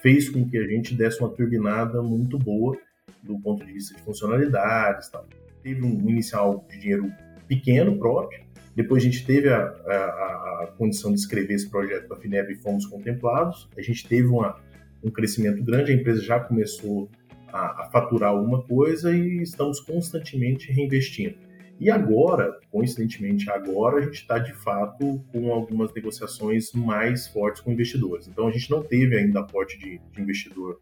fez 0.00 0.30
com 0.30 0.48
que 0.48 0.56
a 0.56 0.66
gente 0.66 0.94
desse 0.94 1.20
uma 1.20 1.28
turbinada 1.28 2.02
muito 2.02 2.38
boa 2.38 2.74
do 3.22 3.38
ponto 3.38 3.62
de 3.66 3.70
vista 3.70 3.94
de 3.94 4.00
funcionalidades. 4.00 5.10
Tal. 5.10 5.26
Teve 5.62 5.84
um 5.84 6.08
inicial 6.08 6.64
de 6.70 6.78
dinheiro 6.78 7.12
pequeno 7.46 7.98
próprio, 7.98 8.40
depois 8.78 9.02
a 9.02 9.06
gente 9.06 9.26
teve 9.26 9.48
a, 9.48 9.58
a, 9.58 10.62
a 10.62 10.72
condição 10.78 11.12
de 11.12 11.18
escrever 11.18 11.54
esse 11.54 11.68
projeto 11.68 12.06
para 12.06 12.16
a 12.16 12.20
FINEP 12.20 12.52
e 12.52 12.54
fomos 12.54 12.86
contemplados. 12.86 13.68
A 13.76 13.82
gente 13.82 14.06
teve 14.06 14.28
uma, 14.28 14.56
um 15.02 15.10
crescimento 15.10 15.64
grande, 15.64 15.90
a 15.90 15.94
empresa 15.96 16.22
já 16.22 16.38
começou 16.38 17.10
a, 17.52 17.82
a 17.82 17.90
faturar 17.90 18.30
alguma 18.30 18.62
coisa 18.62 19.12
e 19.12 19.42
estamos 19.42 19.80
constantemente 19.80 20.70
reinvestindo. 20.70 21.34
E 21.80 21.90
agora, 21.90 22.56
coincidentemente 22.70 23.50
agora, 23.50 23.96
a 23.96 24.00
gente 24.00 24.20
está 24.20 24.38
de 24.38 24.52
fato 24.52 25.24
com 25.32 25.52
algumas 25.52 25.92
negociações 25.92 26.70
mais 26.72 27.26
fortes 27.26 27.60
com 27.60 27.72
investidores. 27.72 28.28
Então 28.28 28.46
a 28.46 28.52
gente 28.52 28.70
não 28.70 28.80
teve 28.80 29.16
ainda 29.16 29.40
aporte 29.40 29.76
de, 29.76 30.00
de 30.12 30.22
investidor 30.22 30.80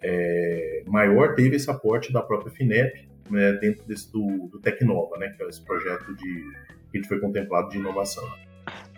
é, 0.00 0.84
maior, 0.86 1.34
teve 1.34 1.56
esse 1.56 1.68
aporte 1.68 2.12
da 2.12 2.22
própria 2.22 2.52
FINEP 2.52 3.08
né, 3.28 3.52
dentro 3.54 3.84
desse, 3.84 4.12
do, 4.12 4.46
do 4.46 4.60
Tecnova, 4.60 5.18
né, 5.18 5.34
que 5.36 5.42
é 5.42 5.48
esse 5.48 5.60
projeto 5.60 6.14
de 6.14 6.44
que 6.92 6.98
a 6.98 7.00
gente 7.00 7.08
foi 7.08 7.18
contemplado 7.18 7.70
de 7.70 7.78
inovação. 7.78 8.22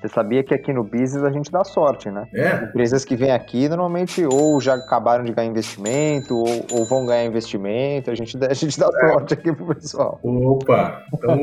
Você 0.01 0.09
sabia 0.09 0.45
que 0.45 0.53
aqui 0.53 0.71
no 0.71 0.85
business 0.85 1.25
a 1.25 1.31
gente 1.31 1.51
dá 1.51 1.65
sorte, 1.65 2.11
né? 2.11 2.29
É. 2.35 2.65
Empresas 2.65 3.07
que 3.07 3.17
vêm 3.17 3.31
aqui 3.31 3.67
normalmente 3.71 4.23
ou 4.27 4.61
já 4.61 4.75
acabaram 4.75 5.25
de 5.25 5.33
ganhar 5.33 5.49
investimento 5.49 6.37
ou, 6.37 6.67
ou 6.73 6.85
vão 6.85 7.07
ganhar 7.07 7.25
investimento. 7.25 8.11
A 8.11 8.15
gente, 8.15 8.37
a 8.45 8.53
gente 8.53 8.79
dá 8.79 8.87
é. 8.87 9.09
sorte 9.09 9.33
aqui 9.33 9.51
pro 9.51 9.75
pessoal. 9.75 10.21
Opa! 10.23 11.07
Então, 11.15 11.39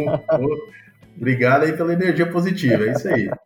obrigado 1.17 1.63
aí 1.63 1.73
pela 1.73 1.93
energia 1.93 2.29
positiva, 2.29 2.83
é 2.83 2.91
isso 2.91 3.07
aí. 3.07 3.31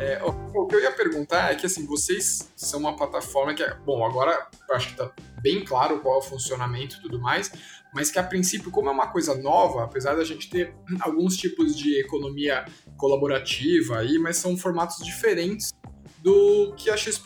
É, 0.00 0.16
que 0.68 0.76
eu 0.76 0.80
ia 0.80 0.92
perguntar 0.92 1.50
é 1.50 1.54
que, 1.54 1.66
assim, 1.66 1.86
vocês 1.86 2.52
são 2.54 2.80
uma 2.80 2.94
plataforma 2.94 3.54
que 3.54 3.62
é. 3.62 3.74
Bom, 3.84 4.04
agora 4.04 4.46
eu 4.68 4.76
acho 4.76 4.88
que 4.90 4.96
tá 4.96 5.10
bem 5.40 5.64
claro 5.64 6.00
qual 6.00 6.16
é 6.16 6.18
o 6.18 6.22
funcionamento 6.22 6.96
e 6.96 7.00
tudo 7.00 7.20
mais, 7.20 7.52
mas 7.92 8.10
que 8.10 8.18
a 8.18 8.22
princípio, 8.22 8.70
como 8.70 8.88
é 8.88 8.92
uma 8.92 9.08
coisa 9.08 9.34
nova, 9.34 9.84
apesar 9.84 10.14
da 10.14 10.24
gente 10.24 10.48
ter 10.50 10.74
alguns 11.00 11.36
tipos 11.36 11.76
de 11.76 11.98
economia 12.00 12.64
colaborativa 12.96 13.98
aí, 13.98 14.18
mas 14.18 14.36
são 14.36 14.56
formatos 14.56 15.04
diferentes 15.04 15.72
do 16.22 16.74
que 16.76 16.90
a 16.90 16.96
X 16.96 17.22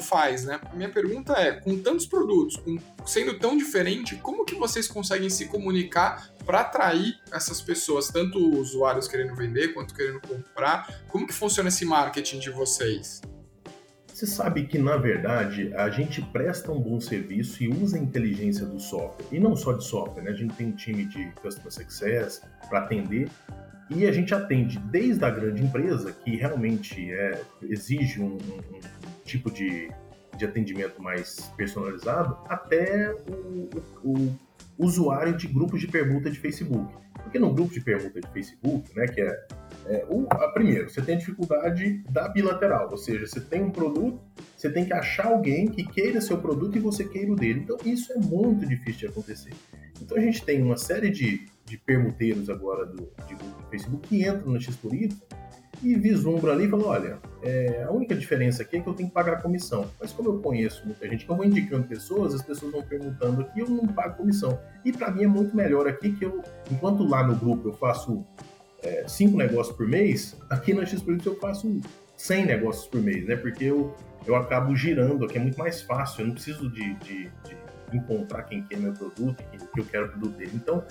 faz, 0.00 0.44
né? 0.44 0.60
A 0.64 0.74
minha 0.74 0.90
pergunta 0.90 1.32
é, 1.34 1.52
com 1.52 1.78
tantos 1.78 2.06
produtos, 2.06 2.56
com, 2.56 2.76
sendo 3.06 3.38
tão 3.38 3.56
diferente, 3.56 4.16
como 4.16 4.44
que 4.44 4.54
vocês 4.54 4.88
conseguem 4.88 5.30
se 5.30 5.46
comunicar 5.46 6.30
para 6.44 6.60
atrair 6.60 7.14
essas 7.32 7.60
pessoas, 7.60 8.08
tanto 8.08 8.38
usuários 8.38 9.06
querendo 9.06 9.34
vender 9.34 9.68
quanto 9.68 9.94
querendo 9.94 10.20
comprar? 10.20 11.02
Como 11.08 11.26
que 11.26 11.32
funciona 11.32 11.68
esse 11.68 11.84
marketing 11.84 12.40
de 12.40 12.50
vocês? 12.50 13.20
Você 14.22 14.28
sabe 14.28 14.66
que, 14.68 14.78
na 14.78 14.96
verdade, 14.96 15.74
a 15.74 15.90
gente 15.90 16.22
presta 16.22 16.70
um 16.70 16.80
bom 16.80 17.00
serviço 17.00 17.60
e 17.64 17.66
usa 17.66 17.96
a 17.96 18.00
inteligência 18.00 18.64
do 18.64 18.78
software. 18.78 19.26
E 19.32 19.40
não 19.40 19.56
só 19.56 19.72
de 19.72 19.82
software, 19.82 20.22
né? 20.22 20.30
A 20.30 20.34
gente 20.34 20.54
tem 20.54 20.68
um 20.68 20.76
time 20.76 21.04
de 21.06 21.32
Customer 21.42 21.72
Success 21.72 22.40
para 22.68 22.84
atender 22.84 23.28
e 23.90 24.06
a 24.06 24.12
gente 24.12 24.32
atende 24.32 24.78
desde 24.78 25.24
a 25.24 25.28
grande 25.28 25.64
empresa, 25.64 26.12
que 26.12 26.36
realmente 26.36 27.12
é, 27.12 27.42
exige 27.62 28.20
um, 28.20 28.34
um, 28.36 28.76
um 28.76 28.80
tipo 29.24 29.50
de, 29.50 29.90
de 30.38 30.44
atendimento 30.44 31.02
mais 31.02 31.52
personalizado, 31.56 32.38
até 32.48 33.12
o, 33.28 33.70
o, 34.04 34.08
o, 34.08 34.38
usuário 34.78 35.36
de 35.36 35.48
grupos 35.48 35.80
de 35.80 35.88
permuta 35.88 36.30
de 36.30 36.38
Facebook. 36.38 36.94
Porque 37.24 37.40
no 37.40 37.52
grupo 37.52 37.74
de 37.74 37.80
permuta 37.80 38.20
de 38.20 38.28
Facebook, 38.28 38.88
né, 38.96 39.04
que 39.08 39.20
é, 39.20 39.46
é 39.86 40.04
o, 40.08 40.26
a, 40.30 40.48
primeiro, 40.48 40.90
você 40.90 41.02
tem 41.02 41.16
a 41.16 41.18
dificuldade 41.18 42.02
da 42.10 42.28
bilateral, 42.28 42.88
ou 42.90 42.96
seja, 42.96 43.26
você 43.26 43.40
tem 43.40 43.62
um 43.62 43.70
produto, 43.70 44.20
você 44.56 44.70
tem 44.70 44.84
que 44.84 44.92
achar 44.92 45.26
alguém 45.26 45.68
que 45.68 45.84
queira 45.84 46.20
seu 46.20 46.38
produto 46.38 46.76
e 46.76 46.80
você 46.80 47.04
queira 47.04 47.32
o 47.32 47.36
dele. 47.36 47.60
Então 47.60 47.76
isso 47.84 48.12
é 48.12 48.16
muito 48.16 48.66
difícil 48.66 49.00
de 49.00 49.06
acontecer. 49.06 49.52
Então 50.00 50.16
a 50.16 50.20
gente 50.20 50.44
tem 50.44 50.62
uma 50.62 50.76
série 50.76 51.10
de 51.10 51.46
de 51.64 51.78
permuteiros 51.78 52.50
agora 52.50 52.84
do, 52.84 53.08
de, 53.26 53.34
do 53.34 53.66
Facebook 53.70 54.08
que 54.08 54.28
entram 54.28 54.52
no 54.52 54.60
X 54.60 54.76
por 54.76 54.94
Y 54.94 55.08
e 55.82 55.96
vislumbra 55.96 56.52
ali 56.52 56.66
e 56.66 56.68
fala, 56.68 56.86
olha, 56.86 57.18
é, 57.42 57.82
a 57.82 57.90
única 57.90 58.14
diferença 58.14 58.62
aqui 58.62 58.76
é 58.76 58.80
que 58.80 58.88
eu 58.88 58.94
tenho 58.94 59.08
que 59.08 59.14
pagar 59.14 59.42
comissão. 59.42 59.90
Mas 59.98 60.12
como 60.12 60.28
eu 60.28 60.38
conheço 60.38 60.84
muita 60.86 61.08
gente, 61.08 61.24
que 61.24 61.32
eu 61.32 61.34
vou 61.34 61.44
indicando 61.44 61.88
pessoas, 61.88 62.34
as 62.34 62.42
pessoas 62.42 62.70
vão 62.70 62.82
perguntando 62.82 63.40
aqui, 63.40 63.60
eu 63.60 63.68
não 63.68 63.86
pago 63.86 64.18
comissão. 64.18 64.60
E 64.84 64.92
para 64.92 65.10
mim 65.10 65.24
é 65.24 65.26
muito 65.26 65.56
melhor 65.56 65.88
aqui 65.88 66.12
que 66.12 66.24
eu, 66.24 66.40
enquanto 66.70 67.04
lá 67.04 67.26
no 67.26 67.34
grupo 67.34 67.68
eu 67.68 67.72
faço 67.72 68.24
é, 68.82 69.04
cinco 69.06 69.36
negócios 69.36 69.76
por 69.76 69.86
mês, 69.86 70.36
aqui 70.50 70.74
no 70.74 70.84
X 70.86 71.00
Y 71.00 71.20
eu 71.24 71.38
faço 71.38 71.80
100 72.16 72.46
negócios 72.46 72.86
por 72.86 73.00
mês, 73.00 73.26
né? 73.26 73.36
Porque 73.36 73.64
eu, 73.64 73.94
eu 74.26 74.34
acabo 74.36 74.74
girando 74.76 75.24
aqui, 75.24 75.38
é 75.38 75.40
muito 75.40 75.58
mais 75.58 75.82
fácil, 75.82 76.22
eu 76.22 76.26
não 76.28 76.34
preciso 76.34 76.70
de, 76.70 76.94
de, 76.94 77.30
de 77.90 77.96
encontrar 77.96 78.42
quem 78.44 78.62
quer 78.62 78.78
meu 78.78 78.92
produto, 78.92 79.42
quem 79.50 79.58
que 79.58 79.80
eu 79.80 79.84
quero 79.84 80.06
o 80.06 80.08
produto 80.10 80.36
dele. 80.36 80.52
Então, 80.54 80.84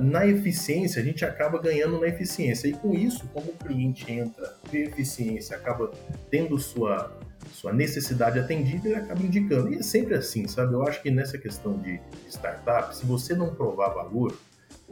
na 0.00 0.26
eficiência, 0.26 1.00
a 1.00 1.04
gente 1.04 1.24
acaba 1.24 1.58
ganhando 1.58 1.98
na 1.98 2.06
eficiência. 2.06 2.68
E 2.68 2.72
com 2.72 2.94
isso, 2.94 3.26
como 3.32 3.50
o 3.50 3.54
cliente 3.54 4.10
entra, 4.10 4.54
vê 4.70 4.84
eficiência, 4.84 5.56
acaba 5.56 5.90
tendo 6.30 6.58
sua, 6.58 7.16
sua 7.52 7.72
necessidade 7.72 8.38
atendida, 8.38 8.88
ele 8.88 8.96
acaba 8.96 9.22
indicando. 9.22 9.72
E 9.72 9.78
é 9.78 9.82
sempre 9.82 10.14
assim, 10.14 10.46
sabe? 10.46 10.74
Eu 10.74 10.82
acho 10.86 11.00
que 11.02 11.10
nessa 11.10 11.38
questão 11.38 11.78
de 11.78 12.00
startup, 12.28 12.94
se 12.94 13.06
você 13.06 13.34
não 13.34 13.54
provar 13.54 13.88
valor, 13.88 14.36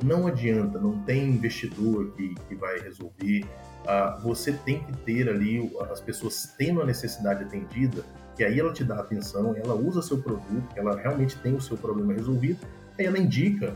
não 0.03 0.27
adianta, 0.27 0.79
não 0.79 0.99
tem 1.03 1.29
investidor 1.29 2.13
que, 2.13 2.35
que 2.49 2.55
vai 2.55 2.79
resolver. 2.81 3.45
Uh, 3.81 4.21
você 4.23 4.53
tem 4.53 4.83
que 4.85 4.97
ter 4.99 5.29
ali 5.29 5.71
as 5.91 6.01
pessoas 6.01 6.55
tendo 6.57 6.83
a 6.83 6.85
necessidade 6.85 7.45
atendida, 7.45 8.05
que 8.37 8.45
aí 8.45 8.59
ela 8.59 8.73
te 8.73 8.85
dá 8.85 9.01
atenção, 9.01 9.55
ela 9.57 9.75
usa 9.75 10.03
seu 10.03 10.23
produto, 10.23 10.67
ela 10.77 10.97
realmente 10.97 11.37
tem 11.39 11.55
o 11.55 11.61
seu 11.61 11.77
problema 11.77 12.13
resolvido, 12.13 12.59
aí 12.99 13.07
ela 13.07 13.19
indica 13.19 13.75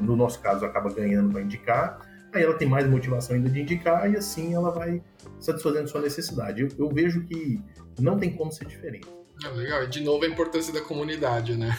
no 0.00 0.16
nosso 0.16 0.40
caso, 0.40 0.64
acaba 0.64 0.92
ganhando 0.92 1.32
para 1.32 1.42
indicar, 1.42 2.00
aí 2.32 2.42
ela 2.42 2.54
tem 2.54 2.68
mais 2.68 2.88
motivação 2.88 3.36
ainda 3.36 3.48
de 3.48 3.60
indicar 3.60 4.10
e 4.10 4.16
assim 4.16 4.54
ela 4.54 4.70
vai 4.70 5.02
satisfazendo 5.38 5.88
sua 5.88 6.00
necessidade. 6.00 6.62
Eu, 6.62 6.68
eu 6.78 6.88
vejo 6.88 7.24
que 7.24 7.60
não 8.00 8.18
tem 8.18 8.34
como 8.34 8.50
ser 8.52 8.66
diferente. 8.66 9.08
É 9.44 9.48
legal, 9.48 9.82
e 9.84 9.88
de 9.88 10.02
novo 10.02 10.24
a 10.24 10.28
importância 10.28 10.72
da 10.72 10.80
comunidade, 10.80 11.56
né? 11.56 11.76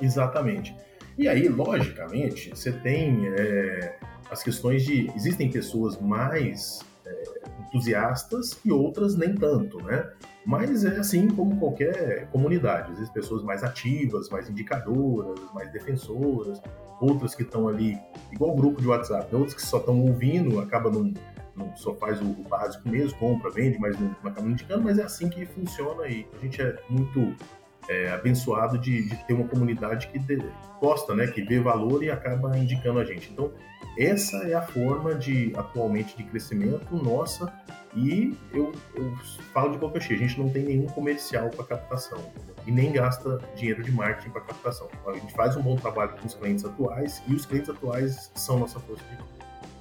Exatamente. 0.00 0.74
E 1.20 1.28
aí, 1.28 1.48
logicamente, 1.48 2.48
você 2.48 2.72
tem 2.72 3.28
é, 3.28 3.94
as 4.30 4.42
questões 4.42 4.82
de. 4.82 5.12
Existem 5.14 5.50
pessoas 5.50 6.00
mais 6.00 6.80
é, 7.04 7.24
entusiastas 7.66 8.58
e 8.64 8.72
outras 8.72 9.14
nem 9.14 9.34
tanto, 9.34 9.76
né? 9.84 10.10
Mas 10.46 10.82
é 10.82 10.96
assim 10.96 11.28
como 11.28 11.58
qualquer 11.58 12.26
comunidade. 12.30 12.92
Existem 12.92 13.12
pessoas 13.12 13.42
mais 13.42 13.62
ativas, 13.62 14.30
mais 14.30 14.48
indicadoras, 14.48 15.38
mais 15.52 15.70
defensoras, 15.70 16.58
outras 17.02 17.34
que 17.34 17.42
estão 17.42 17.68
ali, 17.68 17.98
igual 18.32 18.56
grupo 18.56 18.80
de 18.80 18.88
WhatsApp, 18.88 19.30
né? 19.30 19.38
outros 19.38 19.54
que 19.54 19.60
só 19.60 19.76
estão 19.76 20.00
ouvindo, 20.00 20.58
acaba 20.58 20.90
não, 20.90 21.12
não 21.54 21.76
só 21.76 21.94
faz 21.96 22.18
o, 22.22 22.24
o, 22.24 22.44
básico 22.48 22.88
mesmo, 22.88 23.18
compra, 23.18 23.50
vende, 23.50 23.78
mas 23.78 24.00
não, 24.00 24.16
não 24.24 24.30
acaba 24.30 24.48
indicando, 24.48 24.84
mas 24.84 24.98
é 24.98 25.02
assim 25.02 25.28
que 25.28 25.44
funciona 25.44 26.04
aí. 26.04 26.26
A 26.34 26.38
gente 26.38 26.62
é 26.62 26.82
muito 26.88 27.36
é, 27.90 28.12
abençoado 28.12 28.78
de, 28.78 29.02
de, 29.02 29.16
ter 29.26 29.34
uma 29.34 29.48
comunidade 29.48 30.06
que 30.06 30.18
de, 30.18 30.40
gosta, 30.80 31.12
né, 31.12 31.26
que 31.26 31.42
vê 31.42 31.58
valor 31.58 32.04
e 32.04 32.10
acaba 32.10 32.56
indicando 32.56 33.00
a 33.00 33.04
gente. 33.04 33.32
Então, 33.32 33.52
essa 33.98 34.36
é 34.48 34.54
a 34.54 34.62
forma 34.62 35.12
de 35.14 35.52
atualmente 35.56 36.16
de 36.16 36.22
crescimento 36.22 36.94
nossa 36.94 37.52
e 37.96 38.38
eu, 38.54 38.72
eu 38.94 39.12
falo 39.52 39.72
de 39.72 39.78
boca 39.78 40.00
cheia, 40.00 40.16
a 40.16 40.22
gente 40.22 40.38
não 40.38 40.48
tem 40.48 40.62
nenhum 40.62 40.86
comercial 40.86 41.50
para 41.50 41.64
captação 41.64 42.32
e 42.64 42.70
nem 42.70 42.92
gasta 42.92 43.40
dinheiro 43.56 43.82
de 43.82 43.90
marketing 43.90 44.30
para 44.30 44.42
captação. 44.42 44.88
A 45.08 45.12
gente 45.14 45.34
faz 45.34 45.56
um 45.56 45.62
bom 45.62 45.74
trabalho 45.74 46.12
com 46.12 46.24
os 46.24 46.34
clientes 46.34 46.64
atuais 46.64 47.20
e 47.26 47.34
os 47.34 47.44
clientes 47.44 47.68
atuais 47.68 48.30
são 48.36 48.60
nossa 48.60 48.78
força 48.78 49.02
de 49.10 49.40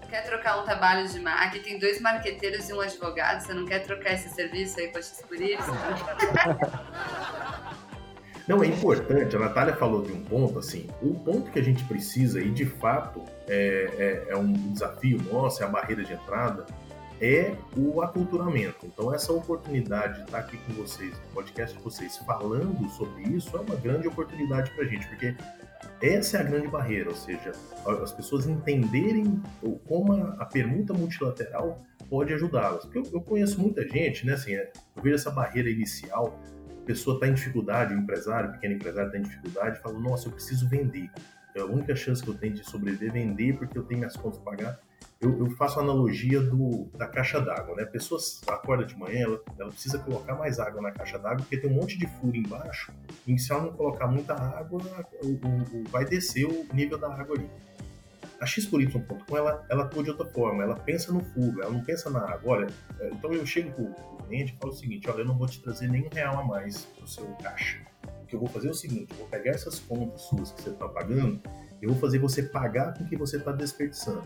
Quer 0.09 0.23
trocar 0.23 0.59
um 0.59 0.63
trabalho 0.63 1.07
de 1.07 1.19
marketing? 1.19 1.63
Tem 1.63 1.77
dois 1.79 2.01
marqueteiros 2.01 2.67
e 2.67 2.73
um 2.73 2.81
advogado. 2.81 3.41
Você 3.41 3.53
não 3.53 3.67
quer 3.67 3.83
trocar 3.83 4.13
esse 4.13 4.29
serviço 4.29 4.79
aí 4.79 4.87
com 4.87 4.97
a 4.97 5.01
X 5.03 5.21
por 5.21 5.39
isso? 5.39 5.61
Não, 8.49 8.63
é 8.63 8.65
importante, 8.65 9.35
a 9.35 9.39
Natália 9.39 9.75
falou 9.75 10.01
de 10.01 10.11
um 10.11 10.23
ponto, 10.23 10.57
assim, 10.57 10.87
o 11.03 11.13
ponto 11.13 11.51
que 11.51 11.59
a 11.59 11.61
gente 11.61 11.83
precisa, 11.83 12.41
e 12.41 12.49
de 12.49 12.65
fato 12.65 13.23
é, 13.47 14.25
é, 14.27 14.31
é 14.31 14.35
um 14.35 14.51
desafio 14.51 15.21
nosso, 15.31 15.61
é 15.61 15.67
a 15.67 15.69
barreira 15.69 16.03
de 16.03 16.13
entrada, 16.13 16.65
é 17.21 17.53
o 17.77 18.01
aculturamento. 18.01 18.87
Então, 18.87 19.13
essa 19.13 19.31
oportunidade 19.31 20.15
de 20.15 20.21
estar 20.23 20.39
aqui 20.39 20.57
com 20.65 20.73
vocês, 20.73 21.11
no 21.11 21.33
podcast 21.35 21.77
de 21.77 21.83
vocês, 21.83 22.17
falando 22.17 22.89
sobre 22.89 23.21
isso, 23.21 23.55
é 23.55 23.59
uma 23.59 23.75
grande 23.75 24.07
oportunidade 24.07 24.71
para 24.71 24.83
a 24.83 24.87
gente, 24.87 25.07
porque 25.09 25.35
essa 26.01 26.37
é 26.37 26.39
a 26.41 26.43
grande 26.43 26.69
barreira, 26.69 27.09
ou 27.09 27.15
seja, 27.15 27.51
as 28.01 28.11
pessoas 28.11 28.47
entenderem 28.47 29.43
como 29.87 30.13
a, 30.39 30.45
permuta 30.45 30.91
multilateral 30.91 31.83
pode 32.09 32.33
ajudá-las. 32.33 32.83
Porque 32.85 32.97
eu, 32.97 33.03
eu, 33.13 33.21
conheço 33.21 33.61
muita 33.61 33.87
gente, 33.87 34.25
né, 34.25 34.33
assim, 34.33 34.55
é, 34.55 34.71
eu 34.95 35.03
vejo 35.03 35.17
essa 35.17 35.29
barreira 35.29 35.69
inicial, 35.69 36.39
pessoa 36.91 37.15
está 37.15 37.27
em 37.27 37.33
dificuldade, 37.33 37.93
o 37.93 37.97
empresário, 37.97 38.49
o 38.49 38.53
pequeno 38.53 38.73
empresário 38.73 39.07
está 39.07 39.17
em 39.19 39.21
dificuldade, 39.21 39.79
fala, 39.79 39.99
nossa, 39.99 40.27
eu 40.27 40.31
preciso 40.31 40.67
vender. 40.67 41.09
É 41.55 41.61
a 41.61 41.65
única 41.65 41.95
chance 41.95 42.23
que 42.23 42.29
eu 42.29 42.35
tenho 42.35 42.53
de 42.53 42.63
sobreviver 42.63 43.09
é 43.09 43.11
vender 43.11 43.57
porque 43.57 43.77
eu 43.77 43.83
tenho 43.83 43.99
minhas 43.99 44.15
contas 44.15 44.39
para 44.39 44.51
pagar 44.51 44.79
eu, 45.21 45.37
eu 45.37 45.49
faço 45.51 45.79
a 45.79 45.83
analogia 45.83 46.41
do, 46.41 46.89
da 46.95 47.05
caixa 47.05 47.41
d'água, 47.41 47.75
né? 47.75 47.83
A 47.83 47.87
pessoa 47.87 48.19
acorda 48.47 48.85
de 48.85 48.97
manhã, 48.97 49.25
ela, 49.25 49.41
ela 49.59 49.69
precisa 49.69 49.99
colocar 49.99 50.35
mais 50.35 50.59
água 50.59 50.81
na 50.81 50.91
caixa 50.91 51.19
d'água, 51.19 51.39
porque 51.39 51.57
tem 51.57 51.69
um 51.69 51.73
monte 51.73 51.97
de 51.97 52.07
furo 52.07 52.35
embaixo, 52.35 52.93
e 53.27 53.37
se 53.37 53.51
ela 53.51 53.63
não 53.63 53.73
colocar 53.73 54.07
muita 54.07 54.33
água, 54.33 54.81
o, 55.21 55.27
o, 55.27 55.81
o 55.81 55.83
vai 55.89 56.05
descer 56.05 56.45
o 56.45 56.65
nível 56.73 56.97
da 56.97 57.13
água 57.13 57.35
ali. 57.35 57.49
A 58.39 58.45
X-Y.com, 58.45 59.37
ela, 59.37 59.65
ela 59.69 59.83
atua 59.83 60.03
de 60.03 60.09
outra 60.11 60.25
forma, 60.25 60.63
ela 60.63 60.75
pensa 60.75 61.11
no 61.11 61.21
furo, 61.23 61.61
ela 61.61 61.71
não 61.71 61.83
pensa 61.83 62.09
na 62.09 62.19
água. 62.19 62.53
Olha, 62.53 62.67
é, 62.99 63.09
então 63.09 63.33
eu 63.33 63.45
chego 63.45 63.71
pro, 63.71 63.85
pro 63.93 64.25
cliente 64.27 64.53
e 64.53 64.57
falo 64.57 64.71
o 64.71 64.75
seguinte, 64.75 65.09
olha, 65.09 65.21
eu 65.21 65.25
não 65.25 65.37
vou 65.37 65.47
te 65.47 65.61
trazer 65.61 65.89
nenhum 65.89 66.09
real 66.09 66.39
a 66.39 66.43
mais 66.43 66.85
pro 66.85 67.07
seu 67.07 67.25
caixa. 67.43 67.79
O 68.23 68.25
que 68.25 68.35
eu 68.35 68.39
vou 68.39 68.47
fazer 68.47 68.67
é 68.69 68.71
o 68.71 68.75
seguinte, 68.75 69.11
eu 69.11 69.17
vou 69.17 69.27
pegar 69.27 69.51
essas 69.51 69.79
contas 69.79 70.21
suas 70.21 70.51
que 70.51 70.61
você 70.61 70.69
está 70.69 70.87
pagando, 70.87 71.41
eu 71.81 71.89
vou 71.89 71.99
fazer 71.99 72.19
você 72.19 72.43
pagar 72.43 72.93
com 72.93 73.03
o 73.03 73.07
que 73.07 73.17
você 73.17 73.37
está 73.37 73.51
desperdiçando. 73.51 74.23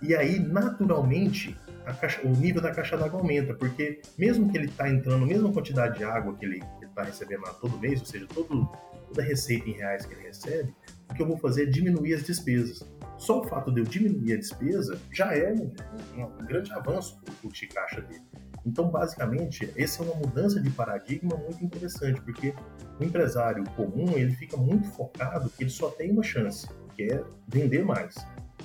E 0.00 0.14
aí, 0.14 0.38
naturalmente, 0.38 1.56
caixa, 1.94 2.20
o 2.26 2.30
nível 2.30 2.60
da 2.60 2.72
caixa 2.72 2.96
d'água 2.96 3.20
aumenta, 3.20 3.54
porque 3.54 4.00
mesmo 4.16 4.50
que 4.50 4.56
ele 4.56 4.66
está 4.66 4.88
entrando 4.88 5.24
a 5.24 5.26
mesma 5.26 5.52
quantidade 5.52 5.98
de 5.98 6.04
água 6.04 6.34
que 6.34 6.44
ele 6.44 6.62
está 6.82 7.02
recebendo 7.02 7.42
lá 7.42 7.52
todo 7.54 7.78
mês, 7.78 8.00
ou 8.00 8.06
seja, 8.06 8.26
todo, 8.32 8.68
toda 9.08 9.22
a 9.22 9.24
receita 9.24 9.68
em 9.68 9.72
reais 9.72 10.04
que 10.04 10.14
ele 10.14 10.22
recebe, 10.22 10.74
o 11.10 11.14
que 11.14 11.22
eu 11.22 11.26
vou 11.26 11.38
fazer 11.38 11.64
é 11.64 11.66
diminuir 11.66 12.14
as 12.14 12.22
despesas. 12.22 12.84
Só 13.18 13.40
o 13.40 13.44
fato 13.44 13.72
de 13.72 13.80
eu 13.80 13.84
diminuir 13.84 14.34
a 14.34 14.36
despesa 14.36 14.98
já 15.12 15.34
é 15.34 15.52
um, 15.52 15.72
um, 16.16 16.46
grande 16.46 16.72
avanço 16.72 17.18
para 17.20 17.32
o 17.32 17.36
fluxo 17.36 17.60
de 17.60 17.66
caixa 17.66 18.00
dele. 18.00 18.22
Então, 18.64 18.88
basicamente, 18.88 19.72
essa 19.76 20.02
é 20.02 20.06
uma 20.06 20.14
mudança 20.14 20.60
de 20.60 20.70
paradigma 20.70 21.36
muito 21.36 21.64
interessante, 21.64 22.20
porque 22.20 22.54
o 23.00 23.04
empresário 23.04 23.64
comum 23.70 24.12
ele 24.16 24.32
fica 24.34 24.56
muito 24.56 24.88
focado 24.90 25.50
que 25.50 25.64
ele 25.64 25.70
só 25.70 25.90
tem 25.90 26.12
uma 26.12 26.22
chance, 26.22 26.68
que 26.94 27.04
é 27.04 27.24
vender 27.46 27.84
mais. 27.84 28.14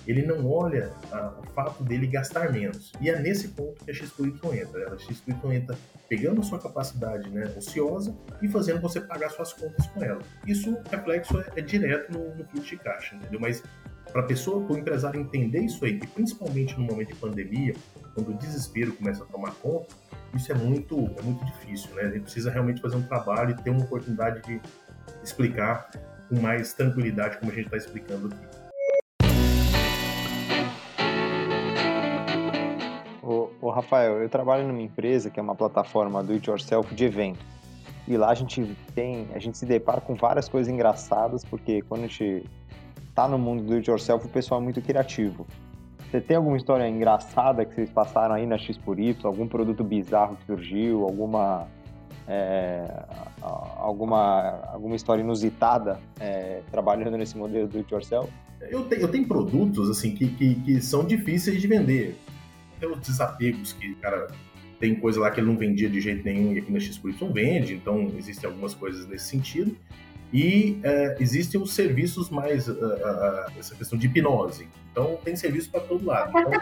ele 0.06 0.24
não 0.26 0.46
olha 0.50 0.92
ah, 1.12 1.34
o 1.40 1.50
fato 1.52 1.84
dele 1.84 2.06
gastar 2.08 2.52
menos. 2.52 2.92
E 3.00 3.10
é 3.10 3.20
nesse 3.20 3.50
ponto 3.50 3.84
que 3.84 3.92
a 3.92 3.94
XPY 3.94 4.34
entra. 4.60 4.94
A 4.94 4.98
XPY 4.98 5.36
entra 5.52 5.78
pegando 6.10 6.42
a 6.42 6.44
sua 6.44 6.60
capacidade 6.60 7.30
né, 7.30 7.52
ociosa 7.58 8.16
e 8.42 8.48
fazendo 8.48 8.82
você 8.82 9.00
pagar 9.00 9.30
suas 9.30 9.54
contas 9.54 9.88
com 9.88 10.04
ela. 10.04 10.22
Isso, 10.46 10.78
reflexo, 10.92 11.40
é, 11.40 11.60
é 11.60 11.62
direto 11.62 12.12
no, 12.12 12.36
no 12.36 12.44
fluxo 12.46 12.70
de 12.70 12.78
caixa, 12.78 13.16
entendeu? 13.16 13.40
Mas 13.40 13.64
para 14.12 14.22
a 14.22 14.26
pessoa, 14.26 14.64
para 14.66 14.76
o 14.76 14.78
empresário 14.78 15.20
entender 15.20 15.60
isso 15.60 15.84
aí, 15.86 16.00
e 16.02 16.08
principalmente 16.08 16.78
no 16.80 16.86
momento 16.86 17.10
de 17.10 17.16
pandemia, 17.16 17.76
quando 18.14 18.30
o 18.30 18.34
desespero 18.34 18.94
começa 18.94 19.24
a 19.24 19.28
tomar 19.28 19.52
conta, 19.56 19.96
isso 20.36 20.52
é 20.52 20.56
muito, 20.56 20.96
é 21.18 21.22
muito 21.22 21.44
difícil, 21.46 21.94
né? 21.96 22.04
Gente 22.12 22.22
precisa 22.22 22.52
realmente 22.52 22.82
fazer 22.82 22.96
um 22.96 23.04
trabalho 23.04 23.52
e 23.52 23.64
ter 23.64 23.70
uma 23.70 23.84
oportunidade 23.84 24.42
de 24.42 24.62
explicar 25.24 25.90
com 26.30 26.40
mais 26.40 26.74
tranquilidade, 26.74 27.38
como 27.38 27.52
a 27.52 27.56
gente 27.56 27.66
está 27.66 27.78
explicando 27.78 28.28
aqui. 28.28 28.64
Ô, 33.64 33.70
Rafael, 33.70 34.22
eu 34.22 34.28
trabalho 34.28 34.68
numa 34.68 34.82
empresa 34.82 35.30
que 35.30 35.40
é 35.40 35.44
uma 35.44 35.56
plataforma 35.56 36.22
do 36.22 36.34
it 36.34 36.50
yourself 36.50 36.94
de 36.94 37.06
evento. 37.06 37.40
E 38.06 38.18
lá 38.18 38.30
a 38.30 38.36
gente 38.36 38.76
tem, 38.94 39.30
a 39.34 39.40
gente 39.40 39.58
se 39.58 39.66
depara 39.66 40.02
com 40.02 40.16
várias 40.16 40.50
coisas 40.50 40.72
engraçadas, 40.72 41.46
porque 41.46 41.82
quando 41.84 42.04
a 42.04 42.08
gente 42.08 42.44
tá 43.14 43.28
no 43.28 43.38
mundo 43.38 43.64
do 43.64 43.74
it 43.74 43.90
yourself, 43.90 44.26
o 44.26 44.30
pessoal 44.30 44.60
é 44.62 44.64
muito 44.64 44.82
criativo. 44.82 45.46
Você 46.10 46.22
tem 46.22 46.38
alguma 46.38 46.58
história 46.58 46.88
engraçada 46.88 47.66
que 47.66 47.74
vocês 47.74 47.90
passaram 47.90 48.36
aí 48.36 48.46
na 48.46 48.58
X 48.58 48.78
por 48.78 49.00
Y, 49.00 49.16
algum 49.24 49.48
produto 49.48 49.84
bizarro 49.84 50.36
que 50.36 50.46
surgiu, 50.46 51.04
alguma 51.04 51.68
é, 52.28 52.86
alguma 53.42 54.62
alguma 54.72 54.96
história 54.96 55.22
inusitada 55.22 56.00
é, 56.20 56.62
trabalhando 56.72 57.18
nesse 57.18 57.38
modelo 57.38 57.68
do 57.68 57.80
it 57.80 57.92
yourself? 57.92 58.32
Eu 58.62 58.84
tenho, 58.84 59.02
eu 59.02 59.08
tenho 59.10 59.28
produtos 59.28 59.90
assim 59.90 60.14
que, 60.14 60.28
que, 60.30 60.56
que 60.56 60.82
são 60.82 61.04
difíceis 61.04 61.60
de 61.60 61.68
vender. 61.68 62.16
Tem 62.80 62.90
os 62.90 63.00
desapegos 63.00 63.74
que, 63.74 63.96
cara, 63.96 64.28
tem 64.80 64.96
coisa 64.96 65.20
lá 65.20 65.32
que 65.32 65.40
ele 65.40 65.48
não 65.48 65.58
vendia 65.58 65.90
de 65.90 66.00
jeito 66.00 66.24
nenhum 66.24 66.54
e 66.54 66.60
aqui 66.60 66.72
na 66.72 66.80
X 66.80 66.98
por 66.98 67.10
Y 67.10 67.32
vende, 67.32 67.74
então 67.74 68.12
existem 68.18 68.50
algumas 68.50 68.74
coisas 68.74 69.08
nesse 69.08 69.26
sentido. 69.26 69.76
E 70.34 70.82
uh, 70.84 71.22
existem 71.22 71.62
os 71.62 71.74
serviços 71.74 72.32
mais, 72.32 72.68
uh, 72.68 72.74
uh, 72.74 73.60
essa 73.60 73.76
questão 73.76 74.00
de 74.00 74.08
hipnose. 74.08 74.68
Então, 74.92 75.20
tem 75.24 75.36
serviço 75.36 75.70
para 75.70 75.82
todo 75.82 76.04
lado. 76.04 76.30
Então, 76.30 76.54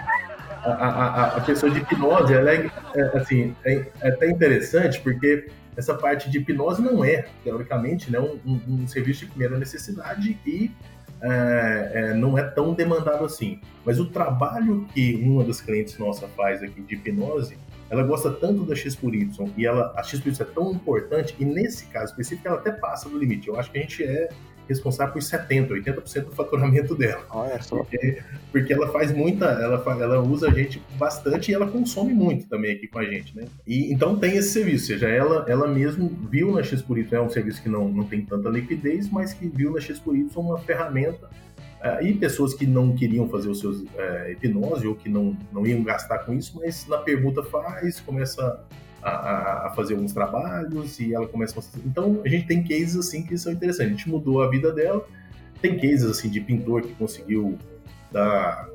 a, 0.64 0.72
a, 0.72 1.38
a, 1.38 1.42
questão 1.42 1.70
de 1.70 1.80
hipnose, 1.80 2.34
ela 2.34 2.52
é, 2.52 2.70
é, 2.96 3.18
assim, 3.18 3.56
é, 3.64 3.86
é, 4.02 4.10
até 4.10 4.30
interessante, 4.30 5.00
porque 5.00 5.50
essa 5.76 5.94
parte 5.94 6.30
de 6.30 6.38
hipnose 6.40 6.82
não 6.82 7.04
é, 7.04 7.26
teoricamente, 7.44 8.12
né, 8.12 8.20
um, 8.20 8.38
um, 8.46 8.62
um 8.68 8.88
serviço 8.88 9.22
de 9.22 9.28
primeira 9.28 9.58
necessidade 9.58 10.38
e 10.46 10.70
é, 11.22 12.14
não 12.14 12.38
é 12.38 12.44
tão 12.44 12.74
demandado 12.74 13.24
assim. 13.24 13.62
Mas 13.86 14.00
o 14.00 14.06
trabalho 14.06 14.86
que 14.94 15.16
uma 15.16 15.44
das 15.44 15.62
clientes 15.62 15.98
nossa 15.98 16.28
faz 16.28 16.62
aqui 16.62 16.82
de 16.82 16.96
hipnose 16.96 17.58
ela 17.92 18.04
gosta 18.04 18.32
tanto 18.32 18.64
da 18.64 18.74
X 18.74 18.96
por 18.96 19.14
Y 19.14 19.52
e 19.58 19.66
ela, 19.66 19.94
a 19.98 20.02
X 20.02 20.22
por 20.22 20.30
Y 20.30 20.42
é 20.42 20.46
tão 20.46 20.72
importante, 20.72 21.36
e 21.38 21.44
nesse 21.44 21.88
caso 21.88 22.12
específico 22.12 22.48
ela 22.48 22.58
até 22.58 22.72
passa 22.72 23.10
do 23.10 23.20
limite. 23.20 23.50
Eu 23.50 23.60
acho 23.60 23.70
que 23.70 23.78
a 23.78 23.82
gente 23.82 24.02
é 24.02 24.30
responsável 24.66 25.14
por 25.14 25.22
70%, 25.22 25.68
80% 25.68 26.26
do 26.26 26.32
faturamento 26.32 26.96
dela. 26.96 27.26
Olha 27.30 27.62
só. 27.62 27.76
Porque, 27.76 28.22
porque 28.50 28.74
ela 28.74 28.88
faz 28.94 29.12
muita, 29.12 29.46
ela, 29.46 29.84
ela 30.00 30.22
usa 30.22 30.48
a 30.48 30.54
gente 30.54 30.82
bastante 30.98 31.52
e 31.52 31.54
ela 31.54 31.68
consome 31.68 32.14
muito 32.14 32.48
também 32.48 32.72
aqui 32.72 32.88
com 32.88 33.00
a 33.00 33.04
gente, 33.04 33.36
né? 33.36 33.44
E 33.68 33.92
então 33.92 34.18
tem 34.18 34.38
esse 34.38 34.52
serviço, 34.52 34.86
ou 34.86 35.00
seja, 35.00 35.10
ela, 35.10 35.46
ela 35.50 35.68
mesmo 35.68 36.10
viu 36.30 36.54
na 36.54 36.64
X 36.64 36.82
por 36.82 36.98
Y, 36.98 37.14
é 37.14 37.22
um 37.22 37.30
serviço 37.30 37.62
que 37.62 37.68
não, 37.68 37.90
não 37.90 38.06
tem 38.06 38.22
tanta 38.22 38.48
liquidez, 38.48 39.10
mas 39.10 39.34
que 39.34 39.48
viu 39.48 39.74
na 39.74 39.82
X 39.82 40.00
por 40.00 40.16
Y 40.16 40.30
uma 40.38 40.58
ferramenta 40.60 41.30
Uh, 41.82 42.06
e 42.06 42.14
pessoas 42.14 42.54
que 42.54 42.68
não 42.68 42.96
queriam 42.96 43.28
fazer 43.28 43.50
os 43.50 43.60
seus 43.60 43.82
uh, 43.82 44.30
hipnose 44.30 44.86
ou 44.86 44.94
que 44.94 45.10
não, 45.10 45.36
não 45.52 45.66
iam 45.66 45.82
gastar 45.84 46.20
com 46.20 46.34
isso, 46.34 46.60
mas 46.60 46.86
na 46.88 47.00
pergunta 47.00 47.42
faz, 47.42 48.00
começa 48.00 48.64
a, 49.02 49.66
a, 49.68 49.70
fazer 49.72 49.96
alguns 49.96 50.14
trabalhos 50.14 51.00
e 51.00 51.14
ela 51.14 51.28
começa 51.28 51.60
a... 51.60 51.64
Então 51.86 52.22
a 52.24 52.30
gente 52.30 52.46
tem 52.46 52.64
cases 52.64 52.96
assim 52.96 53.24
que 53.24 53.38
são 53.38 53.52
interessantes. 53.52 53.88
A 53.88 53.90
gente 53.90 54.10
mudou 54.10 54.44
a 54.44 54.50
vida 54.50 54.72
dela. 54.72 55.06
Tem 55.60 55.76
cases 55.76 56.06
assim 56.06 56.30
de 56.30 56.40
pintor 56.40 56.84
que 56.84 56.94
conseguiu 56.94 57.58
dar. 58.12 58.70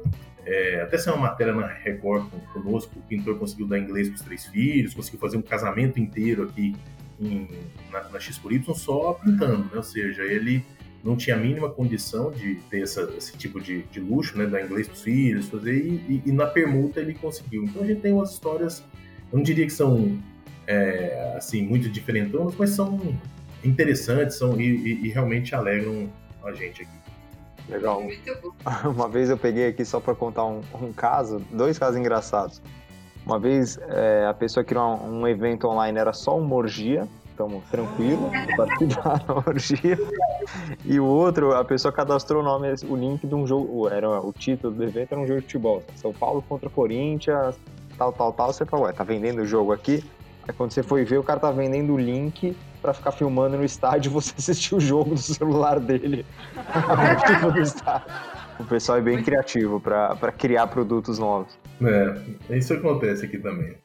É, 0.45 0.83
até 0.83 0.97
ser 0.97 1.11
uma 1.11 1.29
matéria 1.29 1.53
na 1.53 1.67
Record 1.67 2.29
conosco, 2.53 2.97
o 2.97 3.03
pintor 3.03 3.37
conseguiu 3.37 3.67
dar 3.67 3.81
inglês 3.81 4.09
para 4.09 4.15
os 4.15 4.23
três 4.23 4.47
filhos, 4.47 4.95
conseguiu 4.95 5.19
fazer 5.19 5.37
um 5.37 5.43
casamento 5.43 5.99
inteiro 5.99 6.45
aqui 6.45 6.77
em, 7.21 7.49
na, 7.91 8.09
na 8.09 8.21
X 8.21 8.39
por 8.39 8.53
Y 8.53 8.75
só 8.75 9.15
pintando, 9.15 9.65
né? 9.65 9.73
Ou 9.75 9.83
seja, 9.83 10.23
ele 10.23 10.65
não 11.05 11.17
tinha 11.17 11.37
a 11.37 11.39
mínima 11.39 11.69
condição 11.69 12.31
de 12.31 12.57
ter 12.71 12.83
essa, 12.83 13.03
esse 13.17 13.37
tipo 13.37 13.61
de, 13.61 13.83
de 13.85 14.01
luxo, 14.01 14.37
né, 14.37 14.47
dar 14.47 14.63
inglês 14.63 14.87
para 14.87 14.95
os 14.95 15.03
filhos, 15.03 15.49
fazer, 15.49 15.77
e, 15.77 15.95
e, 16.09 16.23
e, 16.27 16.33
na 16.33 16.47
permuta 16.47 17.01
ele 17.01 17.15
conseguiu. 17.15 17.65
Então 17.65 17.83
a 17.83 17.87
gente 17.87 18.01
tem 18.01 18.13
umas 18.13 18.33
histórias, 18.33 18.83
eu 19.33 19.37
não 19.37 19.43
diria 19.43 19.65
que 19.65 19.73
são 19.73 20.19
é, 20.67 21.35
assim 21.37 21.63
muito 21.63 21.89
diferentonas, 21.89 22.55
mas 22.57 22.71
são 22.71 23.17
interessantes 23.65 24.37
são, 24.37 24.61
e, 24.61 25.05
e, 25.05 25.09
realmente 25.09 25.55
alegram 25.55 26.09
a 26.45 26.53
gente 26.53 26.83
aqui. 26.83 26.91
Legal. 27.69 28.03
Uma 28.85 29.09
vez 29.09 29.29
eu 29.31 29.37
peguei 29.37 29.69
aqui 29.69 29.85
só 29.85 29.99
para 29.99 30.15
contar 30.15 30.45
um, 30.45 30.61
um, 30.81 30.93
caso, 30.93 31.41
dois 31.51 31.79
casos 31.79 31.99
engraçados. 31.99 32.63
Uma 33.25 33.41
vez 33.41 33.79
é, 33.89 34.27
a 34.27 34.35
pessoa 34.35 34.63
criou 34.63 34.97
um, 34.97 35.23
um 35.23 35.29
evento 35.29 35.67
online, 35.67 35.99
era 35.99 36.13
só 36.13 36.39
uma 36.39 36.55
orgia, 36.55 37.09
estamos 37.37 37.63
tranquilo, 37.71 38.31
participar 38.57 39.23
da 39.23 39.35
orgia. 39.47 39.99
E 40.87 40.99
o 40.99 41.05
outro, 41.05 41.53
a 41.55 41.63
pessoa 41.63 41.93
cadastrou 41.93 42.41
o 42.41 42.45
nome, 42.45 42.73
o 42.89 42.97
link 42.97 43.27
de 43.27 43.35
um 43.35 43.47
jogo, 43.47 43.89
era 43.91 44.09
o 44.09 44.33
título 44.33 44.75
do 44.75 44.83
evento 44.83 45.13
era 45.13 45.21
um 45.21 45.27
jogo 45.27 45.41
de 45.41 45.47
futebol, 45.47 45.83
São 45.95 46.15
Paulo 46.15 46.43
contra 46.49 46.71
Corinthians, 46.71 47.57
tal, 47.99 48.13
tal, 48.13 48.33
tal. 48.33 48.53
Você 48.53 48.65
falou, 48.65 48.87
ué, 48.87 48.93
tá 48.93 49.05
vendendo 49.05 49.43
o 49.43 49.47
jogo 49.47 49.73
aqui? 49.73 50.03
Aí 50.49 50.55
quando 50.55 50.71
você 50.71 50.83
foi 50.83 51.05
ver, 51.05 51.19
o 51.19 51.23
cara 51.23 51.39
tá 51.39 51.51
vendendo 51.51 51.93
o 51.93 51.99
link 51.99 52.57
para 52.81 52.95
ficar 52.95 53.13
filmando 53.13 53.59
no 53.59 53.65
estádio 53.65 54.11
você 54.11 54.33
assistir 54.39 54.75
o 54.75 54.81
jogo 54.81 55.11
do 55.11 55.21
celular 55.21 55.79
dele. 55.79 56.25
estádio. 57.61 58.07
O 58.59 58.65
pessoal 58.65 58.97
é 58.97 59.03
bem 59.03 59.23
criativo 59.23 59.79
para 59.79 60.33
criar 60.33 60.67
produtos 60.69 61.19
novos. 61.19 61.59
É, 61.83 62.57
isso 62.57 62.73
acontece 62.73 63.27
aqui 63.27 63.37
também. 63.37 63.77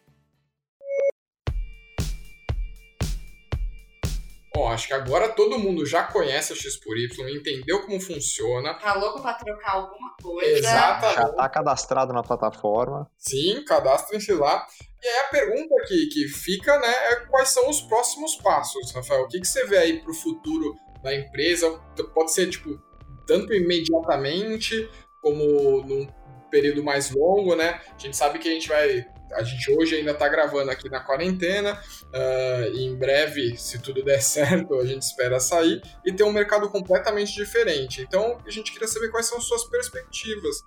Ó, 4.55 4.67
acho 4.67 4.87
que 4.87 4.93
agora 4.93 5.29
todo 5.29 5.57
mundo 5.57 5.85
já 5.85 6.03
conhece 6.03 6.51
a 6.51 6.55
X 6.55 6.75
por 6.77 6.97
Y, 6.97 7.29
entendeu 7.29 7.81
como 7.85 7.99
funciona. 8.01 8.73
Tá 8.73 8.95
louco 8.95 9.21
pra 9.21 9.33
trocar 9.35 9.75
alguma 9.75 10.13
coisa. 10.21 10.57
Exatamente. 10.59 11.15
Já 11.15 11.29
tá 11.29 11.49
cadastrado 11.49 12.11
na 12.13 12.21
plataforma. 12.21 13.09
Sim, 13.17 13.63
cadastrem-se 13.63 14.33
lá. 14.33 14.67
E 15.01 15.07
aí 15.07 15.19
a 15.19 15.29
pergunta 15.29 15.73
que, 15.87 16.07
que 16.07 16.27
fica, 16.27 16.77
né, 16.79 16.93
é 17.11 17.15
quais 17.27 17.49
são 17.49 17.69
os 17.69 17.81
próximos 17.81 18.35
passos, 18.35 18.91
Rafael? 18.91 19.23
O 19.23 19.27
que, 19.27 19.39
que 19.39 19.47
você 19.47 19.65
vê 19.65 19.77
aí 19.77 20.01
pro 20.01 20.13
futuro 20.13 20.75
da 21.01 21.15
empresa? 21.15 21.79
Pode 22.13 22.33
ser, 22.33 22.49
tipo, 22.49 22.77
tanto 23.25 23.53
imediatamente 23.53 24.89
como 25.21 25.81
num 25.83 26.07
período 26.51 26.83
mais 26.83 27.09
longo, 27.11 27.55
né? 27.55 27.79
A 27.95 27.97
gente 27.97 28.17
sabe 28.17 28.37
que 28.37 28.49
a 28.49 28.51
gente 28.51 28.67
vai 28.67 29.05
a 29.33 29.43
gente 29.43 29.71
hoje 29.71 29.95
ainda 29.95 30.11
está 30.11 30.27
gravando 30.27 30.71
aqui 30.71 30.89
na 30.89 30.99
quarentena, 30.99 31.73
uh, 31.73 32.75
em 32.75 32.95
breve, 32.95 33.57
se 33.57 33.79
tudo 33.81 34.03
der 34.03 34.21
certo, 34.23 34.75
a 34.79 34.85
gente 34.85 35.01
espera 35.01 35.39
sair 35.39 35.81
e 36.05 36.13
ter 36.13 36.23
um 36.23 36.31
mercado 36.31 36.69
completamente 36.69 37.33
diferente. 37.33 38.01
Então, 38.01 38.37
a 38.45 38.49
gente 38.49 38.71
queria 38.71 38.87
saber 38.87 39.09
quais 39.09 39.27
são 39.27 39.39
suas 39.39 39.63
perspectivas. 39.65 40.63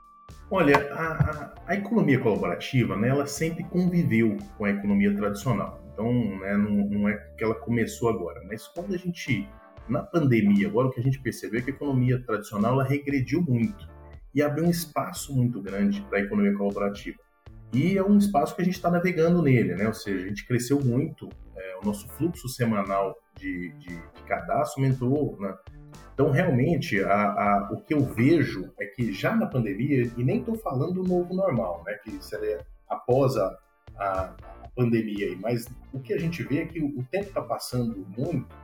Olha, 0.50 0.76
a, 0.92 1.54
a 1.66 1.74
economia 1.74 2.20
colaborativa, 2.20 2.96
né, 2.96 3.08
ela 3.08 3.26
sempre 3.26 3.64
conviveu 3.64 4.36
com 4.56 4.64
a 4.64 4.70
economia 4.70 5.14
tradicional. 5.16 5.82
Então, 5.92 6.12
né, 6.12 6.56
não, 6.56 6.88
não 6.88 7.08
é 7.08 7.16
que 7.36 7.42
ela 7.42 7.54
começou 7.54 8.08
agora, 8.08 8.42
mas 8.46 8.66
quando 8.68 8.94
a 8.94 8.98
gente, 8.98 9.48
na 9.88 10.02
pandemia, 10.02 10.68
agora 10.68 10.88
o 10.88 10.90
que 10.90 11.00
a 11.00 11.02
gente 11.02 11.20
percebeu 11.20 11.60
é 11.60 11.62
que 11.62 11.70
a 11.70 11.74
economia 11.74 12.22
tradicional 12.24 12.74
ela 12.74 12.84
regrediu 12.84 13.42
muito 13.42 13.88
e 14.34 14.42
abriu 14.42 14.64
um 14.64 14.70
espaço 14.70 15.34
muito 15.34 15.62
grande 15.62 16.00
para 16.02 16.18
a 16.18 16.22
economia 16.22 16.54
colaborativa. 16.54 17.18
E 17.72 17.98
é 17.98 18.02
um 18.02 18.18
espaço 18.18 18.54
que 18.54 18.62
a 18.62 18.64
gente 18.64 18.74
está 18.74 18.90
navegando 18.90 19.42
nele, 19.42 19.74
né? 19.74 19.86
Ou 19.86 19.94
seja, 19.94 20.24
a 20.24 20.28
gente 20.28 20.46
cresceu 20.46 20.80
muito, 20.80 21.28
é, 21.56 21.76
o 21.82 21.84
nosso 21.84 22.08
fluxo 22.10 22.48
semanal 22.48 23.16
de, 23.36 23.72
de, 23.78 23.88
de 23.88 24.22
cadastro 24.26 24.82
aumentou, 24.82 25.36
né? 25.40 25.54
Então, 26.12 26.30
realmente, 26.30 27.02
a, 27.02 27.12
a, 27.12 27.70
o 27.72 27.80
que 27.80 27.92
eu 27.92 28.00
vejo 28.00 28.72
é 28.78 28.86
que 28.86 29.12
já 29.12 29.34
na 29.34 29.46
pandemia, 29.46 30.08
e 30.16 30.22
nem 30.22 30.38
estou 30.38 30.56
falando 30.56 31.02
do 31.02 31.02
novo 31.02 31.34
normal, 31.34 31.82
né? 31.84 31.94
Que 32.04 32.22
seria 32.22 32.64
após 32.88 33.36
a, 33.36 33.58
a, 33.96 34.34
pandemia, 34.76 35.36
mas 35.40 35.68
o 35.92 36.00
que 36.00 36.12
a 36.12 36.18
gente 36.18 36.42
vê 36.42 36.58
é 36.58 36.66
que 36.66 36.80
o, 36.80 36.98
o 36.98 37.04
tempo 37.04 37.28
está 37.28 37.40
passando 37.40 38.04
muito 38.16 38.54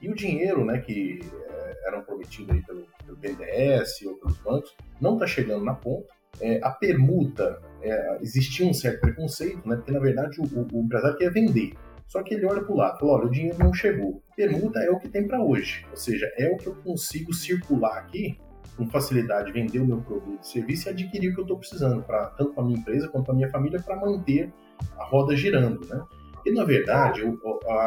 e 0.00 0.08
o 0.08 0.14
dinheiro, 0.14 0.64
né, 0.64 0.78
que 0.78 1.20
é, 1.48 1.88
eram 1.88 2.02
prometido 2.02 2.52
aí 2.52 2.62
pelo, 2.62 2.86
pelo 3.04 3.16
BNDES 3.16 4.02
ou 4.02 4.14
pelos 4.16 4.38
bancos, 4.38 4.76
não 5.00 5.14
está 5.14 5.26
chegando 5.26 5.64
na 5.64 5.74
ponta 5.74 6.14
é, 6.40 6.60
a 6.62 6.70
permuta, 6.70 7.60
é, 7.82 8.18
existia 8.20 8.66
um 8.66 8.74
certo 8.74 9.00
preconceito, 9.00 9.66
né? 9.68 9.76
Porque 9.76 9.92
na 9.92 10.00
verdade 10.00 10.40
o, 10.40 10.44
o, 10.44 10.82
empresário 10.82 11.16
quer 11.16 11.30
vender. 11.32 11.72
Só 12.06 12.22
que 12.22 12.34
ele 12.34 12.46
olha 12.46 12.62
para 12.62 12.72
o 12.72 12.76
lado, 12.76 12.98
fala, 12.98 13.12
olha, 13.12 13.26
o 13.26 13.30
dinheiro 13.30 13.58
não 13.58 13.72
chegou. 13.72 14.22
Permuta 14.36 14.78
é 14.80 14.90
o 14.90 14.98
que 14.98 15.08
tem 15.08 15.26
para 15.26 15.42
hoje, 15.42 15.84
ou 15.90 15.96
seja, 15.96 16.30
é 16.36 16.48
o 16.48 16.56
que 16.56 16.66
eu 16.66 16.74
consigo 16.76 17.32
circular 17.34 17.98
aqui 17.98 18.38
com 18.76 18.86
facilidade 18.86 19.52
vender 19.52 19.78
o 19.78 19.86
meu 19.86 20.00
produto 20.02 20.46
serviço 20.46 20.88
e 20.88 20.90
adquirir 20.90 21.30
o 21.30 21.34
que 21.34 21.40
eu 21.40 21.44
estou 21.44 21.58
precisando, 21.58 22.02
pra, 22.02 22.26
tanto 22.26 22.52
para 22.52 22.64
minha 22.64 22.78
empresa 22.78 23.08
quanto 23.08 23.26
para 23.26 23.34
minha 23.34 23.50
família, 23.50 23.80
para 23.80 23.96
manter 23.96 24.52
a 24.98 25.04
roda 25.04 25.34
girando, 25.34 25.86
né? 25.86 26.02
E, 26.46 26.52
na 26.52 26.62
verdade, 26.62 27.22
eu, 27.22 27.36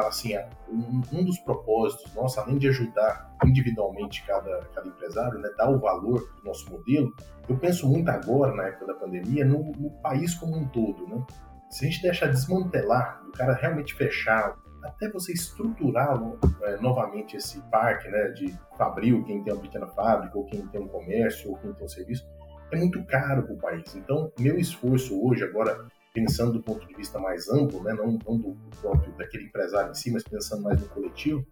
assim, 0.05 0.33
um, 0.69 1.23
dos 1.23 1.39
propósitos 1.39 2.13
nossos, 2.13 2.37
além 2.39 2.57
de 2.57 2.67
ajudar 2.67 3.33
individualmente 3.45 4.21
cada, 4.27 4.59
cada 4.75 4.85
empresário, 4.85 5.39
né, 5.39 5.49
dar 5.57 5.69
o 5.69 5.79
valor 5.79 6.29
do 6.35 6.43
nosso 6.43 6.69
modelo, 6.69 7.15
eu 7.47 7.55
penso 7.57 7.87
muito 7.87 8.09
agora, 8.09 8.53
na 8.53 8.63
época 8.63 8.87
da 8.87 8.95
pandemia, 8.95 9.45
no, 9.45 9.71
no 9.71 9.89
país 10.01 10.35
como 10.35 10.57
um 10.57 10.67
todo, 10.67 11.07
né? 11.07 11.25
Se 11.69 11.85
a 11.85 11.89
gente 11.89 12.01
deixar 12.01 12.27
desmantelar, 12.27 13.23
o 13.29 13.31
cara 13.31 13.53
realmente 13.53 13.93
fechar, 13.93 14.57
até 14.83 15.09
você 15.09 15.31
estruturar 15.31 16.21
é, 16.63 16.77
novamente 16.81 17.37
esse 17.37 17.61
parque 17.69 18.09
né, 18.09 18.27
de 18.31 18.53
fabril, 18.77 19.23
quem 19.23 19.41
tem 19.41 19.53
uma 19.53 19.61
pequena 19.61 19.87
fábrica, 19.87 20.37
ou 20.37 20.45
quem 20.45 20.67
tem 20.67 20.81
um 20.81 20.87
comércio, 20.87 21.51
ou 21.51 21.57
quem 21.59 21.71
tem 21.71 21.85
um 21.85 21.89
serviço, 21.89 22.27
é 22.73 22.77
muito 22.77 23.01
caro 23.05 23.43
para 23.43 23.53
o 23.53 23.57
país. 23.57 23.95
Então, 23.95 24.33
meu 24.37 24.59
esforço 24.59 25.17
hoje, 25.25 25.45
agora, 25.45 25.85
pensando 26.13 26.53
do 26.53 26.63
ponto 26.63 26.87
de 26.87 26.93
vista 26.95 27.19
mais 27.19 27.49
amplo, 27.49 27.83
né, 27.83 27.93
não, 27.93 28.17
não 28.27 28.37
do 28.37 28.57
próprio 28.81 29.13
daquele 29.17 29.45
empresário 29.45 29.91
em 29.91 29.95
si, 29.95 30.11
mas 30.11 30.23
pensando 30.23 30.63
mais 30.63 30.79
no 30.79 30.87
coletivo, 30.89 31.45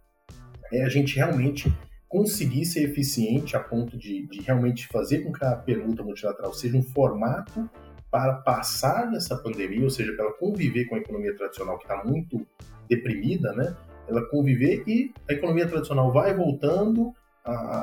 é 0.72 0.84
a 0.84 0.88
gente 0.88 1.16
realmente 1.16 1.72
conseguir 2.08 2.64
ser 2.64 2.84
eficiente 2.84 3.56
a 3.56 3.60
ponto 3.60 3.96
de, 3.96 4.26
de 4.26 4.40
realmente 4.40 4.86
fazer 4.88 5.20
com 5.20 5.32
que 5.32 5.44
a 5.44 5.54
permuta 5.54 6.02
multilateral 6.02 6.52
seja 6.54 6.76
um 6.76 6.82
formato 6.82 7.68
para 8.10 8.34
passar 8.36 9.10
dessa 9.10 9.36
pandemia, 9.36 9.84
ou 9.84 9.90
seja, 9.90 10.12
para 10.14 10.24
ela 10.24 10.34
conviver 10.34 10.86
com 10.86 10.94
a 10.94 10.98
economia 10.98 11.36
tradicional 11.36 11.76
que 11.76 11.84
está 11.84 12.02
muito 12.02 12.46
deprimida, 12.88 13.52
né? 13.52 13.76
Ela 14.08 14.26
conviver 14.30 14.82
e 14.86 15.12
a 15.28 15.34
economia 15.34 15.68
tradicional 15.68 16.10
vai 16.10 16.34
voltando, 16.34 17.12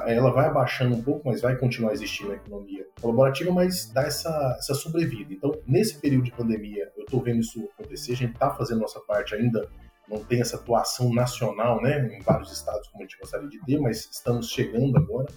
ela 0.07 0.31
vai 0.31 0.47
abaixando 0.47 0.95
um 0.95 1.01
pouco, 1.01 1.27
mas 1.27 1.41
vai 1.41 1.57
continuar 1.57 1.93
existindo 1.93 2.31
a 2.31 2.35
economia 2.35 2.85
colaborativa, 3.01 3.51
mas 3.51 3.91
dá 3.91 4.03
essa, 4.03 4.55
essa 4.59 4.73
sobrevida. 4.73 5.33
Então, 5.33 5.51
nesse 5.67 5.99
período 5.99 6.25
de 6.25 6.31
pandemia, 6.31 6.91
eu 6.95 7.03
estou 7.03 7.21
vendo 7.21 7.39
isso 7.39 7.67
acontecer, 7.77 8.13
a 8.13 8.15
gente 8.15 8.33
está 8.33 8.51
fazendo 8.51 8.81
nossa 8.81 8.99
parte 9.01 9.35
ainda, 9.35 9.67
não 10.07 10.23
tem 10.23 10.41
essa 10.41 10.57
atuação 10.57 11.13
nacional, 11.13 11.81
né, 11.81 12.15
em 12.15 12.21
vários 12.21 12.51
estados 12.51 12.87
como 12.89 13.03
a 13.03 13.07
gente 13.07 13.17
gostaria 13.17 13.49
de 13.49 13.59
ter, 13.65 13.79
mas 13.79 14.07
estamos 14.11 14.49
chegando 14.49 14.97
agora 14.97 15.27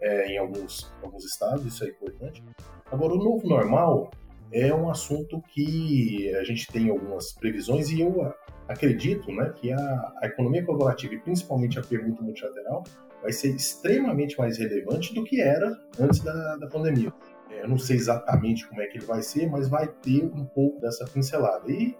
é, 0.00 0.34
em 0.34 0.38
alguns, 0.38 0.92
alguns 1.02 1.24
estados, 1.24 1.64
isso 1.64 1.84
é 1.84 1.88
importante. 1.88 2.44
Agora, 2.90 3.14
o 3.14 3.18
novo 3.18 3.48
normal, 3.48 4.10
é 4.52 4.72
um 4.74 4.88
assunto 4.88 5.42
que 5.42 6.34
a 6.36 6.44
gente 6.44 6.66
tem 6.68 6.88
algumas 6.88 7.32
previsões 7.32 7.90
e 7.90 8.00
eu 8.00 8.32
acredito 8.66 9.30
né, 9.32 9.52
que 9.54 9.72
a, 9.72 10.12
a 10.22 10.26
economia 10.26 10.64
colaborativa 10.64 11.14
e 11.14 11.18
principalmente 11.18 11.78
a 11.78 11.82
pergunta 11.82 12.22
multilateral 12.22 12.84
vai 13.22 13.32
ser 13.32 13.54
extremamente 13.54 14.38
mais 14.38 14.58
relevante 14.58 15.14
do 15.14 15.24
que 15.24 15.40
era 15.40 15.76
antes 15.98 16.20
da, 16.20 16.56
da 16.56 16.66
pandemia. 16.66 17.12
É, 17.50 17.62
eu 17.64 17.68
não 17.68 17.78
sei 17.78 17.96
exatamente 17.96 18.66
como 18.68 18.80
é 18.80 18.86
que 18.86 18.98
ele 18.98 19.06
vai 19.06 19.22
ser, 19.22 19.48
mas 19.48 19.68
vai 19.68 19.88
ter 19.88 20.24
um 20.24 20.44
pouco 20.44 20.80
dessa 20.80 21.04
pincelada. 21.04 21.70
E 21.70 21.96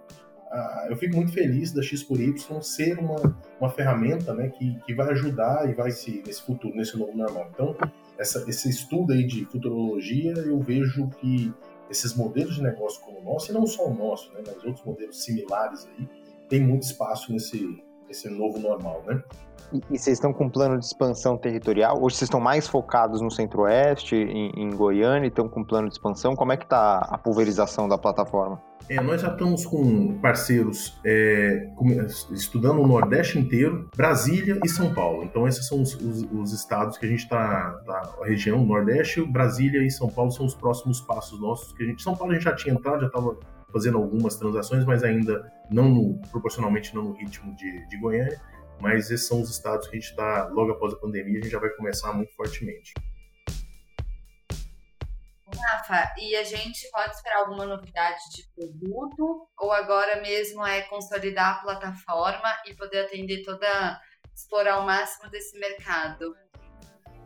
ah, 0.51 0.87
eu 0.89 0.95
fico 0.95 1.15
muito 1.15 1.31
feliz 1.31 1.71
da 1.71 1.81
X 1.81 2.03
por 2.03 2.19
Y 2.19 2.61
ser 2.61 2.97
uma, 2.97 3.37
uma 3.59 3.69
ferramenta 3.69 4.33
né, 4.33 4.49
que, 4.49 4.79
que 4.81 4.95
vai 4.95 5.09
ajudar 5.11 5.69
e 5.69 5.73
vai 5.73 5.91
se 5.91 6.23
nesse 6.25 6.41
futuro, 6.41 6.75
nesse 6.75 6.97
novo 6.97 7.15
normal. 7.15 7.49
Então, 7.53 7.75
essa, 8.17 8.43
esse 8.49 8.69
estudo 8.69 9.13
aí 9.13 9.25
de 9.25 9.45
futurologia, 9.45 10.33
eu 10.33 10.59
vejo 10.59 11.07
que 11.19 11.53
esses 11.89 12.15
modelos 12.15 12.55
de 12.55 12.63
negócio 12.63 13.01
como 13.01 13.19
o 13.19 13.23
nosso, 13.23 13.51
e 13.51 13.53
não 13.53 13.65
só 13.65 13.87
o 13.87 13.93
nosso, 13.93 14.31
né, 14.33 14.41
mas 14.45 14.63
outros 14.63 14.83
modelos 14.83 15.23
similares 15.23 15.87
aí, 15.87 16.07
tem 16.47 16.61
muito 16.61 16.83
espaço 16.83 17.31
nesse, 17.31 17.83
nesse 18.09 18.27
novo 18.27 18.59
normal, 18.59 19.03
né? 19.07 19.21
E, 19.71 19.77
e, 19.91 19.99
vocês 19.99 20.17
estão 20.17 20.33
com 20.33 20.45
um 20.45 20.49
plano 20.49 20.79
de 20.79 20.85
expansão 20.85 21.37
territorial? 21.37 22.01
Hoje 22.01 22.17
vocês 22.17 22.27
estão 22.27 22.39
mais 22.39 22.67
focados 22.67 23.21
no 23.21 23.29
centro-oeste, 23.29 24.15
em, 24.15 24.51
em, 24.57 24.75
Goiânia, 24.75 25.27
e 25.27 25.29
estão 25.29 25.47
com 25.47 25.61
um 25.61 25.63
plano 25.63 25.87
de 25.87 25.93
expansão? 25.93 26.35
Como 26.35 26.51
é 26.51 26.57
que 26.57 26.63
está 26.63 26.97
a 26.97 27.17
pulverização 27.19 27.87
da 27.87 27.97
plataforma? 27.97 28.59
É, 28.89 28.99
nós 28.99 29.21
já 29.21 29.27
estamos 29.27 29.67
com 29.67 30.19
parceiros 30.19 30.99
é, 31.05 31.69
estudando 32.31 32.81
o 32.81 32.87
Nordeste 32.87 33.37
inteiro, 33.37 33.87
Brasília 33.95 34.59
e 34.65 34.67
São 34.67 34.91
Paulo. 34.91 35.23
Então 35.23 35.47
esses 35.47 35.67
são 35.67 35.79
os, 35.79 35.93
os, 35.93 36.23
os 36.31 36.53
estados 36.53 36.97
que 36.97 37.05
a 37.05 37.09
gente 37.09 37.19
está, 37.19 37.79
tá, 37.85 38.15
a 38.19 38.25
região 38.25 38.65
Nordeste, 38.65 39.21
Brasília 39.21 39.85
e 39.85 39.91
São 39.91 40.09
Paulo 40.09 40.31
são 40.31 40.43
os 40.43 40.55
próximos 40.55 40.99
passos 40.99 41.39
nossos. 41.39 41.71
Que 41.73 41.83
a 41.83 41.85
gente, 41.85 42.01
São 42.01 42.15
Paulo 42.15 42.31
a 42.31 42.35
gente 42.35 42.45
já 42.45 42.55
tinha 42.55 42.73
entrado, 42.73 43.01
já 43.01 43.07
estava 43.07 43.37
fazendo 43.71 43.97
algumas 43.97 44.35
transações, 44.35 44.85
mas 44.85 45.03
ainda 45.03 45.51
não 45.69 45.89
no, 45.89 46.21
proporcionalmente 46.29 46.93
não 46.95 47.03
no 47.03 47.13
ritmo 47.13 47.55
de, 47.55 47.87
de 47.87 47.97
Goiânia 47.97 48.39
mas 48.79 49.11
esses 49.11 49.27
são 49.27 49.41
os 49.41 49.49
estados 49.49 49.87
que 49.87 49.97
a 49.97 49.99
gente 49.99 50.09
está, 50.09 50.47
logo 50.47 50.71
após 50.71 50.93
a 50.93 50.97
pandemia, 50.97 51.39
a 51.39 51.43
gente 51.43 51.51
já 51.51 51.59
vai 51.59 51.69
começar 51.71 52.13
muito 52.13 52.33
fortemente. 52.33 52.93
Rafa, 55.61 56.13
e 56.17 56.35
a 56.35 56.43
gente 56.43 56.89
pode 56.89 57.13
esperar 57.13 57.39
alguma 57.39 57.65
novidade 57.65 58.21
de 58.33 58.47
produto 58.55 59.49
ou 59.57 59.71
agora 59.73 60.21
mesmo 60.21 60.65
é 60.65 60.83
consolidar 60.83 61.57
a 61.57 61.61
plataforma 61.61 62.49
e 62.65 62.73
poder 62.75 63.05
atender 63.05 63.43
toda, 63.43 63.99
explorar 64.33 64.79
o 64.79 64.85
máximo 64.85 65.29
desse 65.29 65.59
mercado? 65.59 66.33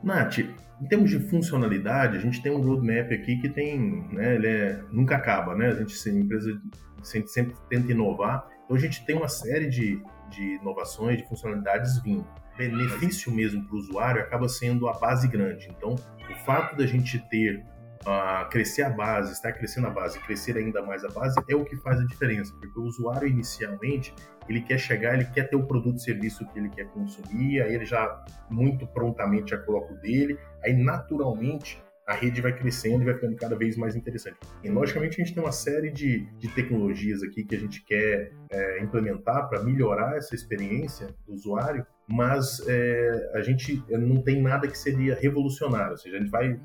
Nath, 0.04 0.40
em 0.40 0.86
termos 0.88 1.10
de 1.10 1.20
funcionalidade, 1.20 2.18
a 2.18 2.20
gente 2.20 2.42
tem 2.42 2.52
um 2.52 2.62
roadmap 2.62 3.12
aqui 3.12 3.38
que 3.38 3.48
tem, 3.48 4.06
né, 4.12 4.36
ele 4.36 4.48
é, 4.48 4.84
nunca 4.92 5.16
acaba, 5.16 5.56
né? 5.56 5.68
A 5.68 5.76
gente, 5.76 6.10
empresa 6.10 6.60
sempre, 7.02 7.30
sempre 7.30 7.56
tenta 7.70 7.92
inovar. 7.92 8.48
Então 8.66 8.76
a 8.76 8.80
gente 8.80 9.06
tem 9.06 9.16
uma 9.16 9.30
série 9.30 9.70
de, 9.70 10.02
de 10.30 10.56
inovações, 10.56 11.18
de 11.18 11.28
funcionalidades 11.28 12.02
vindo. 12.02 12.26
Benefício 12.58 13.32
mesmo 13.32 13.64
para 13.64 13.76
o 13.76 13.80
usuário 13.80 14.22
acaba 14.22 14.48
sendo 14.48 14.88
a 14.88 14.94
base 14.94 15.28
grande. 15.28 15.70
Então, 15.76 15.96
o 15.96 16.46
fato 16.46 16.76
da 16.76 16.86
gente 16.86 17.18
ter 17.30 17.66
uh, 18.06 18.50
crescer 18.50 18.84
a 18.84 18.90
base, 18.90 19.34
estar 19.34 19.52
crescendo 19.54 19.88
a 19.88 19.90
base, 19.90 20.20
crescer 20.20 20.58
ainda 20.58 20.82
mais 20.82 21.04
a 21.04 21.10
base 21.10 21.40
é 21.48 21.56
o 21.56 21.66
que 21.66 21.76
faz 21.78 22.00
a 22.00 22.06
diferença, 22.06 22.54
porque 22.60 22.80
o 22.80 22.84
usuário 22.84 23.28
inicialmente 23.28 24.14
ele 24.48 24.62
quer 24.62 24.78
chegar, 24.78 25.14
ele 25.14 25.26
quer 25.26 25.50
ter 25.50 25.56
o 25.56 25.66
produto 25.66 25.98
e 25.98 26.02
serviço 26.02 26.46
que 26.48 26.60
ele 26.60 26.70
quer 26.70 26.86
consumir, 26.90 27.62
aí 27.62 27.74
ele 27.74 27.86
já 27.86 28.24
muito 28.50 28.86
prontamente 28.88 29.52
já 29.52 29.58
coloca 29.58 29.94
o 29.94 29.98
dele, 29.98 30.38
aí 30.64 30.74
naturalmente 30.74 31.82
a 32.06 32.14
rede 32.14 32.42
vai 32.42 32.54
crescendo 32.54 33.02
e 33.02 33.06
vai 33.06 33.14
ficando 33.14 33.36
cada 33.36 33.56
vez 33.56 33.78
mais 33.78 33.96
interessante. 33.96 34.38
E 34.62 34.70
logicamente 34.70 35.22
a 35.22 35.24
gente 35.24 35.34
tem 35.34 35.42
uma 35.42 35.54
série 35.54 35.90
de, 35.90 36.26
de 36.38 36.50
tecnologias 36.50 37.24
aqui 37.24 37.46
que 37.46 37.56
a 37.56 37.60
gente 37.60 37.82
quer 37.86 38.34
é, 38.50 38.82
implementar 38.82 39.48
para 39.48 39.64
melhorar 39.64 40.18
essa 40.18 40.36
experiência 40.36 41.08
do 41.26 41.34
usuário, 41.34 41.86
mas 42.08 42.60
é, 42.68 43.32
a 43.34 43.42
gente 43.42 43.82
não 43.90 44.22
tem 44.22 44.42
nada 44.42 44.68
que 44.68 44.78
seria 44.78 45.16
revolucionário, 45.16 45.92
ou 45.92 45.98
seja, 45.98 46.18
a 46.18 46.20
gente 46.20 46.30
vai 46.30 46.52
é, 46.52 46.60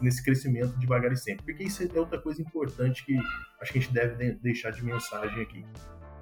nesse 0.00 0.22
crescimento 0.22 0.78
devagar 0.78 1.12
e 1.12 1.16
sempre. 1.16 1.44
Porque 1.44 1.64
isso 1.64 1.82
é 1.82 1.98
outra 1.98 2.20
coisa 2.20 2.42
importante 2.42 3.04
que 3.04 3.16
acho 3.60 3.72
que 3.72 3.78
a 3.78 3.82
gente 3.82 3.92
deve 3.92 4.32
deixar 4.34 4.70
de 4.70 4.84
mensagem 4.84 5.42
aqui. 5.42 5.64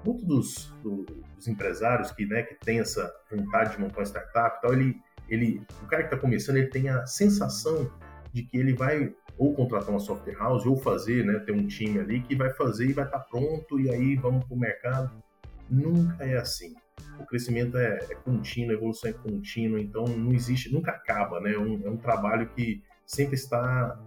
Muitos 0.05 0.25
dos, 0.25 0.75
do, 0.81 1.05
dos 1.35 1.47
empresários 1.47 2.11
que, 2.11 2.25
né, 2.25 2.43
que 2.43 2.55
tem 2.55 2.79
essa 2.79 3.11
vontade 3.29 3.71
de 3.71 3.81
montar 3.81 3.99
uma 3.99 4.05
startup, 4.05 4.61
tal, 4.61 4.73
ele, 4.73 4.95
ele, 5.27 5.61
o 5.83 5.87
cara 5.87 6.03
que 6.03 6.13
está 6.13 6.17
começando, 6.17 6.57
ele 6.57 6.67
tem 6.67 6.89
a 6.89 7.05
sensação 7.05 7.91
de 8.31 8.43
que 8.43 8.57
ele 8.57 8.73
vai 8.73 9.13
ou 9.37 9.53
contratar 9.53 9.89
uma 9.89 9.99
software 9.99 10.37
house 10.37 10.65
ou 10.65 10.77
fazer, 10.77 11.25
né, 11.25 11.39
ter 11.39 11.53
um 11.53 11.65
time 11.65 11.99
ali 11.99 12.21
que 12.21 12.35
vai 12.35 12.49
fazer 12.51 12.87
e 12.87 12.93
vai 12.93 13.05
estar 13.05 13.19
tá 13.19 13.25
pronto 13.25 13.79
e 13.79 13.89
aí 13.89 14.15
vamos 14.15 14.45
para 14.45 14.53
o 14.53 14.59
mercado. 14.59 15.23
Nunca 15.69 16.23
é 16.23 16.37
assim. 16.37 16.75
O 17.19 17.25
crescimento 17.25 17.77
é, 17.77 17.99
é, 18.09 18.15
contínuo, 18.15 18.71
a 18.71 18.73
evolução 18.73 19.09
é 19.09 19.13
contínua, 19.13 19.79
então 19.79 20.05
não 20.05 20.31
existe, 20.31 20.71
nunca 20.73 20.91
acaba, 20.91 21.39
né? 21.39 21.53
É 21.53 21.59
um, 21.59 21.81
é 21.85 21.89
um 21.89 21.97
trabalho 21.97 22.49
que 22.49 22.81
sempre 23.05 23.35
está 23.35 23.99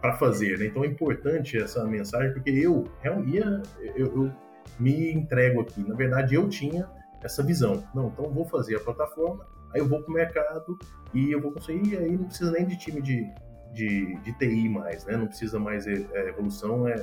para 0.00 0.12
fazer, 0.14 0.58
né? 0.58 0.66
Então 0.66 0.84
é 0.84 0.86
importante 0.86 1.58
essa 1.58 1.84
mensagem 1.84 2.32
porque 2.32 2.50
eu 2.50 2.84
realmente 3.02 3.38
eu, 3.96 4.06
eu 4.06 4.32
me 4.78 5.12
entrego 5.12 5.60
aqui. 5.60 5.80
Na 5.86 5.94
verdade, 5.94 6.34
eu 6.34 6.48
tinha 6.48 6.88
essa 7.22 7.42
visão. 7.42 7.82
Não, 7.94 8.08
então 8.08 8.30
vou 8.30 8.44
fazer 8.44 8.76
a 8.76 8.80
plataforma, 8.80 9.46
aí 9.74 9.80
eu 9.80 9.88
vou 9.88 10.02
para 10.02 10.10
o 10.10 10.14
mercado 10.14 10.78
e 11.12 11.32
eu 11.32 11.40
vou 11.40 11.52
conseguir, 11.52 11.94
e 11.94 11.96
aí 11.96 12.16
não 12.16 12.24
precisa 12.24 12.50
nem 12.50 12.66
de 12.66 12.76
time 12.76 13.00
de, 13.00 13.26
de, 13.72 14.16
de 14.20 14.32
TI 14.38 14.68
mais, 14.68 15.04
né? 15.04 15.16
Não 15.16 15.26
precisa 15.26 15.58
mais 15.58 15.86
é, 15.86 16.06
é, 16.12 16.28
evolução, 16.28 16.86
é, 16.88 16.94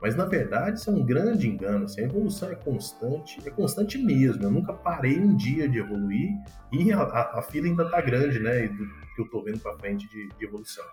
mas 0.00 0.14
na 0.14 0.24
verdade 0.24 0.78
isso 0.78 0.90
é 0.90 0.92
um 0.92 1.04
grande 1.04 1.48
engano. 1.48 1.84
Assim, 1.84 2.02
a 2.02 2.04
evolução 2.04 2.50
é 2.50 2.54
constante, 2.54 3.40
é 3.46 3.50
constante 3.50 3.98
mesmo. 3.98 4.42
Eu 4.42 4.50
nunca 4.50 4.72
parei 4.72 5.18
um 5.18 5.36
dia 5.36 5.68
de 5.68 5.78
evoluir 5.78 6.30
e 6.72 6.92
a, 6.92 7.00
a, 7.00 7.38
a 7.38 7.42
fila 7.42 7.66
ainda 7.66 7.84
está 7.84 8.00
grande, 8.00 8.38
né? 8.38 8.68
Do 8.68 8.86
que 9.14 9.22
eu 9.22 9.24
estou 9.24 9.44
vendo 9.44 9.58
para 9.60 9.76
frente 9.78 10.08
de, 10.08 10.28
de 10.28 10.44
evolução. 10.44 10.84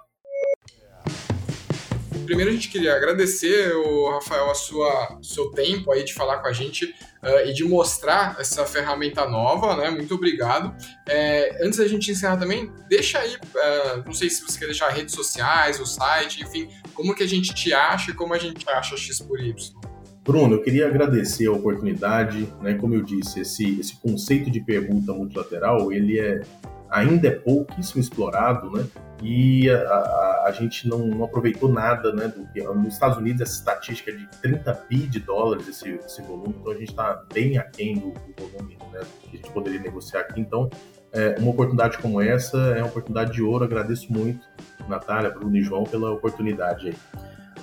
Primeiro 2.26 2.52
a 2.52 2.54
gente 2.54 2.70
queria 2.70 2.96
agradecer, 2.96 3.74
o 3.76 4.10
Rafael, 4.12 4.50
a 4.50 4.56
sua 4.56 5.20
seu 5.22 5.52
tempo 5.52 5.92
aí 5.92 6.04
de 6.04 6.14
falar 6.14 6.38
com 6.38 6.48
a 6.48 6.54
gente 6.54 6.86
uh, 7.24 7.48
e 7.48 7.54
de 7.54 7.64
mostrar 7.64 8.38
essa 8.40 8.66
ferramenta 8.66 9.28
nova, 9.28 9.76
né? 9.76 9.90
Muito 9.90 10.16
obrigado. 10.16 10.76
É, 11.08 11.66
antes 11.66 11.80
da 11.80 11.88
gente 11.88 12.12
encerrar 12.12 12.38
também, 12.38 12.72
deixa 12.90 13.20
aí, 13.20 13.36
uh, 13.36 14.04
não 14.06 14.14
sei 14.14 14.30
se 14.30 14.42
você 14.42 14.60
quer 14.60 14.66
deixar 14.66 14.90
redes 14.90 15.14
sociais, 15.14 15.80
o 15.80 15.86
site, 15.86 16.42
enfim, 16.44 16.70
como 16.94 17.14
que 17.14 17.24
a 17.24 17.28
gente 17.28 17.54
te 17.54 17.74
acha 17.74 18.12
e 18.12 18.14
como 18.14 18.34
a 18.34 18.38
gente 18.38 18.68
acha 18.70 18.96
X 18.96 19.20
por 19.20 19.40
Y. 19.40 19.54
Bruno, 20.24 20.56
eu 20.56 20.62
queria 20.64 20.88
agradecer 20.88 21.46
a 21.46 21.52
oportunidade, 21.52 22.52
né? 22.62 22.74
Como 22.74 22.96
eu 22.96 23.04
disse, 23.04 23.42
esse, 23.42 23.80
esse 23.80 23.96
conceito 23.98 24.50
de 24.50 24.60
pergunta 24.60 25.14
multilateral, 25.14 25.92
ele 25.92 26.20
é 26.20 26.42
ainda 26.90 27.28
é 27.28 27.32
pouquíssimo 27.32 28.02
explorado, 28.02 28.72
né? 28.72 28.86
E 29.22 29.70
a, 29.70 29.78
a, 29.78 30.44
a 30.48 30.52
gente 30.52 30.88
não, 30.88 31.00
não, 31.08 31.24
aproveitou 31.24 31.70
nada, 31.70 32.14
né? 32.14 32.28
Do 32.28 32.74
nos 32.76 32.94
Estados 32.94 33.18
Unidos, 33.18 33.42
essa 33.42 33.54
estatística 33.54 34.12
é 34.12 34.16
de 34.16 34.28
30 34.42 34.86
bi 34.90 35.08
de 35.08 35.20
dólares 35.20 35.68
esse, 35.68 35.90
esse 35.90 36.22
volume, 36.22 36.56
então 36.60 36.74
a 36.74 36.76
gente 36.76 36.90
está 36.90 37.24
bem 37.34 37.58
aquém 37.58 37.96
do, 37.96 38.12
do 38.12 38.50
volume 38.50 38.78
né, 38.92 39.02
que 39.22 39.38
a 39.38 39.38
gente 39.38 39.52
poderia 39.52 39.80
negociar 39.80 40.22
aqui. 40.22 40.40
Então, 40.40 40.70
é, 41.14 41.36
uma 41.40 41.52
oportunidade 41.52 41.98
como 42.00 42.22
essa 42.22 42.58
é 42.58 42.80
uma 42.80 42.88
oportunidade 42.88 43.32
de 43.32 43.42
ouro. 43.42 43.64
Agradeço 43.64 44.12
muito, 44.12 44.46
Natália, 44.88 45.30
Bruno 45.30 45.56
e 45.56 45.62
João, 45.62 45.84
pela 45.86 46.12
oportunidade 46.12 46.90
aí. 46.90 46.96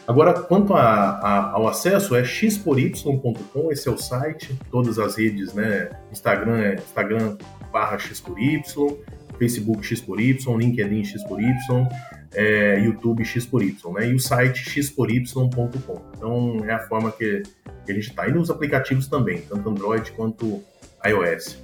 Agora, 0.06 0.32
quanto 0.34 0.74
a, 0.74 0.82
a, 0.82 1.50
ao 1.52 1.68
acesso, 1.68 2.16
é 2.16 2.24
xpory.com, 2.24 3.70
esse 3.70 3.88
é 3.88 3.92
o 3.92 3.98
site, 3.98 4.58
todas 4.70 4.98
as 4.98 5.16
redes, 5.16 5.54
né? 5.54 5.90
Instagram 6.10 6.58
é 6.58 6.74
Instagram 6.74 7.36
barra 7.70 7.98
Facebook 9.42 9.82
xpory, 9.84 10.38
LinkedIn 10.46 11.04
xpory, 11.04 11.46
é, 12.34 12.78
YouTube 12.78 13.24
xpory, 13.24 13.76
né? 13.94 14.08
E 14.08 14.14
o 14.14 14.20
site 14.20 14.82
xpory.com. 14.82 16.02
Então, 16.16 16.64
é 16.64 16.72
a 16.72 16.78
forma 16.78 17.10
que, 17.10 17.42
que 17.84 17.90
a 17.90 17.94
gente 17.94 18.10
está. 18.10 18.28
E 18.28 18.32
nos 18.32 18.50
aplicativos 18.50 19.08
também, 19.08 19.42
tanto 19.42 19.68
Android 19.68 20.12
quanto 20.12 20.62
iOS. 21.04 21.58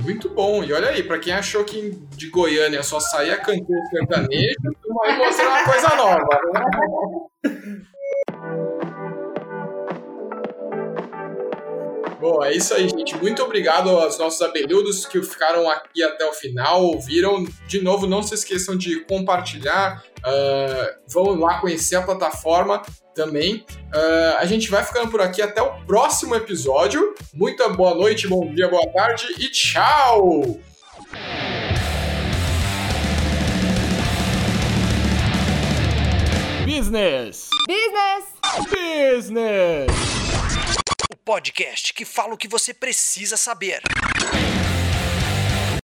Muito 0.00 0.28
bom. 0.30 0.64
E 0.64 0.72
olha 0.72 0.88
aí, 0.88 1.04
para 1.04 1.20
quem 1.20 1.32
achou 1.32 1.64
que 1.64 1.96
de 2.16 2.30
Goiânia 2.30 2.82
só 2.82 2.98
saía 2.98 3.36
cantor 3.36 3.76
sertanejo, 3.90 4.56
vai 4.94 5.16
mostrar 5.16 5.48
uma 5.48 5.64
coisa 5.64 5.88
nova. 5.94 6.40
Né? 7.44 7.82
Bom, 12.20 12.44
é 12.44 12.52
isso 12.52 12.74
aí, 12.74 12.86
gente. 12.86 13.16
Muito 13.16 13.42
obrigado 13.42 13.88
aos 13.88 14.18
nossos 14.18 14.42
abelhudos 14.42 15.06
que 15.06 15.22
ficaram 15.22 15.70
aqui 15.70 16.02
até 16.02 16.22
o 16.26 16.34
final, 16.34 16.84
ouviram. 16.84 17.46
De 17.66 17.80
novo, 17.80 18.06
não 18.06 18.22
se 18.22 18.34
esqueçam 18.34 18.76
de 18.76 19.00
compartilhar. 19.06 20.04
Uh, 20.18 21.00
vão 21.08 21.34
lá 21.38 21.60
conhecer 21.60 21.96
a 21.96 22.02
plataforma 22.02 22.82
também. 23.14 23.64
Uh, 23.94 24.36
a 24.38 24.44
gente 24.44 24.70
vai 24.70 24.84
ficando 24.84 25.10
por 25.10 25.22
aqui 25.22 25.40
até 25.40 25.62
o 25.62 25.82
próximo 25.86 26.34
episódio. 26.34 27.14
Muita 27.32 27.70
boa 27.70 27.94
noite, 27.94 28.28
bom 28.28 28.52
dia, 28.54 28.68
boa 28.68 28.86
tarde 28.92 29.24
e 29.38 29.48
tchau! 29.50 30.42
Business! 36.66 37.48
Business! 37.66 38.24
Business! 38.68 40.49
Podcast 41.30 41.94
que 41.94 42.04
fala 42.04 42.34
o 42.34 42.36
que 42.36 42.48
você 42.48 42.74
precisa 42.74 43.36
saber. 43.36 43.80